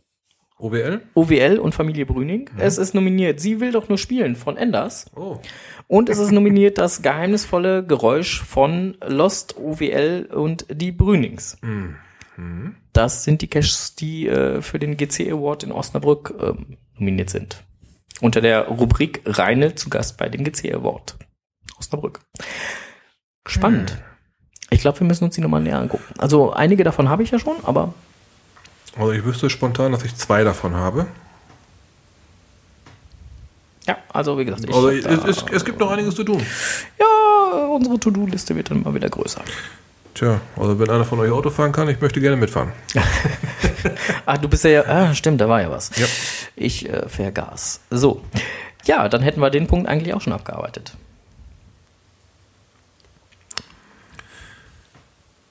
OWL? 0.59 1.03
OWL 1.15 1.59
und 1.59 1.75
Familie 1.75 2.07
Brüning. 2.07 2.49
Es 2.57 2.79
ist 2.79 2.95
nominiert 2.95 3.41
Sie 3.41 3.61
will 3.61 3.73
doch 3.73 3.89
nur 3.89 3.99
spielen 3.99 4.37
von 4.37 4.57
Enders. 4.57 5.07
Oh. 5.15 5.39
Und 5.89 6.09
es 6.09 6.19
ist 6.19 6.31
nominiert 6.31 6.79
das 6.79 7.03
geheimnisvolle 7.03 7.85
Geräusch 7.85 8.43
von 8.43 8.97
Lost 9.07 9.57
OWL 9.59 10.29
und 10.33 10.67
die 10.71 10.93
Brünings. 10.93 11.59
Das 12.97 13.25
sind 13.25 13.43
die 13.43 13.47
Caches, 13.47 13.95
die 13.95 14.27
äh, 14.27 14.63
für 14.63 14.79
den 14.79 14.97
GC 14.97 15.31
Award 15.31 15.65
in 15.65 15.73
Osnabrück 15.73 16.33
ähm, 16.41 16.79
nominiert 16.95 17.29
sind. 17.29 17.63
Unter 18.23 18.41
der 18.41 18.69
Rubrik 18.69 19.21
Reine 19.27 19.75
zu 19.75 19.91
Gast 19.91 20.17
bei 20.17 20.31
dem 20.31 20.45
GC 20.45 20.73
Award. 20.73 21.17
Osnabrück. 21.79 22.21
Spannend. 23.47 23.99
Ich 24.71 24.81
glaube, 24.81 25.01
wir 25.01 25.07
müssen 25.07 25.25
uns 25.25 25.35
die 25.35 25.43
nochmal 25.43 25.61
näher 25.61 25.79
angucken. 25.79 26.05
Also 26.17 26.55
einige 26.55 26.85
davon 26.85 27.11
habe 27.11 27.23
ich 27.23 27.31
ja 27.31 27.39
schon, 27.39 27.57
aber 27.65 27.93
Also 28.97 29.13
ich 29.13 29.23
wüsste 29.25 29.51
spontan, 29.51 29.93
dass 29.93 30.03
ich 30.03 30.17
zwei 30.17 30.43
davon 30.43 30.75
habe. 30.75 31.07
ja, 33.87 33.99
also 34.09 34.39
wie 34.39 34.47
gesagt, 34.47 34.65
ich 34.65 34.75
Also 34.75 34.89
es, 34.89 35.05
es, 35.05 35.45
es 35.53 35.65
gibt 35.67 35.79
noch 35.81 35.91
einiges 35.91 36.15
zu 36.15 36.25
tun. 36.25 36.43
Ja, 36.99 37.67
unsere 37.67 38.01
To-Do-Liste 38.01 38.57
wird 38.57 38.71
dann 38.71 38.85
mal 38.85 38.95
wieder 38.95 39.11
größer. 39.11 39.43
Tja, 40.17 40.41
also 40.57 40.79
wenn 40.79 40.89
einer 40.89 41.05
von 41.05 41.21
euch 41.21 41.31
Auto 41.31 41.51
fahren 41.51 41.73
kann, 41.73 41.91
ich 41.91 42.01
möchte 42.01 42.21
gerne 42.21 42.37
mitfahren. 42.37 42.73
Ah, 44.25 44.37
du 44.37 44.49
bist 44.49 44.65
ja, 44.65 44.83
ah, 44.85 45.15
stimmt, 45.15 45.41
da 45.41 45.49
war 45.49 45.63
ja 45.63 45.71
was. 45.71 45.93
Ja. 45.97 46.07
Ich 46.57 46.89
äh, 46.89 47.09
vergaß. 47.09 47.79
So. 47.91 48.23
Ja, 48.85 49.09
dann 49.09 49.23
hätten 49.23 49.41
wir 49.41 49.51
den 49.51 49.69
Punkt 49.69 49.89
eigentlich 49.89 50.13
auch 50.13 50.21
schon 50.21 50.33
abgearbeitet. 50.33 50.95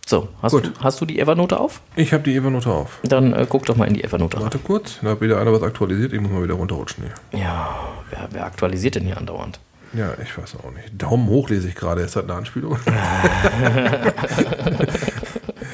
So, 0.05 0.27
hast, 0.41 0.51
Gut. 0.51 0.65
du, 0.65 0.83
hast 0.83 0.99
du 0.99 1.05
die 1.05 1.19
Evernote 1.19 1.57
auf? 1.57 1.79
Ich 1.95 2.11
habe 2.11 2.23
die 2.23 2.35
Evernote 2.35 2.69
auf. 2.69 2.99
Dann 3.03 3.31
äh, 3.31 3.45
guck 3.47 3.65
doch 3.65 3.77
mal 3.77 3.87
in 3.87 3.93
die 3.93 4.03
Evernote. 4.03 4.41
Warte 4.41 4.59
kurz, 4.59 4.99
da 5.01 5.11
hat 5.11 5.21
wieder 5.21 5.39
einer 5.39 5.53
was 5.53 5.63
aktualisiert. 5.63 6.11
Ich 6.11 6.19
muss 6.19 6.31
mal 6.31 6.43
wieder 6.43 6.55
runterrutschen 6.55 7.05
hier. 7.05 7.39
Ja, 7.39 7.77
wer, 8.09 8.27
wer 8.31 8.45
aktualisiert 8.45 8.95
denn 8.95 9.05
hier 9.05 9.17
andauernd? 9.17 9.59
Ja, 9.95 10.13
ich 10.21 10.37
weiß 10.37 10.57
auch 10.57 10.71
nicht. 10.71 11.01
Daumen 11.01 11.27
hoch 11.27 11.49
lese 11.49 11.67
ich 11.67 11.75
gerade. 11.75 12.01
Ist 12.01 12.15
das 12.15 12.23
eine 12.23 12.33
Anspielung? 12.33 12.77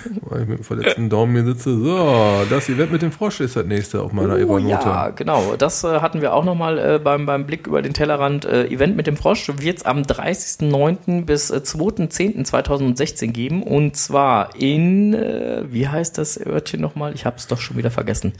Weil 0.21 0.43
ich 0.43 0.47
mit 0.47 0.59
dem 0.59 0.63
verletzten 0.63 1.09
Daumen 1.09 1.35
hier 1.35 1.45
sitze. 1.45 1.77
So, 1.77 2.45
das 2.49 2.69
Event 2.69 2.91
mit 2.91 3.01
dem 3.01 3.11
Frosch 3.11 3.39
ist 3.41 3.55
das 3.55 3.65
nächste 3.65 4.01
auf 4.01 4.13
meiner 4.13 4.35
Oh 4.47 4.57
ja, 4.57 5.09
genau. 5.09 5.55
Das 5.57 5.83
äh, 5.83 5.99
hatten 5.99 6.21
wir 6.21 6.33
auch 6.33 6.45
nochmal 6.45 6.77
äh, 6.77 6.99
beim, 6.99 7.25
beim 7.25 7.45
Blick 7.45 7.67
über 7.67 7.81
den 7.81 7.93
Tellerrand. 7.93 8.45
Äh, 8.45 8.67
Event 8.67 8.95
mit 8.95 9.07
dem 9.07 9.17
Frosch 9.17 9.49
wird 9.57 9.79
es 9.79 9.85
am 9.85 10.03
30.09. 10.03 11.25
bis 11.25 11.49
äh, 11.49 11.57
2.10.2016 11.57 13.27
geben. 13.27 13.63
Und 13.63 13.97
zwar 13.97 14.55
in, 14.55 15.13
äh, 15.13 15.63
wie 15.67 15.87
heißt 15.87 16.17
das 16.17 16.39
Örtchen 16.39 16.81
nochmal? 16.81 17.13
Ich 17.13 17.25
habe 17.25 17.37
es 17.37 17.47
doch 17.47 17.59
schon 17.59 17.77
wieder 17.77 17.91
vergessen. 17.91 18.33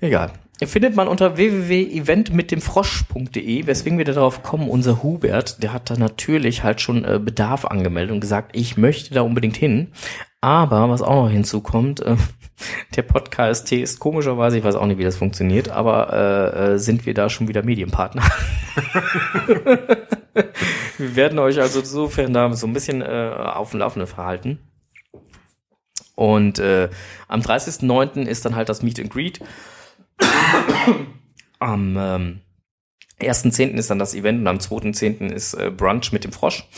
Egal. 0.00 0.32
Findet 0.66 0.96
man 0.96 1.06
unter 1.06 1.36
www.eventmitdemfrosch.de, 1.36 3.66
weswegen 3.66 3.98
wir 3.98 4.04
darauf 4.04 4.42
kommen, 4.42 4.68
unser 4.68 5.04
Hubert, 5.04 5.62
der 5.62 5.72
hat 5.72 5.88
da 5.88 5.96
natürlich 5.96 6.64
halt 6.64 6.80
schon 6.80 7.04
äh, 7.04 7.20
Bedarf 7.22 7.64
angemeldet 7.64 8.12
und 8.12 8.20
gesagt, 8.20 8.56
ich 8.56 8.76
möchte 8.76 9.14
da 9.14 9.22
unbedingt 9.22 9.56
hin. 9.56 9.92
Aber 10.40 10.88
was 10.88 11.02
auch 11.02 11.24
noch 11.24 11.30
hinzukommt, 11.30 12.00
äh, 12.00 12.16
der 12.96 13.02
Podcast 13.02 13.70
ist 13.70 14.00
komischerweise, 14.00 14.58
ich 14.58 14.64
weiß 14.64 14.74
auch 14.74 14.86
nicht, 14.86 14.98
wie 14.98 15.04
das 15.04 15.16
funktioniert, 15.16 15.68
aber 15.68 16.12
äh, 16.12 16.74
äh, 16.74 16.78
sind 16.78 17.06
wir 17.06 17.14
da 17.14 17.30
schon 17.30 17.46
wieder 17.46 17.62
Medienpartner. 17.62 18.22
wir 20.98 21.16
werden 21.16 21.38
euch 21.38 21.60
also 21.60 21.78
insofern 21.78 22.34
da 22.34 22.52
so 22.54 22.66
ein 22.66 22.72
bisschen 22.72 23.00
äh, 23.00 23.32
auf 23.36 23.70
dem 23.70 23.78
Laufenden 23.78 24.08
verhalten. 24.08 24.58
Und 26.16 26.58
äh, 26.58 26.88
am 27.28 27.42
30.09. 27.42 28.26
ist 28.26 28.44
dann 28.44 28.56
halt 28.56 28.68
das 28.68 28.82
Meet 28.82 28.98
and 28.98 29.10
Greet. 29.10 29.40
Am 31.58 31.96
ähm, 31.98 32.40
1.10. 33.20 33.70
ist 33.74 33.90
dann 33.90 33.98
das 33.98 34.14
Event 34.14 34.40
und 34.40 34.46
am 34.46 34.58
2.10. 34.58 35.32
ist 35.32 35.54
äh, 35.54 35.70
Brunch 35.70 36.12
mit 36.12 36.22
dem 36.22 36.30
Frosch. 36.30 36.68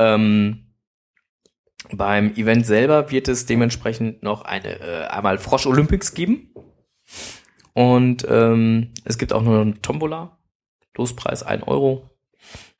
Ähm, 0.00 0.74
beim 1.92 2.34
Event 2.34 2.66
selber 2.66 3.10
wird 3.12 3.28
es 3.28 3.46
dementsprechend 3.46 4.22
noch 4.22 4.42
eine 4.42 4.80
äh, 4.80 5.06
einmal 5.06 5.38
Frosch 5.38 5.66
Olympics 5.66 6.14
geben. 6.14 6.52
Und 7.72 8.26
ähm, 8.28 8.92
es 9.04 9.18
gibt 9.18 9.32
auch 9.32 9.42
noch 9.42 9.60
eine 9.60 9.80
Tombola. 9.80 10.38
Lospreis 10.96 11.42
1 11.42 11.64
Euro. 11.66 12.10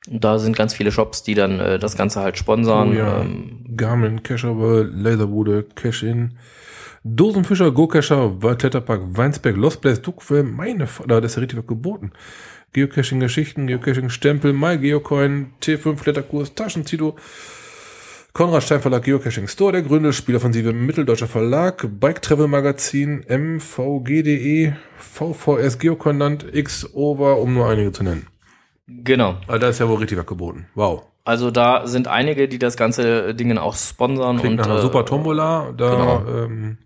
Und 0.07 0.23
da 0.23 0.39
sind 0.39 0.55
ganz 0.55 0.73
viele 0.73 0.91
Shops, 0.91 1.23
die 1.23 1.33
dann 1.33 1.59
äh, 1.59 1.79
das 1.79 1.97
Ganze 1.97 2.21
halt 2.21 2.37
sponsern. 2.37 2.89
Oh 2.89 2.93
ja. 2.93 3.21
ähm, 3.21 3.65
Garmin, 3.75 4.23
Cacheable, 4.23 4.83
Laserbude, 4.83 5.63
Cash-In, 5.75 6.37
Dosenfischer, 7.07 7.71
Go-Cacher, 7.71 8.35
Kletterpark, 8.57 9.01
Weinsberg, 9.15 9.55
Lost 9.57 9.81
Place, 9.81 10.01
Duckfell, 10.01 10.41
meine 10.41 10.87
Vater, 10.87 11.21
das 11.21 11.33
ist 11.33 11.35
ja 11.35 11.41
richtig 11.41 11.59
was 11.59 11.67
geboten. 11.67 12.11
Geocaching-Geschichten, 12.73 13.67
Geocaching-Stempel, 13.67 14.53
MyGeocoin, 14.53 15.51
T5 15.61 16.01
Kletterkurs, 16.01 16.55
Taschenzito, 16.55 17.15
Konrad 18.33 18.63
Stein 18.63 18.81
Verlag 18.81 19.03
Geocaching 19.03 19.47
Store, 19.47 19.71
der 19.71 19.83
Gründer, 19.83 20.13
Spieloffensive 20.13 20.73
Mitteldeutscher 20.73 21.27
Verlag, 21.27 21.87
Bike 21.99 22.23
Travel 22.23 22.47
Magazin, 22.47 23.23
MVG.de, 23.29 24.73
VVS 24.97 25.77
Geocoinland, 25.77 26.55
X-Over, 26.55 27.37
um 27.37 27.53
nur 27.53 27.69
einige 27.69 27.91
zu 27.91 28.03
nennen. 28.03 28.25
Genau. 28.87 29.35
Also 29.45 29.59
da 29.59 29.69
ist 29.69 29.79
ja 29.79 29.87
wohl 29.87 29.97
richtig 29.97 30.17
was 30.17 30.25
geboten. 30.25 30.65
Wow. 30.73 31.03
Also 31.23 31.51
da 31.51 31.85
sind 31.85 32.07
einige, 32.07 32.47
die 32.47 32.57
das 32.57 32.77
ganze 32.77 33.35
Ding 33.35 33.55
auch 33.59 33.75
sponsern 33.75 34.39
Klingt 34.39 34.53
und 34.53 34.57
nach 34.57 34.65
einer 34.65 34.79
äh, 34.79 34.81
super 34.81 35.05
Tombola. 35.05 35.71
Da, 35.77 35.89
genau. 35.91 36.45
ähm, 36.45 36.77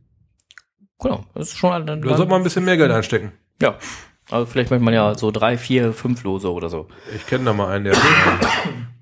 Genau, 1.02 1.24
das 1.34 1.50
ist 1.50 1.58
schon 1.58 1.86
dann, 1.86 2.02
da 2.02 2.16
sollte 2.18 2.30
man 2.30 2.42
ein 2.42 2.44
bisschen 2.44 2.66
mehr 2.66 2.78
Geld 2.78 2.92
einstecken. 2.92 3.32
ja. 3.62 3.76
Also 4.32 4.46
vielleicht 4.46 4.70
möchte 4.70 4.86
man 4.86 4.94
ja 4.94 5.16
so 5.16 5.32
drei, 5.32 5.58
vier, 5.58 5.92
fünf 5.92 6.24
Lose 6.24 6.52
oder 6.54 6.70
so. 6.70 6.88
Ich 7.16 7.26
kenne 7.26 7.46
da 7.46 7.54
mal 7.54 7.70
einen, 7.74 7.86
der, 7.86 7.96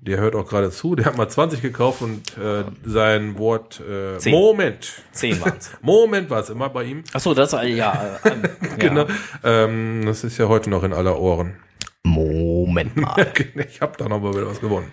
der 0.00 0.16
hört 0.20 0.34
auch 0.34 0.48
gerade 0.48 0.70
zu. 0.70 0.94
Der 0.94 1.04
hat 1.04 1.18
mal 1.18 1.28
20 1.28 1.60
gekauft 1.60 2.00
und 2.00 2.22
äh, 2.38 2.64
sein 2.86 3.36
Wort 3.36 3.78
äh, 3.80 4.16
Zehn. 4.16 4.32
Moment. 4.32 4.90
Zehn 5.12 5.38
waren's. 5.38 5.70
Moment 5.82 6.30
war 6.30 6.40
es 6.40 6.48
immer 6.48 6.70
bei 6.70 6.84
ihm. 6.84 7.04
Ach 7.12 7.20
so, 7.20 7.34
das 7.34 7.52
äh, 7.52 7.66
ja, 7.66 8.18
äh, 8.24 8.30
Genau. 8.78 9.02
ja. 9.02 9.08
Ähm, 9.44 10.02
das 10.06 10.24
ist 10.24 10.38
ja 10.38 10.48
heute 10.48 10.70
noch 10.70 10.82
in 10.82 10.94
aller 10.94 11.18
Ohren. 11.18 11.56
Moment 12.04 12.96
mal. 12.96 13.26
ich 13.68 13.80
habe 13.80 13.92
da 13.98 14.08
noch 14.08 14.20
mal 14.20 14.32
wieder 14.32 14.46
was 14.46 14.60
gewonnen. 14.60 14.90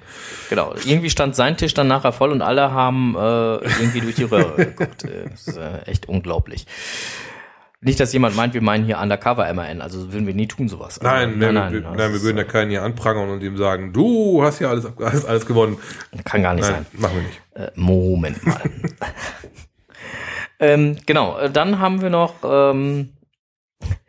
Genau. 0.50 0.74
Irgendwie 0.86 1.10
stand 1.10 1.36
sein 1.36 1.56
Tisch 1.58 1.74
dann 1.74 1.88
nachher 1.88 2.12
voll 2.12 2.32
und 2.32 2.42
alle 2.42 2.72
haben 2.72 3.16
äh, 3.16 3.20
irgendwie 3.20 4.02
durch 4.02 4.16
die 4.16 4.24
Röhre 4.24 4.56
geguckt. 4.66 5.04
Äh, 5.06 5.30
Das 5.30 5.48
ist 5.48 5.58
äh, 5.58 5.80
echt 5.86 6.08
unglaublich. 6.10 6.66
Nicht, 7.82 8.00
dass 8.00 8.12
jemand 8.14 8.36
meint, 8.36 8.56
wir 8.56 8.62
meinen 8.64 8.84
hier 8.84 8.98
Undercover 8.98 9.54
MAN, 9.54 9.80
also 9.82 10.12
würden 10.12 10.26
wir 10.26 10.34
nie 10.34 10.48
tun 10.48 10.68
sowas. 10.68 10.98
Also, 10.98 11.08
Nein, 11.08 11.38
nein, 11.38 11.54
nein, 11.54 11.74
wir, 11.74 11.82
das 11.82 11.96
nein, 11.96 12.14
wir 12.14 12.22
würden 12.24 12.38
ja 12.38 12.44
keinen 12.44 12.72
hier 12.72 12.82
anprangern 12.82 13.30
und 13.30 13.44
ihm 13.44 13.58
sagen, 13.58 13.94
du 13.94 14.42
hast 14.44 14.60
ja 14.60 14.70
alles, 14.70 14.88
alles, 14.98 15.24
alles 15.28 15.46
gewonnen. 15.46 15.78
kann 16.24 16.42
gar 16.42 16.56
nicht 16.56 16.68
Nein, 16.68 16.86
sein. 16.92 17.00
machen 17.02 17.16
wir 17.18 17.22
nicht. 17.24 17.42
Äh, 17.54 17.72
Moment 17.80 18.44
mal. 18.46 18.62
ähm, 20.60 20.98
genau, 21.06 21.38
äh, 21.38 21.52
dann 21.52 21.80
haben 21.80 22.02
wir 22.02 22.10
noch 22.10 22.36
ähm, 22.44 23.10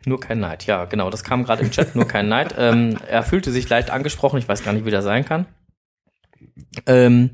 nur 0.07 0.19
kein 0.19 0.39
Neid. 0.39 0.65
Ja, 0.65 0.85
genau, 0.85 1.09
das 1.09 1.23
kam 1.23 1.43
gerade 1.43 1.63
im 1.63 1.71
Chat, 1.71 1.95
nur 1.95 2.07
kein 2.07 2.27
Neid. 2.27 2.55
Ähm, 2.57 2.97
er 3.07 3.23
fühlte 3.23 3.51
sich 3.51 3.69
leicht 3.69 3.91
angesprochen, 3.91 4.39
ich 4.39 4.47
weiß 4.47 4.63
gar 4.63 4.73
nicht, 4.73 4.85
wie 4.85 4.91
das 4.91 5.03
sein 5.03 5.25
kann. 5.25 5.45
Ähm, 6.85 7.31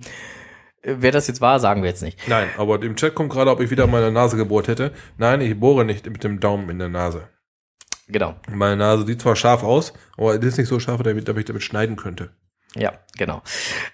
wer 0.82 1.12
das 1.12 1.28
jetzt 1.28 1.40
war, 1.40 1.60
sagen 1.60 1.82
wir 1.82 1.90
jetzt 1.90 2.04
nicht. 2.04 2.28
Nein, 2.28 2.50
aber 2.58 2.82
im 2.82 2.96
Chat 2.96 3.16
kommt 3.16 3.32
gerade, 3.32 3.52
ob 3.52 3.62
ich 3.62 3.70
wieder 3.70 3.88
meine 3.88 4.12
Nase 4.12 4.36
gebohrt 4.36 4.68
hätte. 4.68 4.92
Nein, 5.18 5.42
ich 5.42 5.58
bohre 5.60 5.86
nicht 5.86 6.06
mit 6.06 6.24
dem 6.24 6.40
Daumen 6.40 6.70
in 6.70 6.80
der 6.80 6.90
Nase. 6.90 7.30
Genau. 8.08 8.36
Meine 8.52 8.76
Nase 8.78 9.06
sieht 9.06 9.22
zwar 9.22 9.36
scharf 9.36 9.64
aus, 9.64 9.94
aber 10.18 10.36
es 10.36 10.44
ist 10.44 10.58
nicht 10.58 10.68
so 10.68 10.80
scharf, 10.80 11.02
damit 11.04 11.28
damit 11.28 11.42
ich 11.42 11.48
damit 11.48 11.64
schneiden 11.64 11.96
könnte. 11.96 12.32
Ja, 12.76 12.94
genau. 13.18 13.42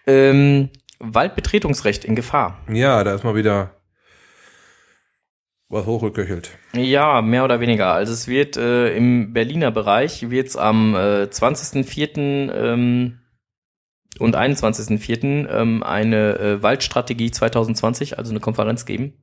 Ähm, 0.07 0.69
Waldbetretungsrecht 0.99 2.05
in 2.05 2.15
Gefahr. 2.15 2.59
Ja, 2.69 3.03
da 3.03 3.13
ist 3.13 3.23
mal 3.23 3.35
wieder 3.35 3.78
was 5.69 5.85
hochgeköchelt. 5.85 6.57
Ja, 6.73 7.21
mehr 7.21 7.43
oder 7.43 7.59
weniger. 7.59 7.93
Also 7.93 8.11
es 8.13 8.27
wird 8.27 8.57
äh, 8.57 8.95
im 8.95 9.33
Berliner 9.33 9.71
Bereich 9.71 10.29
wird's 10.29 10.55
am 10.57 10.95
äh, 10.95 11.23
20.04. 11.23 12.51
Ähm, 12.51 13.19
und 14.17 14.35
21.04. 14.35 15.47
Ähm, 15.49 15.83
eine 15.83 16.39
äh, 16.39 16.63
Waldstrategie 16.63 17.31
2020, 17.31 18.17
also 18.17 18.31
eine 18.31 18.39
Konferenz 18.39 18.85
geben, 18.85 19.13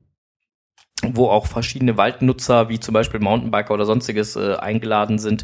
wo 1.03 1.27
auch 1.27 1.45
verschiedene 1.45 1.97
Waldnutzer, 1.97 2.69
wie 2.69 2.79
zum 2.79 2.93
Beispiel 2.93 3.19
Mountainbiker 3.19 3.73
oder 3.73 3.85
sonstiges, 3.85 4.35
äh, 4.35 4.55
eingeladen 4.55 5.19
sind 5.19 5.43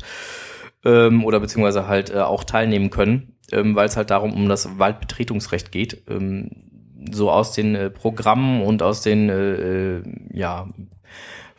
ähm, 0.86 1.24
oder 1.24 1.40
beziehungsweise 1.40 1.88
halt 1.88 2.10
äh, 2.10 2.20
auch 2.20 2.44
teilnehmen 2.44 2.90
können, 2.90 3.36
ähm, 3.52 3.76
weil 3.76 3.88
es 3.88 3.98
halt 3.98 4.10
darum 4.10 4.34
um 4.34 4.50
das 4.50 4.80
Waldbetretungsrecht 4.80 5.72
geht. 5.72 6.04
Ähm, 6.10 6.73
so 7.14 7.32
aus 7.32 7.54
den 7.54 7.76
äh, 7.76 7.90
Programmen 7.90 8.62
und 8.62 8.82
aus 8.82 9.02
den 9.02 9.30
äh, 9.30 9.54
äh, 9.54 10.04
ja, 10.32 10.68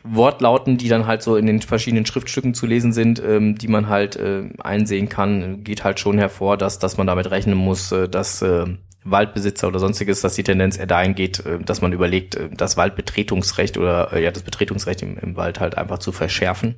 Wortlauten, 0.03 0.77
die 0.77 0.87
dann 0.87 1.07
halt 1.07 1.23
so 1.23 1.35
in 1.35 1.47
den 1.47 1.61
verschiedenen 1.61 2.05
Schriftstücken 2.05 2.53
zu 2.53 2.65
lesen 2.65 2.93
sind, 2.93 3.21
ähm, 3.25 3.57
die 3.57 3.67
man 3.67 3.89
halt 3.89 4.15
äh, 4.15 4.43
einsehen 4.59 5.09
kann, 5.09 5.63
geht 5.63 5.83
halt 5.83 5.99
schon 5.99 6.17
hervor, 6.17 6.57
dass, 6.57 6.79
dass 6.79 6.97
man 6.97 7.07
damit 7.07 7.31
rechnen 7.31 7.57
muss, 7.57 7.91
äh, 7.91 8.07
dass 8.07 8.41
äh, 8.41 8.65
Waldbesitzer 9.03 9.67
oder 9.67 9.79
sonstiges, 9.79 10.21
dass 10.21 10.35
die 10.35 10.43
Tendenz 10.43 10.77
eher 10.77 10.87
dahin 10.87 11.15
geht, 11.15 11.45
äh, 11.45 11.59
dass 11.59 11.81
man 11.81 11.93
überlegt, 11.93 12.35
äh, 12.35 12.49
das 12.51 12.77
Waldbetretungsrecht 12.77 13.77
oder 13.77 14.17
ja 14.17 14.31
das 14.31 14.43
Betretungsrecht 14.43 15.01
im, 15.01 15.17
im 15.17 15.35
Wald 15.35 15.59
halt 15.59 15.77
einfach 15.77 15.99
zu 15.99 16.11
verschärfen. 16.11 16.75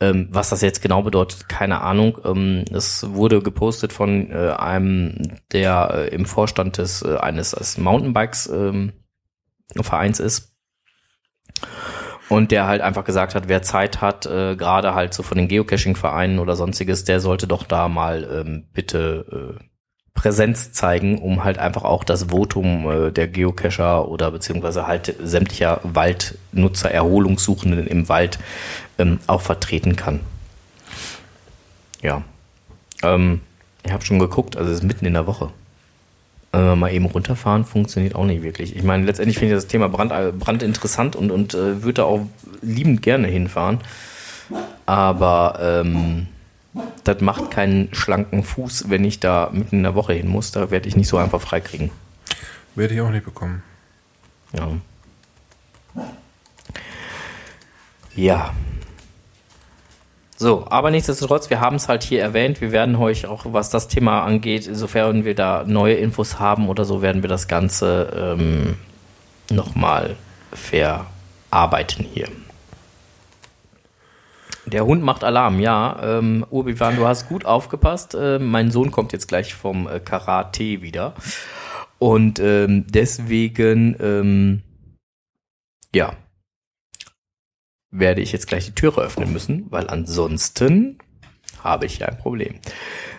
Ähm, 0.00 0.28
was 0.30 0.50
das 0.50 0.62
jetzt 0.62 0.80
genau 0.80 1.02
bedeutet, 1.02 1.48
keine 1.48 1.80
Ahnung. 1.80 2.18
Ähm, 2.24 2.64
es 2.72 3.12
wurde 3.14 3.42
gepostet 3.42 3.92
von 3.92 4.30
äh, 4.30 4.54
einem, 4.56 5.38
der 5.52 5.90
äh, 5.92 6.14
im 6.14 6.24
Vorstand 6.24 6.78
des 6.78 7.02
äh, 7.02 7.16
eines 7.16 7.50
des 7.50 7.78
Mountainbikes 7.78 8.46
ähm, 8.46 8.92
Vereins 9.80 10.20
ist. 10.20 10.54
Und 12.28 12.52
der 12.52 12.66
halt 12.66 12.82
einfach 12.82 13.04
gesagt 13.04 13.34
hat, 13.34 13.48
wer 13.48 13.62
Zeit 13.62 14.00
hat, 14.00 14.26
äh, 14.26 14.54
gerade 14.54 14.94
halt 14.94 15.14
so 15.14 15.22
von 15.22 15.38
den 15.38 15.48
Geocaching-Vereinen 15.48 16.38
oder 16.38 16.56
sonstiges, 16.56 17.04
der 17.04 17.20
sollte 17.20 17.46
doch 17.46 17.64
da 17.64 17.88
mal 17.88 18.28
ähm, 18.30 18.68
bitte 18.72 19.56
äh, 19.58 19.64
Präsenz 20.18 20.72
zeigen, 20.72 21.18
um 21.18 21.44
halt 21.44 21.58
einfach 21.58 21.84
auch 21.84 22.04
das 22.04 22.24
Votum 22.24 22.90
äh, 22.90 23.12
der 23.12 23.28
Geocacher 23.28 24.08
oder 24.08 24.30
beziehungsweise 24.30 24.86
halt 24.86 25.14
sämtlicher 25.22 25.80
Waldnutzer, 25.84 26.90
Erholungssuchenden 26.90 27.86
im 27.86 28.08
Wald 28.08 28.38
ähm, 28.98 29.18
auch 29.26 29.42
vertreten 29.42 29.96
kann. 29.96 30.20
Ja. 32.02 32.22
Ähm, 33.02 33.40
ich 33.84 33.92
habe 33.92 34.04
schon 34.04 34.18
geguckt, 34.18 34.56
also 34.56 34.70
es 34.70 34.78
ist 34.78 34.84
mitten 34.84 35.06
in 35.06 35.14
der 35.14 35.26
Woche. 35.26 35.50
Äh, 36.52 36.74
mal 36.76 36.92
eben 36.92 37.04
runterfahren 37.04 37.64
funktioniert 37.64 38.14
auch 38.14 38.24
nicht 38.24 38.42
wirklich. 38.42 38.74
Ich 38.74 38.82
meine, 38.82 39.04
letztendlich 39.04 39.38
finde 39.38 39.54
ich 39.54 39.58
das 39.58 39.66
Thema 39.68 39.88
Brand, 39.88 40.12
äh, 40.12 40.32
Brand 40.32 40.62
interessant 40.62 41.14
und, 41.14 41.30
und 41.30 41.54
äh, 41.54 41.82
würde 41.82 41.94
da 41.94 42.04
auch 42.04 42.26
liebend 42.62 43.02
gerne 43.02 43.28
hinfahren. 43.28 43.80
Aber 44.86 45.58
ähm, 45.60 46.26
das 47.04 47.20
macht 47.20 47.50
keinen 47.50 47.94
schlanken 47.94 48.42
Fuß, 48.44 48.88
wenn 48.88 49.04
ich 49.04 49.20
da 49.20 49.50
mitten 49.52 49.76
in 49.76 49.82
der 49.82 49.94
Woche 49.94 50.14
hin 50.14 50.28
muss. 50.28 50.50
Da 50.50 50.70
werde 50.70 50.88
ich 50.88 50.96
nicht 50.96 51.08
so 51.08 51.18
einfach 51.18 51.40
freikriegen. 51.40 51.90
Werde 52.74 52.94
ich 52.94 53.00
auch 53.00 53.10
nicht 53.10 53.24
bekommen. 53.24 53.62
Ja. 54.52 54.68
Ja. 58.14 58.54
So, 60.40 60.66
aber 60.70 60.92
nichtsdestotrotz, 60.92 61.50
wir 61.50 61.60
haben 61.60 61.74
es 61.74 61.88
halt 61.88 62.04
hier 62.04 62.22
erwähnt. 62.22 62.60
Wir 62.60 62.70
werden 62.70 62.94
euch 62.94 63.26
auch, 63.26 63.44
was 63.48 63.70
das 63.70 63.88
Thema 63.88 64.22
angeht, 64.22 64.68
sofern 64.70 65.24
wir 65.24 65.34
da 65.34 65.64
neue 65.66 65.94
Infos 65.94 66.38
haben 66.38 66.68
oder 66.68 66.84
so, 66.84 67.02
werden 67.02 67.22
wir 67.22 67.28
das 67.28 67.48
Ganze 67.48 68.36
ähm, 68.38 68.76
nochmal 69.50 70.14
verarbeiten 70.52 72.06
hier. 72.14 72.28
Der 74.66 74.86
Hund 74.86 75.02
macht 75.02 75.24
Alarm, 75.24 75.58
ja. 75.58 75.98
Ähm, 76.00 76.46
Urbiwan, 76.50 76.94
du 76.94 77.04
hast 77.04 77.28
gut 77.28 77.44
aufgepasst. 77.44 78.14
Äh, 78.14 78.38
mein 78.38 78.70
Sohn 78.70 78.92
kommt 78.92 79.12
jetzt 79.12 79.26
gleich 79.26 79.54
vom 79.54 79.88
äh, 79.88 79.98
Karate 79.98 80.82
wieder. 80.82 81.14
Und 81.98 82.38
ähm, 82.38 82.86
deswegen, 82.88 83.96
ähm, 83.98 84.62
ja, 85.92 86.12
werde 87.90 88.20
ich 88.20 88.32
jetzt 88.32 88.46
gleich 88.46 88.66
die 88.66 88.74
Türe 88.74 89.02
öffnen 89.02 89.32
müssen, 89.32 89.66
weil 89.70 89.88
ansonsten 89.88 90.98
habe 91.62 91.86
ich 91.86 91.98
ja 91.98 92.06
ein 92.06 92.18
Problem. 92.18 92.60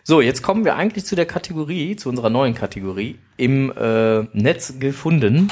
So, 0.04 0.22
jetzt 0.22 0.42
kommen 0.42 0.66
wir 0.66 0.76
eigentlich 0.76 1.06
zu 1.06 1.16
der 1.16 1.26
Kategorie, 1.26 1.96
zu 1.96 2.10
unserer 2.10 2.30
neuen 2.30 2.54
Kategorie, 2.54 3.20
im 3.38 3.72
äh, 3.76 4.22
Netz 4.34 4.80
gefunden. 4.80 5.52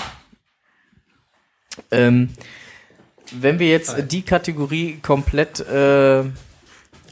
Ähm, 1.92 2.30
wenn 3.32 3.60
wir 3.60 3.68
jetzt 3.68 4.12
die 4.12 4.22
Kategorie 4.22 5.00
komplett 5.02 5.60
äh, 5.60 6.24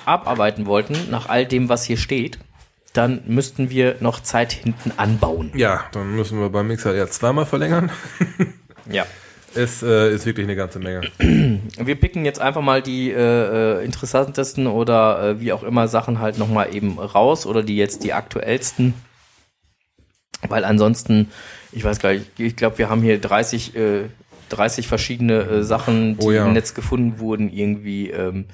abarbeiten 0.06 0.66
wollten, 0.66 1.10
nach 1.10 1.28
all 1.28 1.46
dem, 1.46 1.68
was 1.68 1.84
hier 1.84 1.98
steht, 1.98 2.40
dann 2.94 3.22
müssten 3.26 3.70
wir 3.70 3.98
noch 4.00 4.22
Zeit 4.22 4.54
hinten 4.54 4.94
anbauen. 4.96 5.52
Ja, 5.56 5.86
dann 5.92 6.16
müssen 6.16 6.40
wir 6.40 6.50
beim 6.50 6.68
Mixer 6.68 6.96
ja 6.96 7.08
zweimal 7.08 7.46
verlängern. 7.46 7.92
Ja. 8.90 9.06
Es 9.56 9.82
äh, 9.82 10.14
ist 10.14 10.26
wirklich 10.26 10.46
eine 10.46 10.56
ganze 10.56 10.80
Menge. 10.80 11.02
Wir 11.20 11.96
picken 11.96 12.26
jetzt 12.26 12.42
einfach 12.42 12.62
mal 12.62 12.82
die 12.82 13.12
äh, 13.12 13.80
äh, 13.80 13.86
interessantesten 13.86 14.68
oder 14.68 15.24
äh, 15.24 15.40
wie 15.40 15.54
auch 15.54 15.64
immer 15.64 15.88
Sachen 15.88 16.20
halt 16.20 16.38
nochmal 16.38 16.76
eben 16.76 17.00
raus 17.00 17.46
oder 17.46 17.64
die 17.64 17.78
jetzt 17.78 18.04
die 18.04 18.14
aktuellsten. 18.14 18.94
Weil 20.48 20.66
ansonsten, 20.66 21.32
ich 21.72 21.84
weiß 21.84 22.00
gar 22.00 22.14
nicht, 22.14 22.38
ich 22.38 22.56
glaube, 22.56 22.78
wir 22.78 22.90
haben 22.90 23.02
hier 23.02 23.20
30, 23.20 23.76
äh, 23.76 24.04
30 24.50 24.88
verschiedene 24.88 25.42
äh, 25.42 25.64
Sachen, 25.64 26.18
die 26.18 26.26
Oh 26.26 26.32
ja. 26.32 26.46
im 26.46 26.54
Netz 26.54 26.74
gefunden 26.74 27.20
wurden, 27.20 27.50
irgendwie. 27.50 28.10
Ähm, 28.10 28.46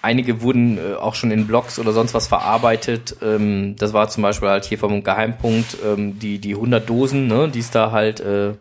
einige 0.00 0.40
wurden 0.42 0.78
äh, 0.78 0.94
auch 0.94 1.14
schon 1.14 1.30
in 1.30 1.46
Blogs 1.46 1.78
oder 1.78 1.92
sonst 1.92 2.14
was 2.14 2.26
verarbeitet. 2.26 3.16
Ähm, 3.22 3.76
das 3.78 3.92
war 3.92 4.08
zum 4.08 4.22
Beispiel 4.22 4.48
halt 4.48 4.64
hier 4.64 4.78
vom 4.78 5.02
Geheimpunkt 5.02 5.76
ähm, 5.84 6.18
die 6.18 6.38
die 6.38 6.54
100 6.54 6.88
Dosen, 6.88 7.26
ne, 7.28 7.48
die 7.48 7.60
es 7.60 7.70
da 7.70 7.92
halt 7.92 8.20
äh, 8.20 8.54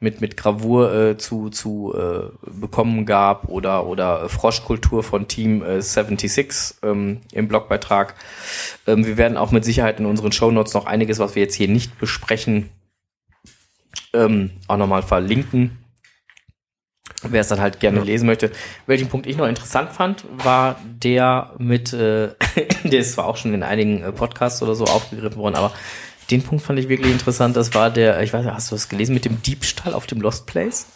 mit 0.00 0.20
mit 0.20 0.36
Gravur 0.36 0.92
äh, 0.94 1.18
zu 1.18 1.50
zu 1.50 1.94
äh, 1.96 2.30
bekommen 2.50 3.04
gab 3.06 3.48
oder 3.48 3.86
oder 3.86 4.28
Froschkultur 4.28 5.02
von 5.02 5.26
Team 5.28 5.62
äh, 5.62 5.82
76 5.82 6.76
ähm, 6.82 7.20
im 7.32 7.48
Blogbeitrag. 7.48 8.14
Ähm, 8.86 9.04
wir 9.04 9.16
werden 9.16 9.36
auch 9.36 9.50
mit 9.50 9.64
Sicherheit 9.64 9.98
in 10.00 10.06
unseren 10.06 10.32
Shownotes 10.32 10.74
noch 10.74 10.86
einiges, 10.86 11.18
was 11.18 11.34
wir 11.34 11.42
jetzt 11.42 11.54
hier 11.54 11.68
nicht 11.68 11.98
besprechen, 11.98 12.70
ähm, 14.12 14.50
auch 14.68 14.76
nochmal 14.76 15.02
verlinken. 15.02 15.78
Wer 17.22 17.40
es 17.40 17.48
dann 17.48 17.60
halt 17.60 17.80
gerne 17.80 17.98
Ja. 17.98 18.04
lesen 18.04 18.26
möchte. 18.26 18.52
Welchen 18.86 19.08
Punkt 19.08 19.26
ich 19.26 19.36
noch 19.36 19.46
interessant 19.48 19.90
fand, 19.90 20.24
war 20.44 20.76
der 20.84 21.52
mit, 21.58 21.92
äh, 21.92 22.28
der 22.84 23.00
ist 23.00 23.14
zwar 23.14 23.26
auch 23.26 23.36
schon 23.36 23.54
in 23.54 23.64
einigen 23.64 24.02
äh, 24.02 24.12
Podcasts 24.12 24.62
oder 24.62 24.76
so 24.76 24.84
aufgegriffen 24.84 25.38
worden, 25.38 25.56
aber 25.56 25.72
den 26.30 26.42
Punkt 26.42 26.64
fand 26.64 26.78
ich 26.78 26.88
wirklich 26.88 27.12
interessant. 27.12 27.56
Das 27.56 27.74
war 27.74 27.90
der, 27.90 28.22
ich 28.22 28.32
weiß 28.32 28.44
nicht, 28.44 28.54
hast 28.54 28.70
du 28.70 28.74
das 28.74 28.88
gelesen 28.88 29.14
mit 29.14 29.24
dem 29.24 29.42
Diebstahl 29.42 29.94
auf 29.94 30.06
dem 30.06 30.20
Lost 30.20 30.46
Place? 30.46 30.86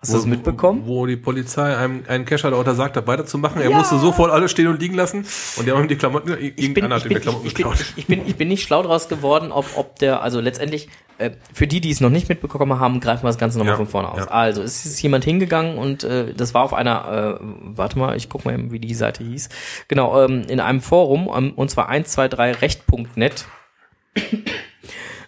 Hast 0.00 0.12
du 0.12 0.18
das 0.18 0.26
mitbekommen? 0.26 0.82
Wo 0.84 1.06
die 1.06 1.16
Polizei 1.16 1.74
einem 1.76 2.04
einen 2.06 2.26
Cacher 2.26 2.50
da 2.50 2.56
untersagt 2.58 2.96
hat, 2.96 3.06
weiterzumachen. 3.06 3.60
Er 3.62 3.70
musste 3.70 3.98
sofort 3.98 4.30
alles 4.30 4.50
stehen 4.50 4.68
und 4.68 4.78
liegen 4.80 4.94
lassen. 4.94 5.24
Und 5.56 5.66
die 5.66 5.72
haben 5.72 5.82
ihm 5.82 5.88
die 5.88 5.96
Klamotten, 5.96 6.32
ich 6.38 6.54
bin, 6.54 6.64
irgendeiner 6.76 6.96
ich, 6.96 7.04
hat 7.04 7.06
ihm 7.06 7.08
bin, 7.08 7.16
die 7.16 7.22
Klamotten 7.22 7.46
ich, 7.46 7.54
bin, 7.54 7.64
geklaut. 7.64 7.92
ich, 7.96 8.06
bin, 8.06 8.26
ich 8.26 8.36
bin 8.36 8.48
nicht 8.48 8.62
schlau 8.62 8.82
draus 8.82 9.08
geworden, 9.08 9.50
ob, 9.50 9.64
ob 9.76 9.98
der, 9.98 10.22
also 10.22 10.38
letztendlich, 10.40 10.88
äh, 11.18 11.30
für 11.52 11.66
die, 11.66 11.80
die 11.80 11.90
es 11.90 12.00
noch 12.00 12.10
nicht 12.10 12.28
mitbekommen 12.28 12.78
haben, 12.78 13.00
greifen 13.00 13.24
wir 13.24 13.28
das 13.28 13.38
Ganze 13.38 13.58
nochmal 13.58 13.72
Ja, 13.72 13.78
von 13.78 13.88
vorne 13.88 14.10
aus. 14.10 14.18
ja. 14.18 14.26
Also, 14.26 14.62
es 14.62 14.84
ist 14.84 15.00
jemand 15.02 15.24
hingegangen 15.24 15.78
und 15.78 16.04
äh, 16.04 16.34
das 16.34 16.52
war 16.52 16.62
auf 16.62 16.74
einer, 16.74 17.38
äh, 17.40 17.44
warte 17.74 17.98
mal, 17.98 18.16
ich 18.16 18.28
guck 18.28 18.44
mal, 18.44 18.52
eben, 18.54 18.70
wie 18.70 18.78
die 18.78 18.94
Seite 18.94 19.24
hieß. 19.24 19.48
Genau, 19.88 20.22
ähm, 20.22 20.44
in 20.48 20.60
einem 20.60 20.82
Forum, 20.82 21.30
ähm, 21.34 21.52
und 21.56 21.70
zwar 21.70 21.90
123recht.net 21.90 23.46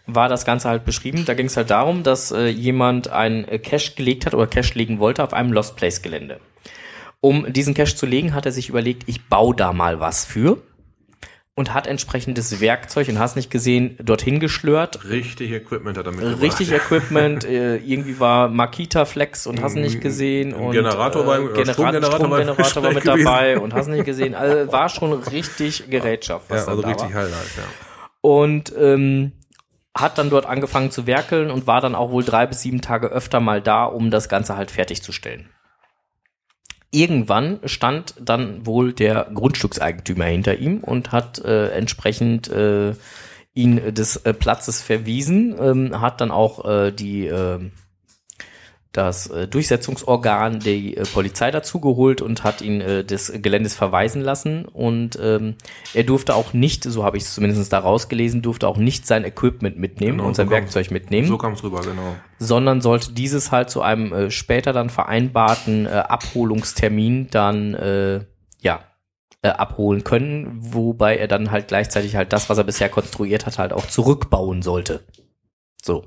war 0.06 0.28
das 0.28 0.44
Ganze 0.44 0.68
halt 0.68 0.84
beschrieben. 0.84 1.24
Da 1.26 1.34
ging 1.34 1.46
es 1.46 1.56
halt 1.56 1.70
darum, 1.70 2.02
dass 2.02 2.32
äh, 2.32 2.48
jemand 2.48 3.08
einen 3.08 3.44
äh, 3.44 3.58
Cache 3.58 3.92
gelegt 3.94 4.26
hat 4.26 4.34
oder 4.34 4.46
Cache 4.46 4.74
legen 4.74 4.98
wollte 4.98 5.22
auf 5.22 5.32
einem 5.32 5.52
Lost 5.52 5.76
Place 5.76 6.02
Gelände. 6.02 6.40
Um 7.20 7.52
diesen 7.52 7.74
Cache 7.74 7.94
zu 7.94 8.06
legen, 8.06 8.34
hat 8.34 8.46
er 8.46 8.52
sich 8.52 8.68
überlegt, 8.68 9.04
ich 9.06 9.26
baue 9.26 9.54
da 9.54 9.72
mal 9.72 10.00
was 10.00 10.24
für 10.24 10.62
und 11.54 11.74
hat 11.74 11.88
entsprechendes 11.88 12.60
Werkzeug 12.60 13.08
und 13.08 13.18
hast 13.18 13.34
nicht 13.34 13.50
gesehen, 13.50 13.96
dorthin 14.00 14.38
geschlört. 14.38 15.04
Richtig 15.10 15.50
Equipment 15.50 15.98
hat 15.98 16.06
er 16.06 16.12
mitgebracht. 16.12 16.40
Richtig 16.40 16.70
Equipment, 16.72 17.44
äh, 17.44 17.78
irgendwie 17.78 18.20
war 18.20 18.48
Makita 18.48 19.04
Flex 19.04 19.46
und 19.46 19.60
hast 19.60 19.74
nicht 19.74 20.00
gesehen 20.00 20.54
Ein 20.54 20.60
und 20.60 20.72
Generator 20.72 21.24
oder 21.24 21.48
Genera 21.52 21.72
Stromgenerator 21.72 22.16
Stromgenerator 22.18 22.82
war 22.84 22.92
mit 22.92 23.06
dabei 23.06 23.58
und 23.58 23.74
hast 23.74 23.88
nicht 23.88 24.04
gesehen. 24.04 24.36
Also 24.36 24.70
war 24.72 24.88
schon 24.88 25.12
richtig 25.12 25.90
Gerätschaft, 25.90 26.48
was 26.48 26.64
Ja, 26.64 26.68
also 26.68 26.82
da 26.82 26.88
richtig 26.88 27.12
war. 27.12 27.22
Highlight, 27.22 27.56
ja. 27.56 27.87
Und 28.20 28.72
ähm, 28.76 29.32
hat 29.96 30.18
dann 30.18 30.30
dort 30.30 30.46
angefangen 30.46 30.90
zu 30.90 31.06
werkeln 31.06 31.50
und 31.50 31.66
war 31.66 31.80
dann 31.80 31.94
auch 31.94 32.10
wohl 32.10 32.24
drei 32.24 32.46
bis 32.46 32.62
sieben 32.62 32.80
Tage 32.80 33.08
öfter 33.08 33.40
mal 33.40 33.60
da, 33.60 33.84
um 33.84 34.10
das 34.10 34.28
Ganze 34.28 34.56
halt 34.56 34.70
fertigzustellen. 34.70 35.48
Irgendwann 36.90 37.60
stand 37.64 38.14
dann 38.20 38.64
wohl 38.64 38.92
der 38.92 39.28
Grundstückseigentümer 39.34 40.24
hinter 40.24 40.56
ihm 40.56 40.78
und 40.78 41.12
hat 41.12 41.38
äh, 41.40 41.68
entsprechend 41.70 42.48
äh, 42.48 42.94
ihn 43.52 43.94
des 43.94 44.16
äh, 44.16 44.32
Platzes 44.32 44.80
verwiesen, 44.80 45.56
ähm, 45.60 46.00
hat 46.00 46.20
dann 46.20 46.30
auch 46.30 46.64
äh, 46.64 46.92
die 46.92 47.26
äh, 47.26 47.58
das 48.98 49.28
äh, 49.28 49.46
Durchsetzungsorgan 49.46 50.58
der 50.58 50.74
äh, 50.74 51.02
Polizei 51.14 51.50
dazugeholt 51.52 52.20
und 52.20 52.42
hat 52.42 52.60
ihn 52.60 52.80
äh, 52.80 53.04
des 53.04 53.32
Geländes 53.40 53.74
verweisen 53.74 54.20
lassen 54.20 54.64
und 54.64 55.16
ähm, 55.22 55.54
er 55.94 56.02
durfte 56.02 56.34
auch 56.34 56.52
nicht, 56.52 56.82
so 56.82 57.04
habe 57.04 57.16
ich 57.16 57.22
es 57.22 57.34
zumindest 57.34 57.72
da 57.72 57.78
rausgelesen, 57.78 58.42
durfte 58.42 58.66
auch 58.66 58.76
nicht 58.76 59.06
sein 59.06 59.24
Equipment 59.24 59.78
mitnehmen 59.78 60.18
Genau, 60.18 60.28
und 60.28 60.34
sein 60.34 60.48
so 60.48 60.52
Werkzeug 60.52 60.90
mitnehmen, 60.90 61.28
So 61.28 61.38
kam 61.38 61.52
es 61.52 61.62
rüber, 61.62 61.80
genau. 61.80 62.16
sondern 62.38 62.80
sollte 62.80 63.12
dieses 63.12 63.52
halt 63.52 63.70
zu 63.70 63.82
einem 63.82 64.12
äh, 64.12 64.30
später 64.32 64.72
dann 64.72 64.90
vereinbarten 64.90 65.86
äh, 65.86 65.90
Abholungstermin 65.90 67.28
dann 67.30 67.74
äh, 67.74 68.24
ja 68.60 68.80
äh, 69.42 69.48
abholen 69.50 70.02
können, 70.02 70.56
wobei 70.58 71.16
er 71.16 71.28
dann 71.28 71.52
halt 71.52 71.68
gleichzeitig 71.68 72.16
halt 72.16 72.32
das, 72.32 72.50
was 72.50 72.58
er 72.58 72.64
bisher 72.64 72.88
konstruiert 72.88 73.46
hat, 73.46 73.58
halt 73.58 73.72
auch 73.72 73.86
zurückbauen 73.86 74.62
sollte. 74.62 75.04
So. 75.80 76.04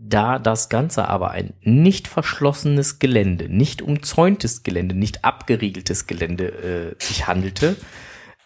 Da 0.00 0.38
das 0.38 0.68
Ganze 0.68 1.08
aber 1.08 1.32
ein 1.32 1.54
nicht 1.60 2.06
verschlossenes 2.06 3.00
Gelände, 3.00 3.48
nicht 3.48 3.82
umzäuntes 3.82 4.62
Gelände, 4.62 4.94
nicht 4.94 5.24
abgeriegeltes 5.24 6.06
Gelände 6.06 6.94
äh, 7.00 7.04
sich 7.04 7.26
handelte, 7.26 7.74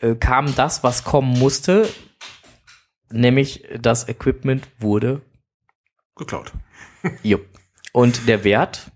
äh, 0.00 0.14
kam 0.14 0.54
das, 0.54 0.82
was 0.82 1.04
kommen 1.04 1.38
musste, 1.38 1.86
nämlich 3.10 3.64
das 3.80 4.08
Equipment 4.08 4.66
wurde 4.78 5.20
Geklaut. 6.16 6.52
Jupp. 7.22 7.46
Und 7.92 8.28
der 8.28 8.44
Wert, 8.44 8.90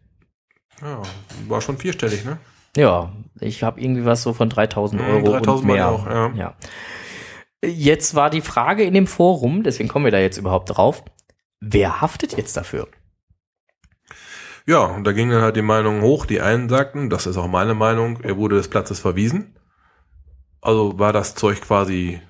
Ja, 0.81 1.03
war 1.49 1.61
schon 1.61 1.77
vierstellig, 1.77 2.25
ne? 2.25 2.39
ja, 2.77 3.13
ich 3.41 3.63
habe 3.63 3.81
irgendwie 3.81 4.05
was 4.07 4.23
so 4.23 4.33
von 4.33 4.49
3000 4.49 5.01
Mhm, 5.03 5.09
Euro 5.09 5.27
3000 5.33 5.49
und 5.61 5.67
mehr. 5.67 5.89
auch, 5.91 6.07
ja. 6.35 6.55
Jetzt 7.65 8.15
war 8.15 8.31
die 8.31 8.41
Frage 8.43 8.85
in 8.85 8.95
dem 8.95 9.07
Forum, 9.07 9.63
deswegen 9.63 9.89
kommen 9.91 10.05
wir 10.07 10.13
da 10.13 10.19
jetzt 10.19 10.37
überhaupt 10.39 10.71
drauf, 10.77 11.03
wer 11.61 12.01
haftet 12.01 12.37
jetzt 12.37 12.57
dafür? 12.57 12.89
Ja, 14.67 14.81
und 14.81 15.05
da 15.05 15.13
ging 15.13 15.31
dann 15.31 15.43
halt 15.43 15.57
die 15.57 15.63
Meinung 15.63 16.03
hoch. 16.03 16.27
Die 16.27 16.41
einen 16.41 16.69
sagten, 16.69 17.09
das 17.09 17.27
ist 17.27 17.37
auch 17.37 17.47
meine 17.47 17.75
Meinung, 17.75 18.21
er 18.23 18.37
wurde 18.37 18.57
des 18.57 18.69
Platzes 18.69 18.99
verwiesen. 18.99 19.55
Also 20.61 20.99
war 20.99 21.13
das 21.13 21.37
Zeug 21.37 21.61
quasi, 21.61 22.21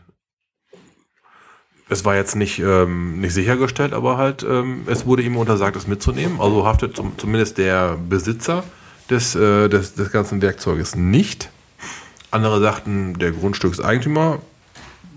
es 1.88 2.04
war 2.04 2.16
jetzt 2.16 2.36
nicht, 2.36 2.58
ähm, 2.58 3.20
nicht 3.20 3.32
sichergestellt, 3.32 3.94
aber 3.94 4.18
halt, 4.18 4.42
ähm, 4.42 4.82
es 4.86 5.06
wurde 5.06 5.22
ihm 5.22 5.38
untersagt, 5.38 5.76
es 5.76 5.86
mitzunehmen. 5.86 6.38
Also 6.40 6.66
haftet 6.66 6.94
zum, 6.94 7.16
zumindest 7.18 7.56
der 7.56 7.96
Besitzer 7.96 8.64
des, 9.08 9.34
äh, 9.34 9.68
des, 9.70 9.94
des 9.94 10.12
ganzen 10.12 10.42
Werkzeuges 10.42 10.94
nicht. 10.94 11.50
Andere 12.30 12.60
sagten, 12.60 13.18
der 13.18 13.32
Grundstückseigentümer 13.32 14.40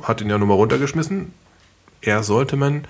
hat 0.04 0.22
ihn 0.22 0.30
ja 0.30 0.38
nur 0.38 0.48
mal 0.48 0.54
runtergeschmissen. 0.54 1.34
Er 2.02 2.24
sollte 2.24 2.56
man 2.56 2.86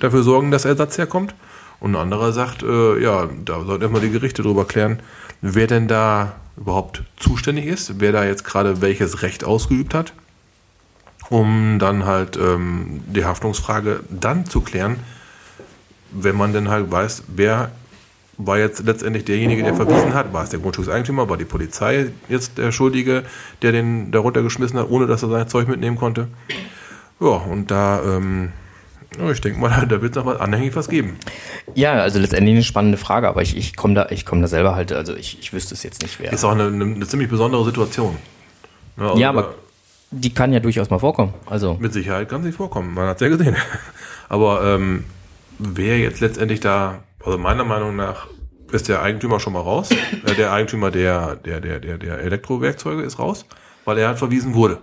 dafür 0.00 0.22
sorgen, 0.22 0.50
dass 0.50 0.64
Ersatz 0.64 0.98
herkommt. 0.98 1.34
Und 1.80 1.94
ein 1.94 2.00
anderer 2.00 2.32
sagt, 2.32 2.62
äh, 2.62 3.00
ja, 3.00 3.28
da 3.44 3.64
sollten 3.64 3.82
erstmal 3.82 4.00
die 4.00 4.10
Gerichte 4.10 4.42
drüber 4.42 4.64
klären, 4.64 4.98
wer 5.40 5.68
denn 5.68 5.86
da 5.86 6.34
überhaupt 6.56 7.02
zuständig 7.16 7.66
ist, 7.66 8.00
wer 8.00 8.10
da 8.10 8.24
jetzt 8.24 8.44
gerade 8.44 8.80
welches 8.80 9.22
Recht 9.22 9.44
ausgeübt 9.44 9.94
hat, 9.94 10.12
um 11.30 11.78
dann 11.78 12.04
halt 12.04 12.36
ähm, 12.36 13.02
die 13.06 13.24
Haftungsfrage 13.24 14.00
dann 14.10 14.46
zu 14.46 14.60
klären, 14.60 14.96
wenn 16.10 16.36
man 16.36 16.52
denn 16.52 16.68
halt 16.68 16.90
weiß, 16.90 17.24
wer 17.28 17.70
war 18.38 18.58
jetzt 18.58 18.84
letztendlich 18.84 19.24
derjenige, 19.24 19.62
der 19.64 19.74
verwiesen 19.74 20.14
hat, 20.14 20.32
war 20.32 20.44
es 20.44 20.50
der 20.50 20.60
Grundstückseigentümer, 20.60 21.28
war 21.28 21.36
die 21.36 21.44
Polizei 21.44 22.12
jetzt 22.28 22.56
der 22.56 22.70
Schuldige, 22.70 23.24
der 23.62 23.72
den 23.72 24.12
da 24.12 24.20
runtergeschmissen 24.20 24.78
hat, 24.78 24.88
ohne 24.90 25.06
dass 25.06 25.22
er 25.22 25.28
sein 25.28 25.48
Zeug 25.48 25.68
mitnehmen 25.68 25.96
konnte. 25.96 26.28
Ja, 27.20 27.26
und 27.28 27.70
da, 27.70 28.02
ähm, 28.04 28.52
ja, 29.18 29.30
ich 29.30 29.40
denke 29.40 29.58
mal, 29.60 29.86
da 29.88 30.02
wird 30.02 30.16
es 30.16 30.22
noch 30.22 30.26
was 30.26 30.40
anhängig 30.40 30.76
was 30.76 30.88
geben. 30.88 31.18
Ja, 31.74 31.94
also 31.94 32.18
letztendlich 32.18 32.54
eine 32.54 32.64
spannende 32.64 32.98
Frage, 32.98 33.28
aber 33.28 33.42
ich, 33.42 33.56
ich 33.56 33.76
komme 33.76 33.94
da, 33.94 34.06
ich 34.10 34.24
komme 34.26 34.42
da 34.42 34.48
selber 34.48 34.74
halt, 34.74 34.92
also 34.92 35.14
ich, 35.14 35.38
ich 35.40 35.52
wüsste 35.52 35.74
es 35.74 35.82
jetzt 35.82 36.02
nicht 36.02 36.20
wer. 36.20 36.32
Ist 36.32 36.44
auch 36.44 36.52
eine, 36.52 36.66
eine, 36.66 36.84
eine 36.84 37.06
ziemlich 37.06 37.28
besondere 37.28 37.64
Situation. 37.64 38.16
Ja, 38.96 39.08
also 39.08 39.18
ja, 39.18 39.28
aber 39.30 39.54
die 40.10 40.32
kann 40.32 40.52
ja 40.52 40.60
durchaus 40.60 40.90
mal 40.90 40.98
vorkommen. 40.98 41.34
Also 41.46 41.76
Mit 41.80 41.92
Sicherheit 41.92 42.28
kann 42.28 42.42
sie 42.42 42.52
vorkommen, 42.52 42.94
man 42.94 43.08
hat 43.08 43.16
es 43.16 43.20
ja 43.20 43.28
gesehen. 43.28 43.56
Aber 44.30 44.62
ähm, 44.64 45.04
wer 45.58 45.98
jetzt 45.98 46.20
letztendlich 46.20 46.60
da, 46.60 47.02
also 47.24 47.38
meiner 47.38 47.64
Meinung 47.64 47.96
nach, 47.96 48.26
ist 48.72 48.88
der 48.88 49.02
Eigentümer 49.02 49.40
schon 49.40 49.54
mal 49.54 49.60
raus. 49.60 49.90
Äh, 49.90 50.34
der 50.34 50.52
Eigentümer 50.52 50.90
der, 50.90 51.36
der, 51.36 51.60
der, 51.60 51.80
der, 51.80 51.98
der 51.98 52.18
Elektrowerkzeuge 52.18 53.02
ist 53.02 53.18
raus, 53.18 53.46
weil 53.84 53.98
er 53.98 54.08
halt 54.08 54.18
verwiesen 54.18 54.54
wurde. 54.54 54.78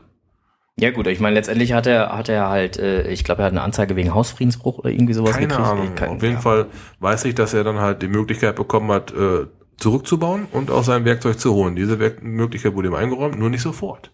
Ja 0.79 0.91
gut, 0.91 1.07
ich 1.07 1.19
meine 1.19 1.35
letztendlich 1.35 1.71
hat 1.73 1.87
er 1.87 2.09
hat 2.17 2.27
er 2.29 2.49
halt, 2.49 2.77
äh, 2.77 3.07
ich 3.09 3.23
glaube 3.23 3.41
er 3.41 3.45
hat 3.45 3.53
eine 3.53 3.61
Anzeige 3.61 3.95
wegen 3.95 4.13
Hausfriedensbruch 4.13 4.79
oder 4.79 4.89
irgendwie 4.89 5.13
sowas 5.13 5.31
Keine 5.33 5.47
gekriegt. 5.47 5.67
Ahnung. 5.67 5.95
Kann- 5.95 6.09
Auf 6.09 6.21
jeden 6.21 6.35
ja. 6.35 6.41
Fall 6.41 6.65
weiß 6.99 7.25
ich, 7.25 7.35
dass 7.35 7.53
er 7.53 7.63
dann 7.63 7.79
halt 7.79 8.01
die 8.01 8.07
Möglichkeit 8.07 8.55
bekommen 8.57 8.91
hat, 8.91 9.13
äh, 9.13 9.47
zurückzubauen 9.77 10.47
und 10.51 10.71
auch 10.71 10.83
sein 10.83 11.05
Werkzeug 11.05 11.39
zu 11.39 11.53
holen. 11.53 11.75
Diese 11.75 11.99
Werk 11.99 12.23
Möglichkeit 12.23 12.73
wurde 12.75 12.87
ihm 12.89 12.93
eingeräumt, 12.95 13.37
nur 13.37 13.49
nicht 13.49 13.61
sofort. 13.61 14.11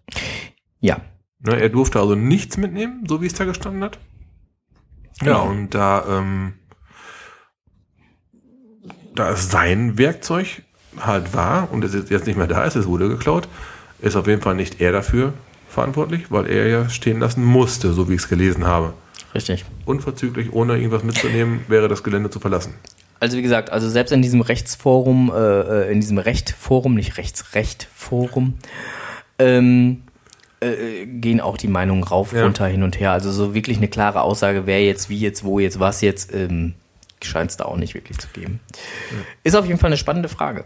Ja, 0.80 0.98
Ne, 1.44 1.60
er 1.60 1.70
durfte 1.70 2.00
also 2.00 2.14
nichts 2.14 2.58
mitnehmen, 2.58 3.04
so 3.08 3.20
wie 3.20 3.26
es 3.26 3.34
da 3.34 3.46
gestanden 3.46 3.84
hat. 3.84 3.98
Ja, 5.22 5.26
Genau. 5.26 5.48
und 5.50 5.72
da, 5.74 6.06
ähm, 6.08 6.54
da 9.16 9.32
es 9.32 9.50
sein 9.50 9.98
Werkzeug 9.98 10.62
halt 11.00 11.34
war 11.34 11.72
und 11.72 11.84
es 11.84 11.94
jetzt 12.12 12.28
nicht 12.28 12.38
mehr 12.38 12.46
da 12.46 12.64
ist, 12.64 12.76
es 12.76 12.86
wurde 12.86 13.10
geklaut, 13.10 13.48
ist 14.02 14.16
auf 14.16 14.28
jeden 14.28 14.42
Fall 14.44 14.54
nicht 14.56 14.82
er 14.82 14.92
dafür 14.92 15.34
verantwortlich, 15.72 16.30
weil 16.30 16.48
er 16.50 16.68
ja 16.68 16.90
stehen 16.90 17.20
lassen 17.20 17.44
musste, 17.44 17.94
so 17.94 18.10
wie 18.10 18.14
ich 18.16 18.22
es 18.22 18.30
gelesen 18.30 18.66
habe. 18.66 18.94
richtig. 19.34 19.66
Unverzüglich, 19.86 20.52
ohne 20.54 20.76
irgendwas 20.76 21.04
mitzunehmen, 21.04 21.62
wäre 21.68 21.88
das 21.88 22.04
Gelände 22.04 22.30
zu 22.30 22.40
verlassen. 22.40 22.74
Also 23.20 23.38
wie 23.38 23.42
gesagt, 23.42 23.70
also 23.72 23.88
selbst 23.88 24.12
in 24.12 24.22
diesem 24.22 24.42
Rechtsforum, 24.42 25.32
äh, 25.34 25.38
äh, 25.88 25.92
in 25.92 26.02
diesem 26.02 26.18
Rechtforum, 26.18 26.96
nicht 26.96 27.18
Rechtsrechtforum, 27.18 28.56
ähm, 29.40 30.02
äh, 30.60 31.06
gehen 31.06 31.40
auch 31.40 31.58
die 31.58 31.68
Meinungen 31.68 32.04
rauf, 32.04 32.34
Ja. 32.34 32.44
runter, 32.44 32.66
hin 32.68 32.84
und 32.84 33.00
her. 33.00 33.12
Also 33.12 33.32
so 33.32 33.54
wirklich 33.54 33.78
eine 33.78 33.88
klare 33.88 34.22
Aussage, 34.22 34.66
wer 34.66 34.84
jetzt, 34.84 35.10
wie 35.10 35.20
jetzt, 35.20 35.44
wo 35.44 35.60
jetzt, 35.60 35.80
was 35.80 36.02
jetzt, 36.02 36.34
ähm, 36.34 36.74
scheint 37.24 37.52
es 37.52 37.58
da 37.58 37.66
auch 37.66 37.78
nicht 37.78 37.94
wirklich 37.94 38.18
zu 38.18 38.28
geben. 38.34 38.60
Ist 39.44 39.56
auf 39.56 39.66
jeden 39.66 39.80
Fall 39.80 39.90
eine 39.90 39.98
spannende 39.98 40.28
Frage. 40.30 40.66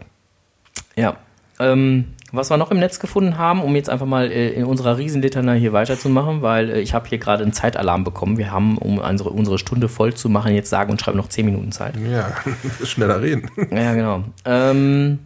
Ja. 0.96 1.18
Ähm, 1.58 2.06
was 2.32 2.50
wir 2.50 2.56
noch 2.56 2.70
im 2.70 2.78
Netz 2.78 2.98
gefunden 2.98 3.38
haben, 3.38 3.62
um 3.62 3.74
jetzt 3.76 3.88
einfach 3.88 4.06
mal 4.06 4.30
äh, 4.30 4.50
in 4.50 4.64
unserer 4.64 4.98
Riesenlitanei 4.98 5.58
hier 5.58 5.72
weiterzumachen, 5.72 6.42
weil 6.42 6.70
äh, 6.70 6.80
ich 6.80 6.92
habe 6.92 7.08
hier 7.08 7.18
gerade 7.18 7.42
einen 7.42 7.52
Zeitalarm 7.52 8.04
bekommen. 8.04 8.36
Wir 8.36 8.50
haben, 8.50 8.78
um 8.78 8.98
unsere, 8.98 9.30
unsere 9.30 9.58
Stunde 9.58 9.88
voll 9.88 10.14
zu 10.14 10.28
machen, 10.28 10.54
jetzt 10.54 10.70
sagen 10.70 10.90
und 10.90 11.00
schreiben 11.00 11.16
noch 11.16 11.28
10 11.28 11.46
Minuten 11.46 11.72
Zeit. 11.72 11.94
Ja, 11.96 12.32
schneller 12.84 13.22
reden. 13.22 13.50
Ja, 13.70 13.94
genau. 13.94 14.24
Ähm, 14.44 15.18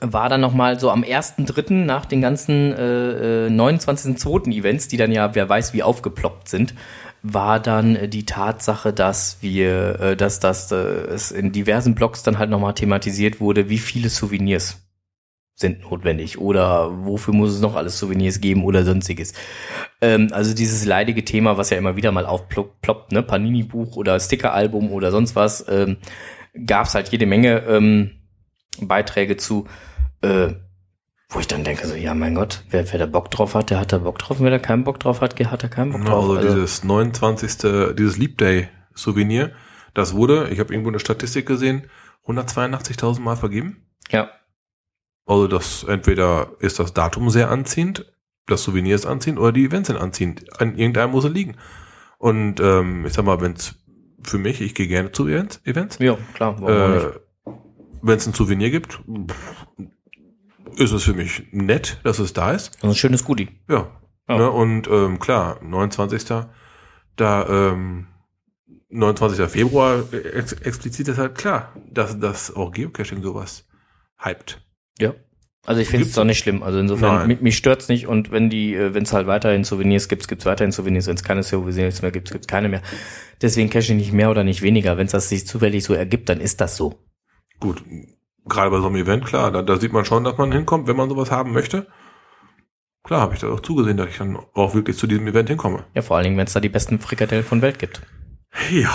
war 0.00 0.28
dann 0.28 0.40
nochmal 0.40 0.78
so 0.78 0.90
am 0.90 1.02
1.3. 1.02 1.72
nach 1.72 2.06
den 2.06 2.20
ganzen 2.20 2.72
äh, 2.72 3.46
äh, 3.46 3.50
29.2. 3.50 4.52
Events, 4.52 4.88
die 4.88 4.96
dann 4.96 5.12
ja, 5.12 5.34
wer 5.34 5.48
weiß, 5.48 5.72
wie 5.72 5.82
aufgeploppt 5.82 6.48
sind, 6.48 6.74
war 7.22 7.60
dann 7.60 7.96
äh, 7.96 8.08
die 8.08 8.26
Tatsache, 8.26 8.92
dass 8.92 9.38
wir, 9.40 10.00
äh, 10.00 10.16
dass, 10.16 10.40
dass 10.40 10.70
äh, 10.72 10.76
es 10.76 11.30
in 11.30 11.52
diversen 11.52 11.94
Blogs 11.94 12.22
dann 12.22 12.38
halt 12.38 12.50
nochmal 12.50 12.74
thematisiert 12.74 13.40
wurde, 13.40 13.68
wie 13.68 13.78
viele 13.78 14.08
Souvenirs 14.08 14.82
sind 15.54 15.82
notwendig 15.82 16.38
oder 16.38 17.04
wofür 17.04 17.34
muss 17.34 17.52
es 17.52 17.60
noch 17.60 17.74
alles 17.74 17.98
Souvenirs 17.98 18.40
geben 18.40 18.64
oder 18.64 18.84
sonstiges. 18.84 19.32
Ähm, 20.00 20.28
also 20.30 20.54
dieses 20.54 20.84
leidige 20.84 21.24
Thema, 21.24 21.56
was 21.56 21.70
ja 21.70 21.78
immer 21.78 21.96
wieder 21.96 22.12
mal 22.12 22.26
aufploppt, 22.26 23.10
ne, 23.10 23.24
Panini-Buch 23.24 23.96
oder 23.96 24.20
Sticker-Album 24.20 24.92
oder 24.92 25.10
sonst 25.10 25.34
was, 25.34 25.66
ähm, 25.68 25.96
gab 26.64 26.86
es 26.86 26.94
halt 26.94 27.08
jede 27.08 27.26
Menge 27.26 27.64
ähm, 27.66 28.12
Beiträge 28.80 29.36
zu, 29.36 29.66
äh, 30.22 30.52
wo 31.30 31.40
ich 31.40 31.46
dann 31.46 31.62
denke, 31.62 31.86
so, 31.86 31.94
ja, 31.94 32.14
mein 32.14 32.34
Gott, 32.34 32.64
wer, 32.70 32.90
wer 32.90 32.98
da 32.98 33.06
Bock 33.06 33.30
drauf 33.30 33.54
hat, 33.54 33.70
der 33.70 33.80
hat 33.80 33.92
da 33.92 33.98
Bock 33.98 34.18
drauf, 34.18 34.38
wer 34.40 34.50
da 34.50 34.58
keinen 34.58 34.84
Bock 34.84 34.98
drauf 34.98 35.20
hat, 35.20 35.38
hat 35.38 35.62
da 35.62 35.68
keinen 35.68 35.92
Bock 35.92 36.04
drauf. 36.04 36.30
Also 36.30 36.40
dieses 36.40 36.84
29. 36.84 37.94
dieses 37.96 38.16
Leap 38.16 38.38
Day 38.38 38.68
Souvenir, 38.94 39.52
das 39.94 40.14
wurde, 40.14 40.48
ich 40.50 40.58
habe 40.58 40.72
irgendwo 40.72 40.88
eine 40.88 40.98
Statistik 40.98 41.46
gesehen, 41.46 41.84
182.000 42.26 43.20
Mal 43.20 43.36
vergeben. 43.36 43.86
ja, 44.10 44.30
Also 45.26 45.48
das 45.48 45.84
entweder 45.84 46.52
ist 46.60 46.78
das 46.78 46.94
Datum 46.94 47.28
sehr 47.30 47.50
anziehend, 47.50 48.10
das 48.46 48.62
Souvenir 48.62 48.94
ist 48.94 49.06
anziehend 49.06 49.38
oder 49.38 49.52
die 49.52 49.66
Events 49.66 49.88
sind 49.88 49.98
anziehend. 49.98 50.60
An 50.60 50.76
irgendeinem 50.76 51.10
muss 51.10 51.24
es 51.24 51.32
liegen. 51.32 51.56
Und 52.16 52.58
ähm, 52.60 53.04
ich 53.04 53.12
sag 53.12 53.26
mal, 53.26 53.40
wenn 53.42 53.52
es 53.52 53.74
für 54.22 54.38
mich, 54.38 54.60
ich 54.62 54.74
gehe 54.74 54.88
gerne 54.88 55.12
zu 55.12 55.26
Events, 55.28 55.60
Events 55.64 55.98
ja, 56.00 56.16
klar, 56.34 56.60
äh, 56.62 57.12
wenn 58.00 58.16
es 58.16 58.26
ein 58.26 58.32
Souvenir 58.32 58.70
gibt, 58.70 58.94
pff, 58.94 59.66
ist 60.76 60.92
es 60.92 61.04
für 61.04 61.14
mich 61.14 61.44
nett, 61.52 62.00
dass 62.04 62.18
es 62.18 62.32
da 62.32 62.52
ist. 62.52 62.74
Das 62.74 62.84
ist 62.84 62.90
ein 62.90 62.94
schönes 62.94 63.24
Goodie. 63.24 63.48
Ja. 63.68 63.90
Ja. 64.28 64.36
Ne, 64.36 64.50
und 64.50 64.88
ähm, 64.88 65.18
klar, 65.18 65.58
29. 65.62 66.24
Da 67.16 67.46
ähm, 67.48 68.06
29. 68.90 69.48
Februar 69.48 70.04
ex 70.12 70.52
explizit 70.52 71.08
ist 71.08 71.18
halt 71.18 71.34
klar, 71.34 71.72
dass 71.90 72.18
das 72.18 72.54
auch 72.54 72.72
Geocaching 72.72 73.22
sowas 73.22 73.66
hypt. 74.18 74.60
Ja. 74.98 75.14
Also 75.66 75.82
ich 75.82 75.88
finde 75.88 76.06
es 76.06 76.12
doch 76.12 76.24
nicht 76.24 76.38
schlimm. 76.38 76.62
Also 76.62 76.78
insofern, 76.78 77.16
Nein. 77.16 77.28
mich, 77.28 77.40
mich 77.40 77.56
stört's 77.56 77.88
nicht 77.88 78.06
und 78.06 78.30
wenn 78.30 78.48
die, 78.48 78.74
wenn 78.78 79.02
es 79.02 79.12
halt 79.12 79.26
weiterhin 79.26 79.64
Souvenirs 79.64 80.08
gibt, 80.08 80.26
gibt's 80.26 80.46
weiterhin 80.46 80.72
Souvenirs. 80.72 81.06
Wenn 81.06 81.16
es 81.16 81.24
keine 81.24 81.42
Souvenirs 81.42 82.00
mehr 82.00 82.10
gibt, 82.10 82.30
gibt's 82.30 82.46
keine 82.46 82.68
mehr. 82.68 82.80
Deswegen 83.42 83.68
cache 83.68 83.82
ich 83.82 83.90
nicht 83.90 84.12
mehr 84.12 84.30
oder 84.30 84.44
nicht 84.44 84.62
weniger. 84.62 84.96
Wenn 84.96 85.06
es 85.06 85.12
das 85.12 85.28
sich 85.28 85.46
zufällig 85.46 85.84
so 85.84 85.92
ergibt, 85.92 86.28
dann 86.30 86.40
ist 86.40 86.60
das 86.62 86.76
so. 86.76 86.98
Gut, 87.60 87.82
gerade 88.48 88.70
bei 88.70 88.80
so 88.80 88.86
einem 88.86 88.96
Event, 88.96 89.24
klar, 89.24 89.50
da, 89.52 89.62
da 89.62 89.76
sieht 89.76 89.92
man 89.92 90.04
schon, 90.04 90.24
dass 90.24 90.36
man 90.38 90.50
hinkommt, 90.52 90.86
wenn 90.88 90.96
man 90.96 91.08
sowas 91.08 91.30
haben 91.30 91.52
möchte. 91.52 91.86
Klar, 93.04 93.20
habe 93.22 93.34
ich 93.34 93.40
da 93.40 93.48
auch 93.48 93.60
zugesehen, 93.60 93.96
dass 93.96 94.08
ich 94.08 94.18
dann 94.18 94.36
auch 94.54 94.74
wirklich 94.74 94.96
zu 94.98 95.06
diesem 95.06 95.26
Event 95.26 95.48
hinkomme. 95.48 95.84
Ja, 95.94 96.02
vor 96.02 96.16
allen 96.16 96.24
Dingen, 96.24 96.36
wenn 96.36 96.46
es 96.46 96.52
da 96.52 96.60
die 96.60 96.68
besten 96.68 96.98
Frikadellen 96.98 97.44
von 97.44 97.62
Welt 97.62 97.78
gibt. 97.78 98.02
Ja, 98.70 98.92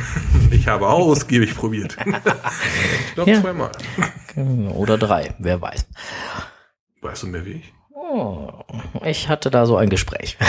ich 0.50 0.66
habe 0.68 0.88
ausgiebig 0.88 1.54
probiert. 1.54 1.96
ich 2.04 3.14
glaube 3.14 3.30
Ja. 3.30 3.40
zweimal. 3.40 3.70
Oder 4.74 4.98
drei, 4.98 5.34
wer 5.38 5.60
weiß. 5.60 5.86
Weißt 7.02 7.22
du 7.22 7.26
mehr 7.28 7.44
wie 7.44 7.52
ich? 7.52 7.72
Oh, 7.94 8.50
ich 9.04 9.28
hatte 9.28 9.50
da 9.50 9.66
so 9.66 9.76
ein 9.76 9.88
Gespräch. 9.90 10.36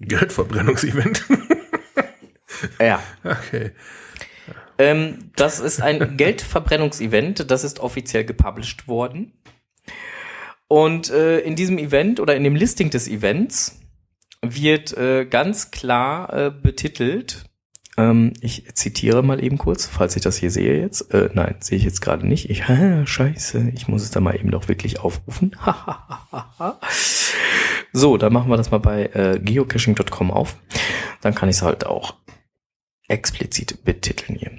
Geldverbrennungsevent. 0.00 1.24
Ja. 2.80 3.00
Okay. 3.22 3.70
Ähm, 4.78 5.30
das 5.36 5.60
ist 5.60 5.80
ein 5.80 6.16
Geldverbrennungsevent, 6.16 7.52
das 7.52 7.62
ist 7.62 7.78
offiziell 7.78 8.24
gepublished 8.24 8.88
worden. 8.88 9.38
Und 10.68 11.10
äh, 11.10 11.40
in 11.40 11.56
diesem 11.56 11.78
Event 11.78 12.20
oder 12.20 12.36
in 12.36 12.44
dem 12.44 12.54
Listing 12.54 12.90
des 12.90 13.08
Events 13.08 13.80
wird 14.42 14.96
äh, 14.96 15.24
ganz 15.24 15.70
klar 15.70 16.32
äh, 16.32 16.50
betitelt, 16.50 17.48
ähm, 17.98 18.32
ich 18.40 18.64
zitiere 18.74 19.24
mal 19.24 19.42
eben 19.42 19.58
kurz, 19.58 19.86
falls 19.86 20.14
ich 20.14 20.22
das 20.22 20.36
hier 20.36 20.52
sehe 20.52 20.80
jetzt. 20.80 21.12
Äh, 21.12 21.30
nein, 21.34 21.56
sehe 21.58 21.76
ich 21.76 21.84
jetzt 21.84 22.00
gerade 22.00 22.26
nicht. 22.26 22.48
Ich, 22.48 22.62
scheiße, 23.04 23.72
ich 23.74 23.88
muss 23.88 24.02
es 24.02 24.12
da 24.12 24.20
mal 24.20 24.36
eben 24.36 24.52
doch 24.52 24.68
wirklich 24.68 25.00
aufrufen. 25.00 25.56
so, 27.92 28.16
dann 28.16 28.32
machen 28.32 28.50
wir 28.50 28.56
das 28.56 28.70
mal 28.70 28.78
bei 28.78 29.06
äh, 29.06 29.40
geocaching.com 29.42 30.30
auf. 30.30 30.56
Dann 31.22 31.34
kann 31.34 31.48
ich 31.48 31.56
es 31.56 31.62
halt 31.62 31.86
auch 31.86 32.14
explizit 33.08 33.84
betiteln 33.84 34.38
hier. 34.38 34.52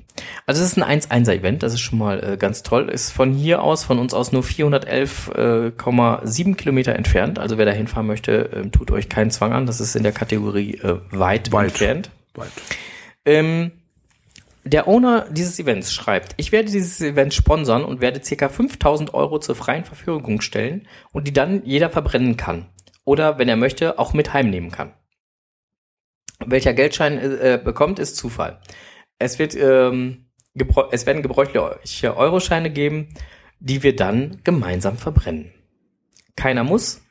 Also 0.45 0.63
es 0.63 0.71
ist 0.71 0.81
ein 0.81 1.01
1-1er-Event, 1.01 1.63
das 1.63 1.73
ist 1.73 1.81
schon 1.81 1.99
mal 1.99 2.23
äh, 2.23 2.37
ganz 2.37 2.63
toll. 2.63 2.89
Ist 2.89 3.11
von 3.11 3.31
hier 3.31 3.61
aus, 3.61 3.83
von 3.83 3.99
uns 3.99 4.13
aus 4.13 4.31
nur 4.31 4.43
411,7 4.43 6.55
Kilometer 6.55 6.95
entfernt. 6.95 7.39
Also 7.39 7.57
wer 7.57 7.65
da 7.65 7.71
hinfahren 7.71 8.07
möchte, 8.07 8.49
ähm, 8.53 8.71
tut 8.71 8.91
euch 8.91 9.07
keinen 9.07 9.31
Zwang 9.31 9.53
an. 9.53 9.65
Das 9.65 9.79
ist 9.79 9.95
in 9.95 10.03
der 10.03 10.11
Kategorie 10.11 10.75
äh, 10.75 10.97
weit, 11.11 11.51
Weit. 11.51 11.69
entfernt. 11.69 12.09
Weit. 12.33 12.51
Ähm, 13.25 13.71
der 14.65 14.87
Owner 14.87 15.25
dieses 15.31 15.59
Events 15.59 15.93
schreibt, 15.93 16.33
ich 16.37 16.51
werde 16.51 16.71
dieses 16.71 17.01
Event 17.01 17.33
sponsern 17.33 17.83
und 17.83 18.01
werde 18.01 18.23
circa 18.23 18.49
5000 18.49 19.13
Euro 19.13 19.39
zur 19.39 19.55
freien 19.55 19.85
Verfügung 19.85 20.41
stellen 20.41 20.87
und 21.11 21.27
die 21.27 21.33
dann 21.33 21.63
jeder 21.65 21.89
verbrennen 21.89 22.37
kann. 22.37 22.67
Oder, 23.05 23.39
wenn 23.39 23.49
er 23.49 23.55
möchte, 23.55 23.97
auch 23.97 24.13
mit 24.13 24.33
heimnehmen 24.33 24.71
kann. 24.71 24.91
Welcher 26.45 26.73
Geldschein 26.73 27.17
äh, 27.17 27.59
bekommt, 27.63 27.99
ist 27.99 28.15
Zufall. 28.15 28.59
Es 29.17 29.39
wird, 29.39 29.55
ähm, 29.55 30.25
es 30.91 31.05
werden 31.05 31.21
gebräuchliche 31.21 32.15
Euroscheine 32.15 32.69
geben, 32.69 33.09
die 33.59 33.83
wir 33.83 33.95
dann 33.95 34.39
gemeinsam 34.43 34.97
verbrennen. 34.97 35.53
Keiner 36.35 36.63
muss 36.63 37.01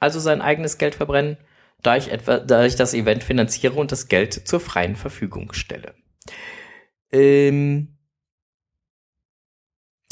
also 0.00 0.20
sein 0.20 0.40
eigenes 0.40 0.78
Geld 0.78 0.94
verbrennen, 0.94 1.38
da 1.82 1.96
ich 1.96 2.10
etwa, 2.10 2.38
da 2.38 2.64
ich 2.64 2.76
das 2.76 2.94
Event 2.94 3.24
finanziere 3.24 3.74
und 3.74 3.92
das 3.92 4.08
Geld 4.08 4.32
zur 4.32 4.60
freien 4.60 4.96
Verfügung 4.96 5.52
stelle. 5.52 5.94
Ähm, 7.10 7.96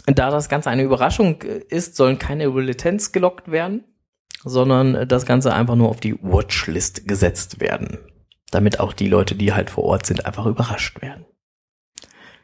da 0.06 0.30
das 0.30 0.48
Ganze 0.48 0.70
eine 0.70 0.82
Überraschung 0.82 1.42
äh, 1.42 1.62
ist, 1.68 1.96
sollen 1.96 2.18
keine 2.18 2.50
Bulletins 2.50 3.12
gelockt 3.12 3.50
werden, 3.50 3.84
sondern 4.44 4.94
äh, 4.94 5.06
das 5.06 5.26
Ganze 5.26 5.52
einfach 5.52 5.74
nur 5.74 5.88
auf 5.88 6.00
die 6.00 6.16
Watchlist 6.22 7.06
gesetzt 7.08 7.60
werden. 7.60 7.98
Damit 8.50 8.80
auch 8.80 8.92
die 8.92 9.08
Leute, 9.08 9.34
die 9.34 9.52
halt 9.52 9.70
vor 9.70 9.84
Ort 9.84 10.06
sind, 10.06 10.24
einfach 10.24 10.46
überrascht 10.46 11.02
werden. 11.02 11.24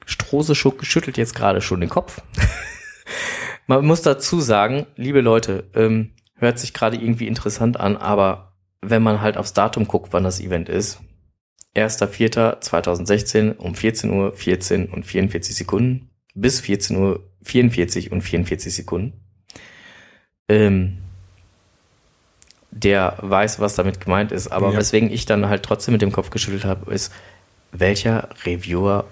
Strose 0.04 0.54
schüttelt 0.54 1.16
jetzt 1.16 1.34
gerade 1.34 1.60
schon 1.60 1.80
den 1.80 1.90
Kopf. 1.90 2.22
Man 3.66 3.86
muss 3.86 4.02
dazu 4.02 4.40
sagen, 4.40 4.86
liebe 4.96 5.20
Leute, 5.20 5.70
ähm, 5.74 6.14
hört 6.34 6.58
sich 6.58 6.74
gerade 6.74 6.96
irgendwie 6.96 7.28
interessant 7.28 7.78
an, 7.78 7.96
aber 7.96 8.56
wenn 8.80 9.02
man 9.02 9.20
halt 9.20 9.36
aufs 9.36 9.52
Datum 9.52 9.86
guckt, 9.86 10.12
wann 10.12 10.24
das 10.24 10.40
Event 10.40 10.68
ist, 10.68 11.00
1.4.2016 11.76 13.56
um 13.56 13.74
14 13.74 14.10
Uhr 14.10 14.34
14 14.34 14.88
und 14.88 15.06
44 15.06 15.54
Sekunden 15.54 16.10
bis 16.34 16.60
14 16.60 16.96
Uhr 16.96 17.30
44 17.42 18.12
und 18.12 18.22
44 18.22 18.74
Sekunden. 18.74 19.20
Ähm, 20.48 20.98
der 22.72 23.16
weiß, 23.20 23.60
was 23.60 23.74
damit 23.76 24.00
gemeint 24.00 24.32
ist, 24.32 24.50
aber 24.50 24.72
Ja. 24.72 24.78
weswegen 24.78 25.10
ich 25.12 25.26
dann 25.26 25.46
halt 25.48 25.62
trotzdem 25.62 25.92
mit 25.92 26.02
dem 26.02 26.10
Kopf 26.10 26.30
geschüttelt 26.30 26.64
habe, 26.64 26.92
ist, 26.92 27.12
welcher 27.70 28.28
Reviewer 28.44 29.04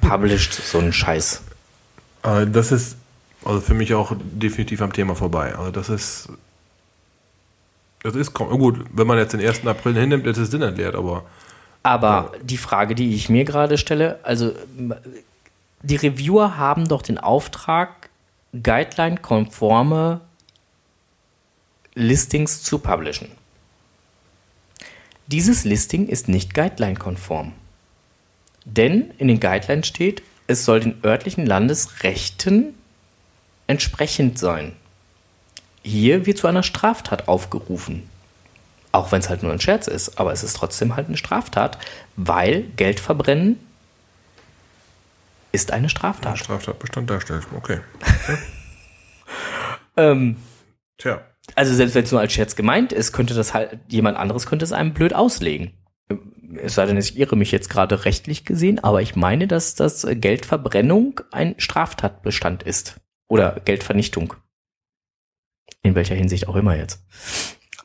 published 0.00 0.52
so 0.54 0.78
einen 0.78 0.92
Scheiß? 0.92 1.42
Äh, 2.24 2.46
das 2.46 2.72
ist 2.72 2.96
Also 3.44 3.60
für 3.60 3.74
mich 3.74 3.94
auch 3.94 4.12
definitiv 4.18 4.82
am 4.82 4.92
Thema 4.92 5.14
vorbei. 5.14 5.54
Also 5.54 5.70
das 5.70 5.88
ist, 5.88 6.28
das 8.02 8.14
ist 8.16 8.34
gut, 8.34 8.84
wenn 8.92 9.06
man 9.06 9.16
jetzt 9.18 9.32
den 9.32 9.40
1. 9.40 9.64
April 9.66 9.94
hinnimmt, 9.94 10.26
ist 10.26 10.38
es 10.38 10.50
Sinn 10.50 10.62
entleert, 10.62 10.96
aber 10.96 11.22
Aber 11.84 12.32
die 12.42 12.56
Frage, 12.58 12.94
die 12.96 13.14
ich 13.14 13.28
mir 13.28 13.44
gerade 13.44 13.78
stelle, 13.78 14.18
also 14.24 14.52
die 15.82 15.96
Reviewer 15.96 16.56
haben 16.58 16.88
doch 16.88 17.02
den 17.02 17.18
Auftrag, 17.18 18.10
Guideline-konforme 18.60 20.20
Listings 21.98 22.62
zu 22.62 22.78
publishen. 22.78 23.28
Dieses 25.26 25.64
Listing 25.64 26.06
ist 26.06 26.28
nicht 26.28 26.54
Guideline-konform. 26.54 27.52
Denn 28.64 29.10
in 29.18 29.28
den 29.28 29.40
Guidelines 29.40 29.88
steht, 29.88 30.22
es 30.46 30.64
soll 30.64 30.80
den 30.80 31.00
örtlichen 31.04 31.44
Landesrechten 31.44 32.74
entsprechend 33.66 34.38
sein. 34.38 34.76
Hier 35.82 36.24
wird 36.24 36.38
zu 36.38 36.46
einer 36.46 36.62
Straftat 36.62 37.28
aufgerufen. 37.28 38.08
Auch 38.92 39.12
wenn 39.12 39.20
es 39.20 39.28
halt 39.28 39.42
nur 39.42 39.52
ein 39.52 39.60
Scherz 39.60 39.86
ist, 39.86 40.18
aber 40.18 40.32
es 40.32 40.42
ist 40.42 40.56
trotzdem 40.56 40.96
halt 40.96 41.08
eine 41.08 41.16
Straftat, 41.16 41.78
weil 42.16 42.62
Geld 42.76 43.00
verbrennen 43.00 43.58
ist 45.50 45.72
eine 45.72 45.88
Straftat. 45.88 46.38
Straftatbestand 46.38 47.10
darstellt. 47.10 47.46
Okay. 47.54 47.80
Ähm, 49.96 50.36
Tja. 50.96 51.20
Also 51.54 51.74
selbst 51.74 51.94
wenn 51.94 52.04
es 52.04 52.12
nur 52.12 52.20
als 52.20 52.32
Scherz 52.32 52.56
gemeint 52.56 52.92
ist, 52.92 53.12
könnte 53.12 53.34
das 53.34 53.54
halt, 53.54 53.78
jemand 53.88 54.16
anderes 54.16 54.46
könnte 54.46 54.64
es 54.64 54.72
einem 54.72 54.94
blöd 54.94 55.14
auslegen. 55.14 55.72
Es 56.56 56.74
sei 56.74 56.86
denn, 56.86 56.96
ich 56.96 57.18
irre 57.18 57.36
mich 57.36 57.52
jetzt 57.52 57.68
gerade 57.68 58.04
rechtlich 58.04 58.44
gesehen, 58.44 58.82
aber 58.82 59.02
ich 59.02 59.16
meine, 59.16 59.46
dass 59.46 59.74
das 59.74 60.06
Geldverbrennung 60.08 61.20
ein 61.30 61.54
Straftatbestand 61.58 62.62
ist. 62.62 63.00
Oder 63.28 63.60
Geldvernichtung. 63.64 64.34
In 65.82 65.94
welcher 65.94 66.14
Hinsicht 66.14 66.48
auch 66.48 66.56
immer 66.56 66.76
jetzt. 66.76 67.04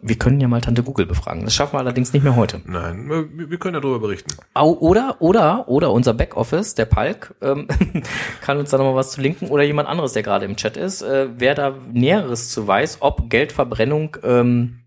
Wir 0.06 0.18
können 0.18 0.42
ja 0.42 0.48
mal 0.50 0.60
Tante 0.60 0.84
Google 0.84 1.06
befragen. 1.06 1.46
Das 1.46 1.56
schaffen 1.56 1.74
wir 1.76 1.80
allerdings 1.80 2.12
nicht 2.12 2.24
mehr 2.24 2.36
heute. 2.36 2.62
Nein, 2.66 3.08
wir 3.10 3.50
wir 3.50 3.58
können 3.58 3.76
darüber 3.82 4.00
berichten. 4.00 4.32
Au- 4.54 4.78
Oder, 4.80 5.16
oder, 5.22 5.68
oder 5.70 5.92
unser 5.92 6.14
Backoffice, 6.14 6.76
der 6.76 6.86
Palk, 6.86 7.34
ähm, 7.42 7.68
kann 8.42 8.58
uns 8.58 8.70
da 8.72 8.78
nochmal 8.78 8.96
was 8.96 9.12
zu 9.14 9.22
linken 9.22 9.48
oder 9.48 9.64
jemand 9.64 9.88
anderes, 9.88 10.12
der 10.14 10.24
gerade 10.24 10.46
im 10.46 10.58
Chat 10.58 10.76
ist, 10.76 11.02
äh, 11.04 11.30
wer 11.38 11.56
da 11.56 11.76
Näheres 11.92 12.50
zu 12.50 12.68
weiß, 12.68 12.98
ob 13.00 13.30
Geldverbrennung 13.30 14.18
ähm, 14.24 14.80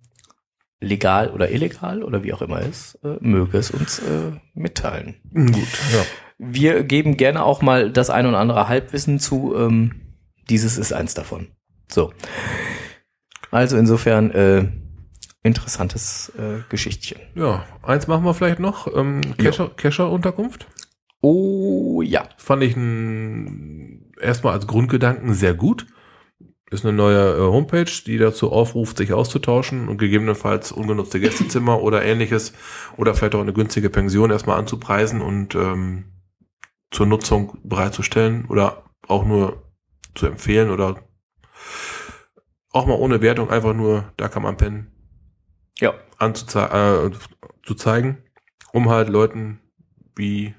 legal 0.81 1.31
oder 1.31 1.51
illegal 1.51 2.03
oder 2.03 2.23
wie 2.23 2.35
auch 2.35 2.43
immer 2.43 2.61
ist, 2.61 2.99
äh, 3.03 3.17
möge 3.21 3.57
es 3.57 3.71
uns 3.71 4.01
äh, 4.01 4.33
mitteilen. 4.55 5.17
Gut, 5.33 5.57
ja. 5.95 6.05
Wir 6.39 6.85
geben 6.85 7.17
gerne 7.17 7.43
auch 7.43 7.63
mal 7.63 7.91
das 7.91 8.11
ein 8.11 8.27
oder 8.27 8.39
andere 8.39 8.69
Halbwissen 8.69 9.19
zu. 9.19 9.55
Ähm, 9.57 9.93
dieses 10.51 10.77
ist 10.77 10.93
eins 10.93 11.15
davon. 11.15 11.49
So. 11.91 12.13
Also 13.51 13.79
insofern 13.79 14.31
äh, 14.33 14.69
interessantes 15.47 16.33
äh, 16.39 16.63
Geschichtchen. 16.69 17.21
Ja, 17.35 17.65
eins 17.83 18.07
machen 18.07 18.25
wir 18.25 18.35
vielleicht 18.35 18.59
noch. 18.59 18.95
Ähm, 18.95 19.21
Kescher- 19.39 19.75
Kescher-Unterkunft. 19.75 20.67
Oh 21.21 22.03
ja. 22.03 22.29
Fand 22.37 22.63
ich 22.63 22.77
ein, 22.77 24.13
erstmal 24.21 24.53
als 24.53 24.67
Grundgedanken 24.67 25.35
sehr 25.35 25.55
gut. 25.55 25.87
Ist 26.71 26.85
eine 26.85 26.97
neue 26.97 27.37
äh, 27.37 27.41
Homepage, 27.41 27.91
die 28.07 28.19
dazu 28.19 28.51
aufruft, 28.51 28.97
sich 28.97 29.13
auszutauschen 29.13 29.89
und 29.89 29.99
gegebenenfalls 29.99 30.73
ungenutzte 30.73 31.21
Gästezimmer 31.21 31.81
oder 31.83 32.05
ähnliches 32.05 32.53
oder 32.97 33.15
vielleicht 33.15 33.35
auch 33.37 33.41
eine 33.41 33.53
günstige 33.53 33.89
Pension 33.89 34.31
erstmal 34.31 34.59
anzupreisen 34.59 35.21
und 35.21 35.55
ähm, 35.55 36.07
zur 36.91 37.07
Nutzung 37.07 37.59
bereitzustellen 37.63 38.47
oder 38.47 38.85
auch 39.07 39.25
nur 39.25 39.63
zu 40.15 40.27
empfehlen 40.27 40.71
oder 40.71 40.97
auch 42.73 42.87
mal 42.87 42.95
ohne 42.95 43.23
Wertung 43.23 43.51
einfach 43.51 43.75
nur, 43.75 44.13
da 44.17 44.29
kann 44.29 44.43
man 44.43 44.57
pennen, 44.57 44.93
Ja. 45.79 45.95
anzuzei 46.19 46.65
äh, 46.65 47.11
zu 47.65 47.75
zeigen, 47.75 48.19
um 48.73 48.89
halt 48.89 49.09
Leuten 49.09 49.61
wie 50.15 50.55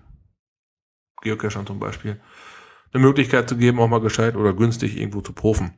Geocachern 1.21 1.65
zum 1.65 1.79
Beispiel 1.79 2.19
eine 2.93 3.03
Möglichkeit 3.03 3.49
zu 3.49 3.57
geben, 3.57 3.79
auch 3.79 3.87
mal 3.87 4.01
gescheit 4.01 4.35
oder 4.35 4.53
günstig 4.53 4.97
irgendwo 4.97 5.21
zu 5.21 5.33
profen. 5.33 5.73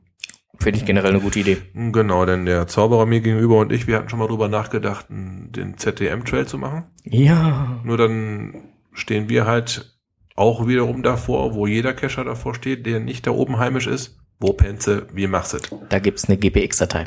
Finde 0.59 0.79
ich 0.79 0.85
generell 0.85 1.11
eine 1.11 1.21
gute 1.21 1.39
Idee. 1.39 1.57
Genau, 1.73 2.25
denn 2.25 2.45
der 2.45 2.67
Zauberer 2.67 3.05
mir 3.05 3.21
gegenüber 3.21 3.59
und 3.59 3.71
ich, 3.71 3.87
wir 3.87 3.95
hatten 3.95 4.09
schon 4.09 4.19
mal 4.19 4.27
drüber 4.27 4.49
nachgedacht, 4.49 5.05
den 5.09 5.77
ZDM-Trail 5.77 6.47
zu 6.47 6.57
machen. 6.57 6.87
Ja. 7.05 7.79
Nur 7.85 7.95
dann 7.95 8.73
stehen 8.91 9.29
wir 9.29 9.45
halt 9.45 9.97
auch 10.35 10.67
wiederum 10.67 11.01
davor, 11.01 11.53
wo 11.53 11.65
jeder 11.65 11.93
Cacher 11.93 12.25
davor 12.25 12.55
steht, 12.55 12.85
der 12.85 12.99
nicht 12.99 13.25
da 13.25 13.31
oben 13.31 13.57
heimisch 13.57 13.87
ist. 13.87 14.17
Wo 14.41 14.53
Penze, 14.53 15.07
wie 15.13 15.27
machst 15.27 15.53
du 15.53 15.77
Da 15.89 15.99
gibt's 15.99 16.29
eine 16.29 16.37
GPX-Datei. 16.37 17.05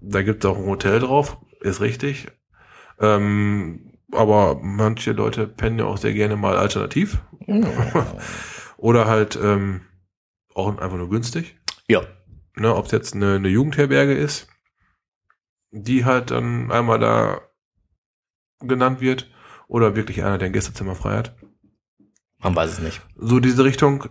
Da 0.00 0.22
gibt 0.22 0.44
es 0.44 0.50
auch 0.50 0.58
ein 0.58 0.66
Hotel 0.66 1.00
drauf, 1.00 1.38
ist 1.60 1.80
richtig. 1.80 2.28
Ähm, 3.00 3.92
aber 4.12 4.58
manche 4.62 5.12
Leute 5.12 5.46
pennen 5.46 5.78
ja 5.78 5.84
auch 5.84 5.98
sehr 5.98 6.14
gerne 6.14 6.36
mal 6.36 6.56
alternativ. 6.56 7.18
Oder 8.76 9.06
halt 9.06 9.38
ähm, 9.42 9.82
auch 10.54 10.68
einfach 10.78 10.96
nur 10.96 11.10
günstig. 11.10 11.58
Ja. 11.88 12.02
Ne, 12.56 12.74
Ob 12.74 12.86
es 12.86 12.92
jetzt 12.92 13.14
eine, 13.14 13.36
eine 13.36 13.48
Jugendherberge 13.48 14.14
ist, 14.14 14.48
die 15.70 16.04
halt 16.04 16.30
dann 16.30 16.70
einmal 16.70 16.98
da 16.98 17.40
genannt 18.60 19.00
wird, 19.00 19.30
oder 19.68 19.94
wirklich 19.94 20.24
einer, 20.24 20.38
der 20.38 20.46
ein 20.46 20.52
Gästezimmer 20.52 20.94
frei 20.94 21.18
hat. 21.18 21.36
Man 22.38 22.56
weiß 22.56 22.72
es 22.72 22.78
nicht. 22.80 23.02
So 23.16 23.38
diese 23.38 23.64
Richtung 23.64 24.06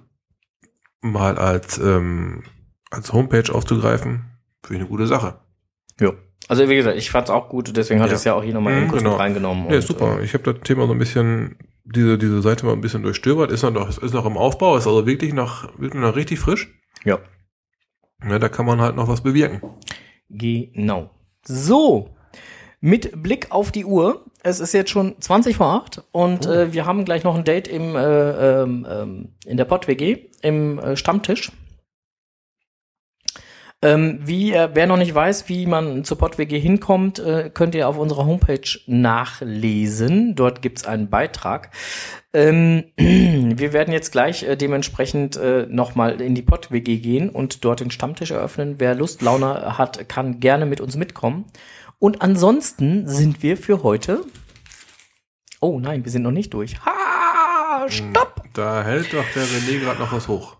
mal 1.01 1.37
als, 1.37 1.77
ähm, 1.79 2.43
als 2.91 3.11
Homepage 3.11 3.53
aufzugreifen, 3.53 4.37
für 4.63 4.75
eine 4.75 4.87
gute 4.87 5.07
Sache. 5.07 5.41
Ja. 5.99 6.13
Also 6.49 6.69
wie 6.69 6.75
gesagt, 6.75 6.97
ich 6.97 7.11
fand's 7.11 7.29
auch 7.29 7.49
gut, 7.49 7.75
deswegen 7.75 7.99
hat 8.01 8.09
Ja. 8.09 8.15
es 8.15 8.23
ja 8.23 8.33
auch 8.33 8.43
hier 8.43 8.53
nochmal 8.53 8.81
Mhm, 8.81 8.87
kurz 8.87 8.99
genau. 9.01 9.11
mit 9.13 9.19
reingenommen. 9.19 9.69
Ja, 9.69 9.75
und, 9.75 9.81
super. 9.81 10.19
äh, 10.19 10.23
Ich 10.23 10.33
habe 10.33 10.43
das 10.53 10.63
Thema 10.63 10.87
so 10.87 10.93
ein 10.93 10.99
bisschen, 10.99 11.57
diese, 11.83 12.17
diese 12.17 12.41
Seite 12.41 12.65
mal 12.65 12.73
ein 12.73 12.81
bisschen 12.81 13.03
durchstöbert, 13.03 13.51
ist 13.51 13.63
noch, 13.63 13.89
ist 14.01 14.13
noch 14.13 14.25
im 14.25 14.37
Aufbau, 14.37 14.77
ist 14.77 14.87
also 14.87 15.05
wirklich 15.05 15.33
noch, 15.33 15.63
wirklich 15.79 16.01
noch 16.01 16.15
richtig 16.15 16.39
frisch. 16.39 16.69
Ja. 17.03 17.19
Ja, 18.27 18.39
da 18.39 18.49
kann 18.49 18.65
man 18.65 18.79
halt 18.81 18.95
noch 18.95 19.07
was 19.07 19.21
bewirken. 19.21 19.61
Genau. 20.29 21.09
So. 21.45 22.15
Mit 22.79 23.21
Blick 23.23 23.47
auf 23.51 23.71
die 23.71 23.85
Uhr. 23.85 24.25
Es 24.43 24.59
ist 24.59 24.73
jetzt 24.73 24.91
schon 24.91 25.15
20 25.19 25.57
vor 25.57 25.67
8 25.67 26.03
und 26.11 26.47
Oh. 26.47 26.51
äh, 26.51 26.73
wir 26.73 26.85
haben 26.85 27.03
gleich 27.05 27.23
noch 27.23 27.35
ein 27.35 27.43
Date 27.43 27.67
im, 27.67 27.95
äh, 27.95 28.61
ähm, 28.61 28.87
ähm, 28.89 29.29
in 29.45 29.57
der 29.57 29.65
Pott-WG 29.65 30.29
im 30.43 30.79
äh, 30.79 30.95
Stammtisch. 30.95 31.51
Ähm, 33.87 34.19
wie, 34.21 34.51
äh, 34.51 34.69
wer 34.73 34.85
noch 34.85 34.97
nicht 34.97 35.15
weiß, 35.15 35.47
wie 35.47 35.65
man 35.65 36.03
zur 36.03 36.17
Pott-WG 36.17 36.59
hinkommt, 36.59 37.19
äh, 37.19 37.49
könnt 37.53 37.73
ihr 37.73 37.87
auf 37.87 37.97
unserer 37.97 38.25
Homepage 38.25 38.67
nachlesen. 38.85 40.35
Dort 40.35 40.61
gibt's 40.61 40.85
einen 40.85 41.09
Beitrag. 41.09 41.71
Ähm, 42.33 42.83
wir 42.97 43.71
werden 43.71 43.93
jetzt 43.93 44.11
gleich 44.11 44.43
äh, 44.43 44.57
dementsprechend 44.57 45.37
äh, 45.37 45.67
nochmal 45.69 46.19
in 46.19 46.35
die 46.35 46.41
Pott-WG 46.41 46.97
gehen 46.97 47.29
und 47.29 47.63
dort 47.63 47.79
den 47.79 47.89
Stammtisch 47.89 48.31
eröffnen. 48.31 48.75
Wer 48.77 48.93
Lust, 48.93 49.21
Laune 49.21 49.77
hat, 49.77 50.09
kann 50.09 50.41
gerne 50.41 50.65
mit 50.65 50.81
uns 50.81 50.97
mitkommen. 50.97 51.45
Und 51.97 52.21
ansonsten 52.21 53.07
sind 53.07 53.41
wir 53.41 53.55
für 53.55 53.83
heute. 53.83 54.25
Oh 55.61 55.79
nein, 55.79 56.03
wir 56.03 56.11
sind 56.11 56.23
noch 56.23 56.31
nicht 56.31 56.53
durch. 56.53 56.75
Ha! 56.85 57.87
Stopp! 57.87 58.43
Da 58.53 58.83
hält 58.83 59.13
doch 59.13 59.25
der 59.33 59.43
René 59.43 59.79
gerade 59.79 59.99
noch 59.99 60.11
was 60.11 60.27
hoch. 60.27 60.57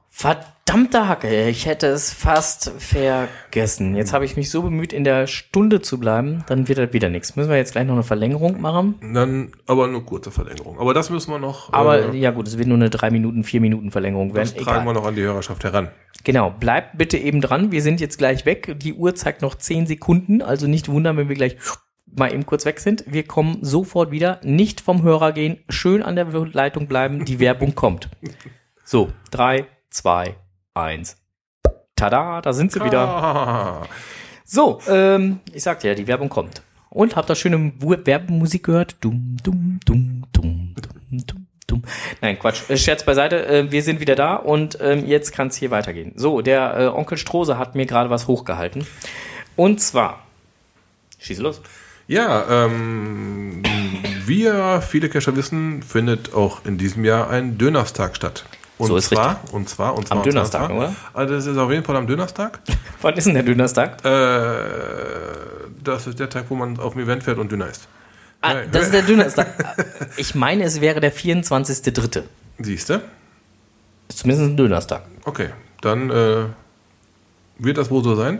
Verdammte 0.67 1.07
Hacke, 1.07 1.47
ich 1.47 1.65
hätte 1.65 1.87
es 1.87 2.11
fast 2.11 2.73
vergessen. 2.77 3.95
Jetzt 3.95 4.11
habe 4.11 4.25
ich 4.25 4.35
mich 4.35 4.51
so 4.51 4.63
bemüht, 4.63 4.91
in 4.91 5.05
der 5.05 5.25
Stunde 5.25 5.81
zu 5.81 5.97
bleiben, 5.97 6.43
dann 6.47 6.67
wird 6.67 6.77
das 6.77 6.91
wieder 6.91 7.07
nichts. 7.07 7.37
Müssen 7.37 7.49
wir 7.49 7.55
jetzt 7.55 7.71
gleich 7.71 7.87
noch 7.87 7.93
eine 7.93 8.03
Verlängerung 8.03 8.59
machen? 8.59 8.95
Dann 9.13 9.53
aber 9.65 9.87
nur 9.87 10.05
kurze 10.05 10.29
Verlängerung. 10.29 10.77
Aber 10.77 10.93
das 10.93 11.09
müssen 11.09 11.31
wir 11.31 11.39
noch, 11.39 11.71
Aber 11.71 12.13
äh, 12.13 12.17
ja 12.17 12.31
gut, 12.31 12.49
es 12.49 12.57
wird 12.57 12.67
nur 12.67 12.75
eine 12.75 12.89
drei 12.89 13.11
Minuten, 13.11 13.45
vier 13.45 13.61
Minuten 13.61 13.91
Verlängerung 13.91 14.35
werden. 14.35 14.51
das 14.53 14.61
tragen 14.61 14.85
wir 14.85 14.91
noch 14.91 15.05
an 15.05 15.15
die 15.15 15.21
Hörerschaft 15.21 15.63
heran. 15.63 15.87
Genau, 16.25 16.49
bleibt 16.49 16.97
bitte 16.97 17.17
eben 17.17 17.39
dran. 17.39 17.71
Wir 17.71 17.81
sind 17.81 18.01
jetzt 18.01 18.17
gleich 18.17 18.45
weg. 18.45 18.75
Die 18.77 18.93
Uhr 18.93 19.15
zeigt 19.15 19.41
noch 19.41 19.55
zehn 19.55 19.87
Sekunden, 19.87 20.41
also 20.41 20.67
nicht 20.67 20.89
wundern, 20.89 21.15
wenn 21.15 21.29
wir 21.29 21.37
gleich 21.37 21.55
mal 22.13 22.33
eben 22.33 22.45
kurz 22.45 22.65
weg 22.65 22.81
sind. 22.81 23.05
Wir 23.07 23.23
kommen 23.23 23.59
sofort 23.61 24.11
wieder. 24.11 24.41
Nicht 24.43 24.81
vom 24.81 25.01
Hörer 25.01 25.31
gehen, 25.31 25.59
schön 25.69 26.03
an 26.03 26.17
der 26.17 26.25
Leitung 26.25 26.87
bleiben. 26.87 27.23
Die 27.23 27.39
Werbung 27.39 27.73
kommt. 27.73 28.09
So, 28.83 29.13
drei, 29.31 29.65
zwei, 29.89 30.35
eins. 30.83 31.17
Tada, 31.95 32.41
da 32.41 32.53
sind 32.53 32.71
sie 32.71 32.83
wieder. 32.83 33.87
So, 34.49 34.79
ähm, 34.87 35.41
ich 35.51 35.63
sagte 35.63 35.89
ja, 35.89 35.93
die 35.93 36.07
Werbung 36.07 36.29
kommt. 36.29 36.61
Und 36.89 37.17
habt 37.17 37.29
ihr 37.29 37.35
schöne 37.35 37.73
Werbemusik 37.79 38.63
gehört? 38.63 38.95
Dum, 39.01 39.35
dum, 39.43 39.81
dum, 39.85 40.23
dum, 40.31 40.73
dum, 40.73 41.25
dum, 41.27 41.47
dum. 41.67 41.81
Nein, 42.21 42.39
Quatsch. 42.39 42.69
Äh, 42.69 42.77
Scherz 42.77 43.03
beiseite. 43.03 43.45
Äh, 43.45 43.71
wir 43.71 43.83
sind 43.83 43.99
wieder 43.99 44.15
da 44.15 44.35
und 44.35 44.77
ähm, 44.79 45.05
jetzt 45.05 45.33
kann 45.33 45.47
es 45.47 45.57
hier 45.57 45.69
weitergehen. 45.69 46.13
So, 46.15 46.41
der 46.41 46.79
äh, 46.79 46.87
Onkel 46.87 47.17
Strose 47.17 47.57
hat 47.57 47.75
mir 47.75 47.85
gerade 47.85 48.09
was 48.09 48.27
hochgehalten. 48.27 48.87
Und 49.57 49.81
zwar. 49.81 50.25
Schieße 51.19 51.41
los. 51.41 51.61
Ja, 52.07 52.65
ähm, 52.65 53.63
wie 54.25 54.43
ja 54.43 54.79
viele 54.79 55.09
Cacher 55.09 55.35
wissen, 55.35 55.83
findet 55.83 56.33
auch 56.33 56.63
in 56.63 56.77
diesem 56.77 57.03
Jahr 57.03 57.29
ein 57.29 57.57
Dönerstag 57.57 58.15
statt. 58.15 58.45
Und 58.77 58.87
So 58.87 58.97
ist 58.97 59.09
zwar, 59.09 59.39
und 59.51 59.67
zwar, 59.67 59.95
und 59.97 60.07
zwar, 60.07 60.17
Am 60.17 60.23
Dönerstag, 60.23 60.69
oder? 60.69 60.93
Also 61.13 61.33
das 61.33 61.45
ist 61.47 61.57
auf 61.57 61.71
jeden 61.71 61.83
Fall 61.83 61.95
am 61.95 62.05
Dönerstag. 62.05 62.59
Wann 63.01 63.15
ist 63.15 63.25
denn 63.25 63.33
der 63.33 63.43
Dönerstag? 63.43 64.05
Äh, 64.05 64.59
das 65.83 66.05
ist 66.07 66.19
der 66.19 66.29
Tag, 66.29 66.45
wo 66.49 66.55
man 66.55 66.79
auf 66.79 66.95
ein 66.95 67.01
Event 67.01 67.23
fährt 67.23 67.37
und 67.39 67.51
Döner 67.51 67.67
isst. 67.69 67.87
Ah, 68.41 68.53
das 68.71 68.83
ist 68.85 68.93
der 68.93 69.01
Dönerstag. 69.01 69.47
Ich 70.17 70.35
meine, 70.35 70.63
es 70.63 70.79
wäre 70.81 70.99
der 70.99 71.11
24.3. 71.13 72.23
Siehst 72.59 72.89
du? 72.89 73.01
Ist 74.09 74.19
zumindest 74.19 74.49
ein 74.51 74.57
Dönerstag. 74.57 75.03
Okay, 75.25 75.49
dann 75.81 76.09
äh, 76.09 76.45
wird 77.59 77.77
das 77.77 77.89
wohl 77.89 78.03
so 78.03 78.15
sein. 78.15 78.39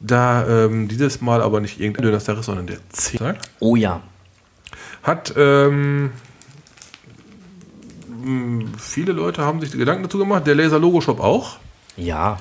Da 0.00 0.46
ähm, 0.66 0.88
dieses 0.88 1.20
Mal 1.20 1.40
aber 1.42 1.60
nicht 1.60 1.80
irgendein 1.80 2.04
Dönerstag 2.04 2.38
ist, 2.38 2.46
sondern 2.46 2.66
der 2.66 2.78
10. 2.90 3.18
Tag, 3.18 3.36
Oh 3.60 3.76
ja. 3.76 4.00
hat 5.02 5.32
ähm, 5.36 6.10
viele 8.78 9.12
Leute 9.12 9.42
haben 9.42 9.60
sich 9.60 9.72
Gedanken 9.72 10.04
dazu 10.04 10.18
gemacht. 10.18 10.46
Der 10.46 10.54
Laser 10.54 10.78
Logo 10.78 11.00
Shop 11.00 11.20
auch. 11.20 11.58
Ja, 11.96 12.38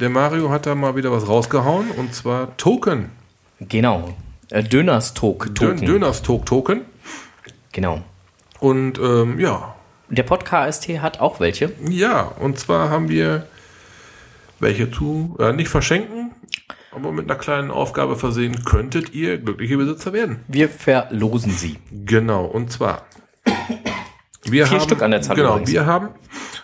Der 0.00 0.10
Mario 0.10 0.50
hat 0.50 0.66
da 0.66 0.74
mal 0.74 0.96
wieder 0.96 1.12
was 1.12 1.28
rausgehauen 1.28 1.90
und 1.92 2.14
zwar 2.14 2.56
Token. 2.56 3.10
genau. 3.60 4.14
Äh, 4.50 4.62
Dönerstog. 4.62 5.46
Dön 5.46 5.54
Token. 5.76 5.86
Dönerstog 5.86 6.46
Token. 6.46 6.82
Genau. 7.72 8.02
Und 8.60 8.98
ähm, 8.98 9.38
ja, 9.40 9.74
Der 10.10 10.22
Podcast 10.22 10.86
hat 10.88 11.20
auch 11.20 11.40
welche. 11.40 11.72
ja, 11.88 12.22
und 12.22 12.58
zwar 12.58 12.90
haben 12.90 13.08
wir 13.08 13.46
welche 14.60 14.90
zu, 14.90 15.36
äh, 15.40 15.52
nicht 15.52 15.68
verschenken, 15.68 16.32
aber 16.94 17.10
mit 17.12 17.28
einer 17.30 17.38
kleinen 17.38 17.70
Aufgabe 17.70 18.16
versehen, 18.16 18.64
könntet 18.64 19.12
ihr 19.14 19.38
glückliche 19.38 19.76
Besitzer 19.76 20.12
werden. 20.12 20.40
Wir 20.48 20.68
verlosen 20.68 21.50
sie. 21.52 21.78
Genau, 21.90 22.44
und 22.44 22.70
zwar. 22.70 23.02
Wir 24.46 24.66
Vier 24.66 24.80
Stück 24.80 25.02
an 25.02 25.10
der 25.10 25.22
Zahl 25.22 25.36
Genau, 25.36 25.52
übrigens. 25.52 25.72
wir 25.72 25.86
haben 25.86 26.10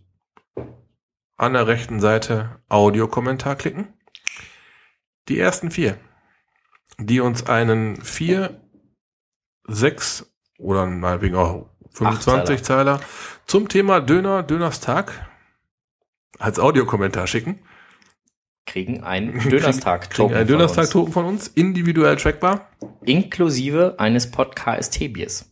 An 1.38 1.54
der 1.54 1.68
rechten 1.68 2.00
Seite 2.00 2.60
Audiokommentar 2.70 3.56
klicken. 3.56 3.88
Die 5.28 5.40
ersten 5.40 5.70
vier, 5.72 5.98
die 6.98 7.20
uns 7.20 7.46
einen 7.48 7.98
vier, 8.02 8.62
sechs 9.68 10.32
oder 10.58 10.86
meinetwegen 10.86 11.36
auch 11.36 11.70
25 11.92 12.64
Zeiler 12.64 13.00
zum 13.46 13.68
Thema 13.70 14.00
Döner, 14.02 14.44
Dönerstag 14.44 15.28
als 16.40 16.60
Audiokommentar 16.60 17.28
schicken. 17.28 17.60
kriegen 18.66 19.04
einen 19.04 19.40
Dönerstag. 19.50 20.10
Kriegen 20.10 20.34
einen 20.34 20.48
Dönerstag-Token 20.48 21.14
von 21.14 21.26
uns, 21.26 21.48
individuell 21.48 22.16
trackbar. 22.16 22.70
Inklusive 23.04 23.96
eines 23.98 24.32
Podcast-Biers. 24.32 25.52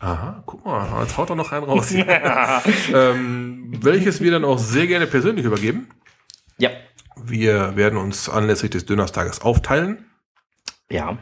Aha, 0.00 0.42
guck 0.46 0.64
mal, 0.64 1.02
jetzt 1.02 1.16
haut 1.16 1.30
er 1.30 1.36
noch 1.36 1.52
einen 1.52 1.64
raus. 1.64 1.92
ähm, 2.92 3.72
welches 3.80 4.20
wir 4.20 4.32
dann 4.32 4.44
auch 4.44 4.58
sehr 4.58 4.88
gerne 4.88 5.06
persönlich 5.06 5.44
übergeben. 5.44 5.88
Ja. 6.58 6.70
Wir 7.22 7.76
werden 7.76 7.98
uns 7.98 8.28
anlässlich 8.28 8.72
des 8.72 8.84
Dönerstages 8.84 9.42
aufteilen. 9.42 10.06
Ja. 10.90 11.18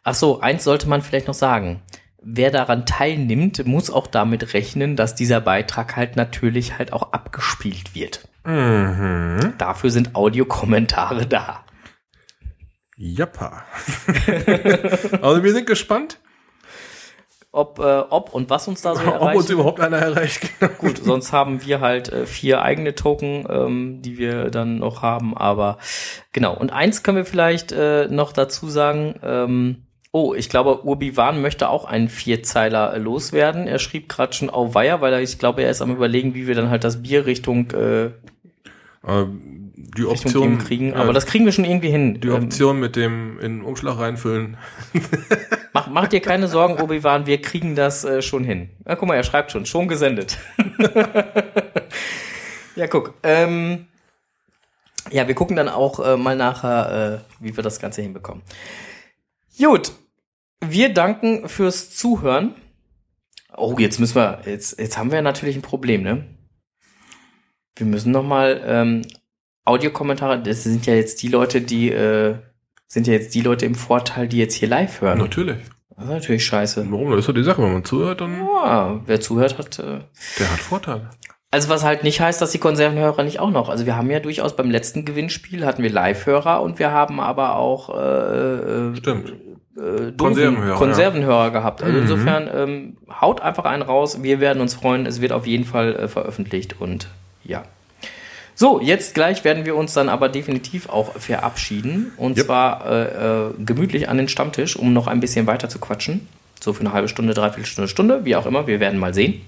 ach 0.03 0.15
so, 0.15 0.39
eins 0.39 0.63
sollte 0.63 0.87
man 0.87 1.01
vielleicht 1.01 1.27
noch 1.27 1.33
sagen. 1.33 1.81
Wer 2.21 2.51
daran 2.51 2.85
teilnimmt, 2.85 3.65
muss 3.67 3.89
auch 3.89 4.07
damit 4.07 4.53
rechnen, 4.53 4.95
dass 4.95 5.13
dieser 5.13 5.41
Beitrag 5.41 5.97
halt 5.97 6.15
natürlich 6.15 6.77
halt 6.77 6.93
auch 6.93 7.11
abgespielt 7.11 7.95
wird. 7.95 8.29
Mhm. 8.45 9.53
Dafür 9.57 9.89
sind 9.89 10.15
Audiokommentare 10.15 11.25
da. 11.25 11.63
Jappa. 12.97 13.63
also 15.21 15.43
wir 15.43 15.51
sind 15.51 15.65
gespannt, 15.65 16.19
Ob, 17.51 17.79
äh, 17.79 17.99
ob 18.09 18.33
und 18.33 18.49
was 18.49 18.67
uns 18.67 18.81
da 18.81 18.95
so 18.95 19.01
ob 19.01 19.21
uns 19.21 19.21
erreicht. 19.21 19.49
überhaupt 19.49 19.79
einer 19.79 19.97
erreicht. 19.97 20.49
Gut, 20.79 20.97
sonst 21.03 21.31
haben 21.31 21.63
wir 21.65 21.81
halt 21.81 22.09
äh, 22.09 22.25
vier 22.25 22.61
eigene 22.61 22.95
Token, 22.95 23.45
ähm, 23.49 24.01
die 24.01 24.17
wir 24.17 24.49
dann 24.51 24.79
noch 24.79 25.01
haben. 25.01 25.35
Aber 25.37 25.77
genau. 26.31 26.55
Und 26.55 26.71
eins 26.71 27.03
können 27.03 27.17
wir 27.17 27.25
vielleicht 27.25 27.71
äh, 27.71 28.07
noch 28.07 28.31
dazu 28.33 28.69
sagen. 28.69 29.15
Ähm, 29.23 29.82
oh, 30.13 30.33
ich 30.35 30.47
glaube, 30.47 30.85
Urbi 30.85 31.17
Wan 31.17 31.41
möchte 31.41 31.67
auch 31.69 31.85
einen 31.85 32.07
Vierzeiler 32.07 32.93
äh, 32.93 32.99
loswerden. 32.99 33.67
Er 33.67 33.79
schrieb 33.79 34.07
gerade 34.07 34.31
schon 34.31 34.49
auf 34.49 34.75
Weiher, 34.75 35.01
weil 35.01 35.11
er, 35.11 35.21
ich 35.21 35.39
glaube, 35.39 35.63
er 35.63 35.71
ist 35.71 35.81
am 35.81 35.91
überlegen, 35.91 36.35
wie 36.35 36.47
wir 36.47 36.55
dann 36.55 36.69
halt 36.69 36.83
das 36.85 37.01
Bier 37.01 37.25
Richtung, 37.25 37.71
äh, 37.71 38.11
Ähm, 39.05 39.73
die 39.75 40.05
Option 40.05 40.59
kriegen. 40.59 40.93
Aber 40.93 41.13
das 41.13 41.25
kriegen 41.25 41.45
wir 41.45 41.51
schon 41.51 41.65
irgendwie 41.65 41.89
hin. 41.89 42.21
die 42.21 42.27
Ähm, 42.27 42.45
Option 42.45 42.79
mit 42.79 42.95
dem 42.95 43.39
in 43.39 43.57
den 43.57 43.61
Umschlag 43.63 43.99
reinfüllen. 43.99 44.55
mach, 45.73 45.87
mach 45.87 46.07
dir 46.07 46.21
keine 46.21 46.47
Sorgen, 46.47 46.79
Urbi 46.79 47.03
Wan, 47.03 47.25
wir 47.25 47.41
kriegen 47.41 47.75
das 47.75 48.05
äh, 48.05 48.21
schon 48.21 48.43
hin. 48.43 48.69
Ja, 48.87 48.95
guck 48.95 49.09
mal, 49.09 49.15
er 49.15 49.23
schreibt 49.23 49.51
schon, 49.51 49.65
schon 49.65 49.87
gesendet. 49.87 50.37
ja, 52.75 52.87
guck. 52.87 53.15
Ähm, 53.23 53.87
ja, 55.11 55.27
wir 55.27 55.35
gucken 55.35 55.57
dann 55.57 55.69
auch 55.69 55.99
äh, 55.99 56.17
mal 56.17 56.35
nachher, 56.35 57.21
äh, 57.21 57.43
wie 57.43 57.55
wir 57.55 57.63
das 57.63 57.79
Ganze 57.79 58.01
hinbekommen. 58.01 58.41
Gut, 59.59 59.91
wir 60.71 60.93
danken 60.93 61.47
fürs 61.49 61.95
Zuhören. 61.95 62.55
Oh, 63.55 63.75
jetzt 63.77 63.99
müssen 63.99 64.15
wir, 64.15 64.41
jetzt, 64.45 64.79
jetzt 64.79 64.97
haben 64.97 65.11
wir 65.11 65.21
natürlich 65.21 65.55
ein 65.55 65.61
Problem, 65.61 66.01
ne? 66.03 66.25
Wir 67.75 67.85
müssen 67.85 68.11
noch 68.11 68.23
mal 68.23 68.61
ähm, 68.65 69.01
Audiokommentare. 69.65 70.41
Das 70.41 70.63
sind 70.63 70.85
ja 70.85 70.93
jetzt 70.93 71.21
die 71.23 71.27
Leute, 71.27 71.61
die 71.61 71.91
äh, 71.91 72.35
sind 72.87 73.07
ja 73.07 73.13
jetzt 73.13 73.33
die 73.33 73.41
Leute 73.41 73.65
im 73.65 73.75
Vorteil, 73.75 74.27
die 74.27 74.37
jetzt 74.37 74.55
hier 74.55 74.67
live 74.67 75.01
hören. 75.01 75.17
Natürlich. 75.19 75.57
Das 75.95 76.05
ist 76.05 76.09
natürlich 76.11 76.45
scheiße. 76.45 76.85
Warum? 76.89 77.11
Das 77.11 77.19
ist 77.21 77.29
doch 77.29 77.33
die 77.33 77.43
Sache, 77.43 77.61
wenn 77.63 77.73
man 77.73 77.85
zuhört, 77.85 78.21
dann 78.21 78.39
Ja, 78.39 78.99
wer 79.05 79.21
zuhört 79.21 79.57
hat. 79.57 79.79
Äh, 79.79 79.99
der 80.39 80.51
hat 80.51 80.59
Vorteile. 80.59 81.09
also 81.51 81.69
was 81.69 81.83
halt 81.83 82.03
nicht 82.03 82.19
heißt, 82.21 82.41
dass 82.41 82.51
die 82.51 82.57
Konservenhörer 82.57 83.23
nicht 83.23 83.39
auch 83.39 83.51
noch. 83.51 83.69
Also 83.69 83.85
wir 83.85 83.95
haben 83.95 84.09
ja 84.09 84.19
durchaus 84.19 84.55
beim 84.55 84.71
letzten 84.71 85.05
Gewinnspiel 85.05 85.65
hatten 85.65 85.83
wir 85.83 85.91
Live-Hörer 85.91 86.61
und 86.61 86.79
wir 86.79 86.91
haben 86.91 87.19
aber 87.19 87.55
auch 87.55 87.95
äh, 87.95 88.89
äh, 88.91 88.95
Stimmt. 88.95 89.33
Äh, 89.75 90.11
Dosen- 90.11 90.17
Konservenhörer, 90.17 90.77
Konservenhörer 90.77 91.51
gehabt. 91.51 91.81
Also 91.83 91.95
Mhm. 91.95 92.01
insofern 92.03 92.49
ähm, 92.53 92.97
haut 93.21 93.41
einfach 93.41 93.65
einen 93.65 93.81
raus. 93.83 94.21
Wir 94.23 94.39
werden 94.39 94.61
uns 94.61 94.73
freuen. 94.75 95.05
Es 95.05 95.19
wird 95.21 95.31
auf 95.31 95.45
jeden 95.47 95.65
Fall 95.65 95.95
äh, 95.95 96.07
veröffentlicht 96.07 96.75
und 96.79 97.07
ja. 97.43 97.63
So, 98.55 98.79
jetzt 98.79 99.15
gleich 99.15 99.43
werden 99.43 99.65
wir 99.65 99.75
uns 99.75 99.93
dann 99.93 100.09
aber 100.09 100.29
definitiv 100.29 100.87
auch 100.87 101.13
verabschieden. 101.13 102.11
Und 102.17 102.37
Yep. 102.37 102.45
zwar 102.45 102.85
äh, 102.85 103.47
äh, 103.47 103.53
gemütlich 103.65 104.09
an 104.09 104.17
den 104.17 104.27
Stammtisch, 104.27 104.75
um 104.75 104.93
noch 104.93 105.07
ein 105.07 105.19
bisschen 105.19 105.47
weiter 105.47 105.69
zu 105.69 105.79
quatschen. 105.79 106.27
So 106.61 106.71
für 106.71 106.81
eine 106.81 106.93
halbe 106.93 107.07
Stunde, 107.09 107.33
dreiviertel 107.33 107.65
Stunde, 107.65 107.87
Stunde, 107.89 108.25
wie 108.25 108.35
auch 108.35 108.45
immer. 108.45 108.67
Wir 108.67 108.79
werden 108.79 108.99
mal 108.99 109.13
sehen. 109.13 109.41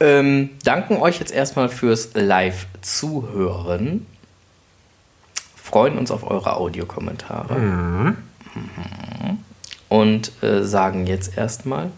Ähm, 0.00 0.50
danken 0.64 0.96
euch 0.98 1.18
jetzt 1.18 1.32
erstmal 1.32 1.68
fürs 1.68 2.10
Live-Zuhören. 2.14 4.06
Freuen 5.60 5.98
uns 5.98 6.10
auf 6.12 6.22
eure 6.30 6.54
Audiokommentare. 6.56 7.58
Mhm. 7.58 8.16
Und 9.88 10.42
äh, 10.42 10.62
sagen 10.64 11.06
jetzt 11.06 11.36
erstmal 11.36 11.90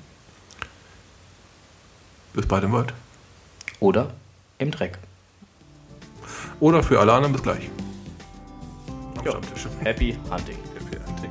Bis 2.32 2.46
bald 2.46 2.64
im 2.64 2.72
Wald. 2.72 2.94
oder 3.80 4.10
im 4.58 4.70
Dreck. 4.70 4.98
Oder 6.60 6.82
für 6.82 7.00
alle 7.00 7.12
anderen 7.12 7.32
bis 7.32 7.42
gleich. 7.42 7.68
Am 9.18 9.26
Stammtisch. 9.26 9.66
Happy 9.82 10.16
Hunting. 10.30 10.58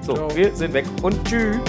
So. 0.01 0.15
So, 0.15 0.35
wir 0.35 0.55
sind 0.55 0.73
weg 0.73 0.85
und 1.01 1.23
tschüss. 1.27 1.59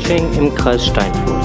Geocaching 0.00 0.32
im 0.38 0.54
Kreis 0.54 0.86
Steinfurt. 0.86 1.39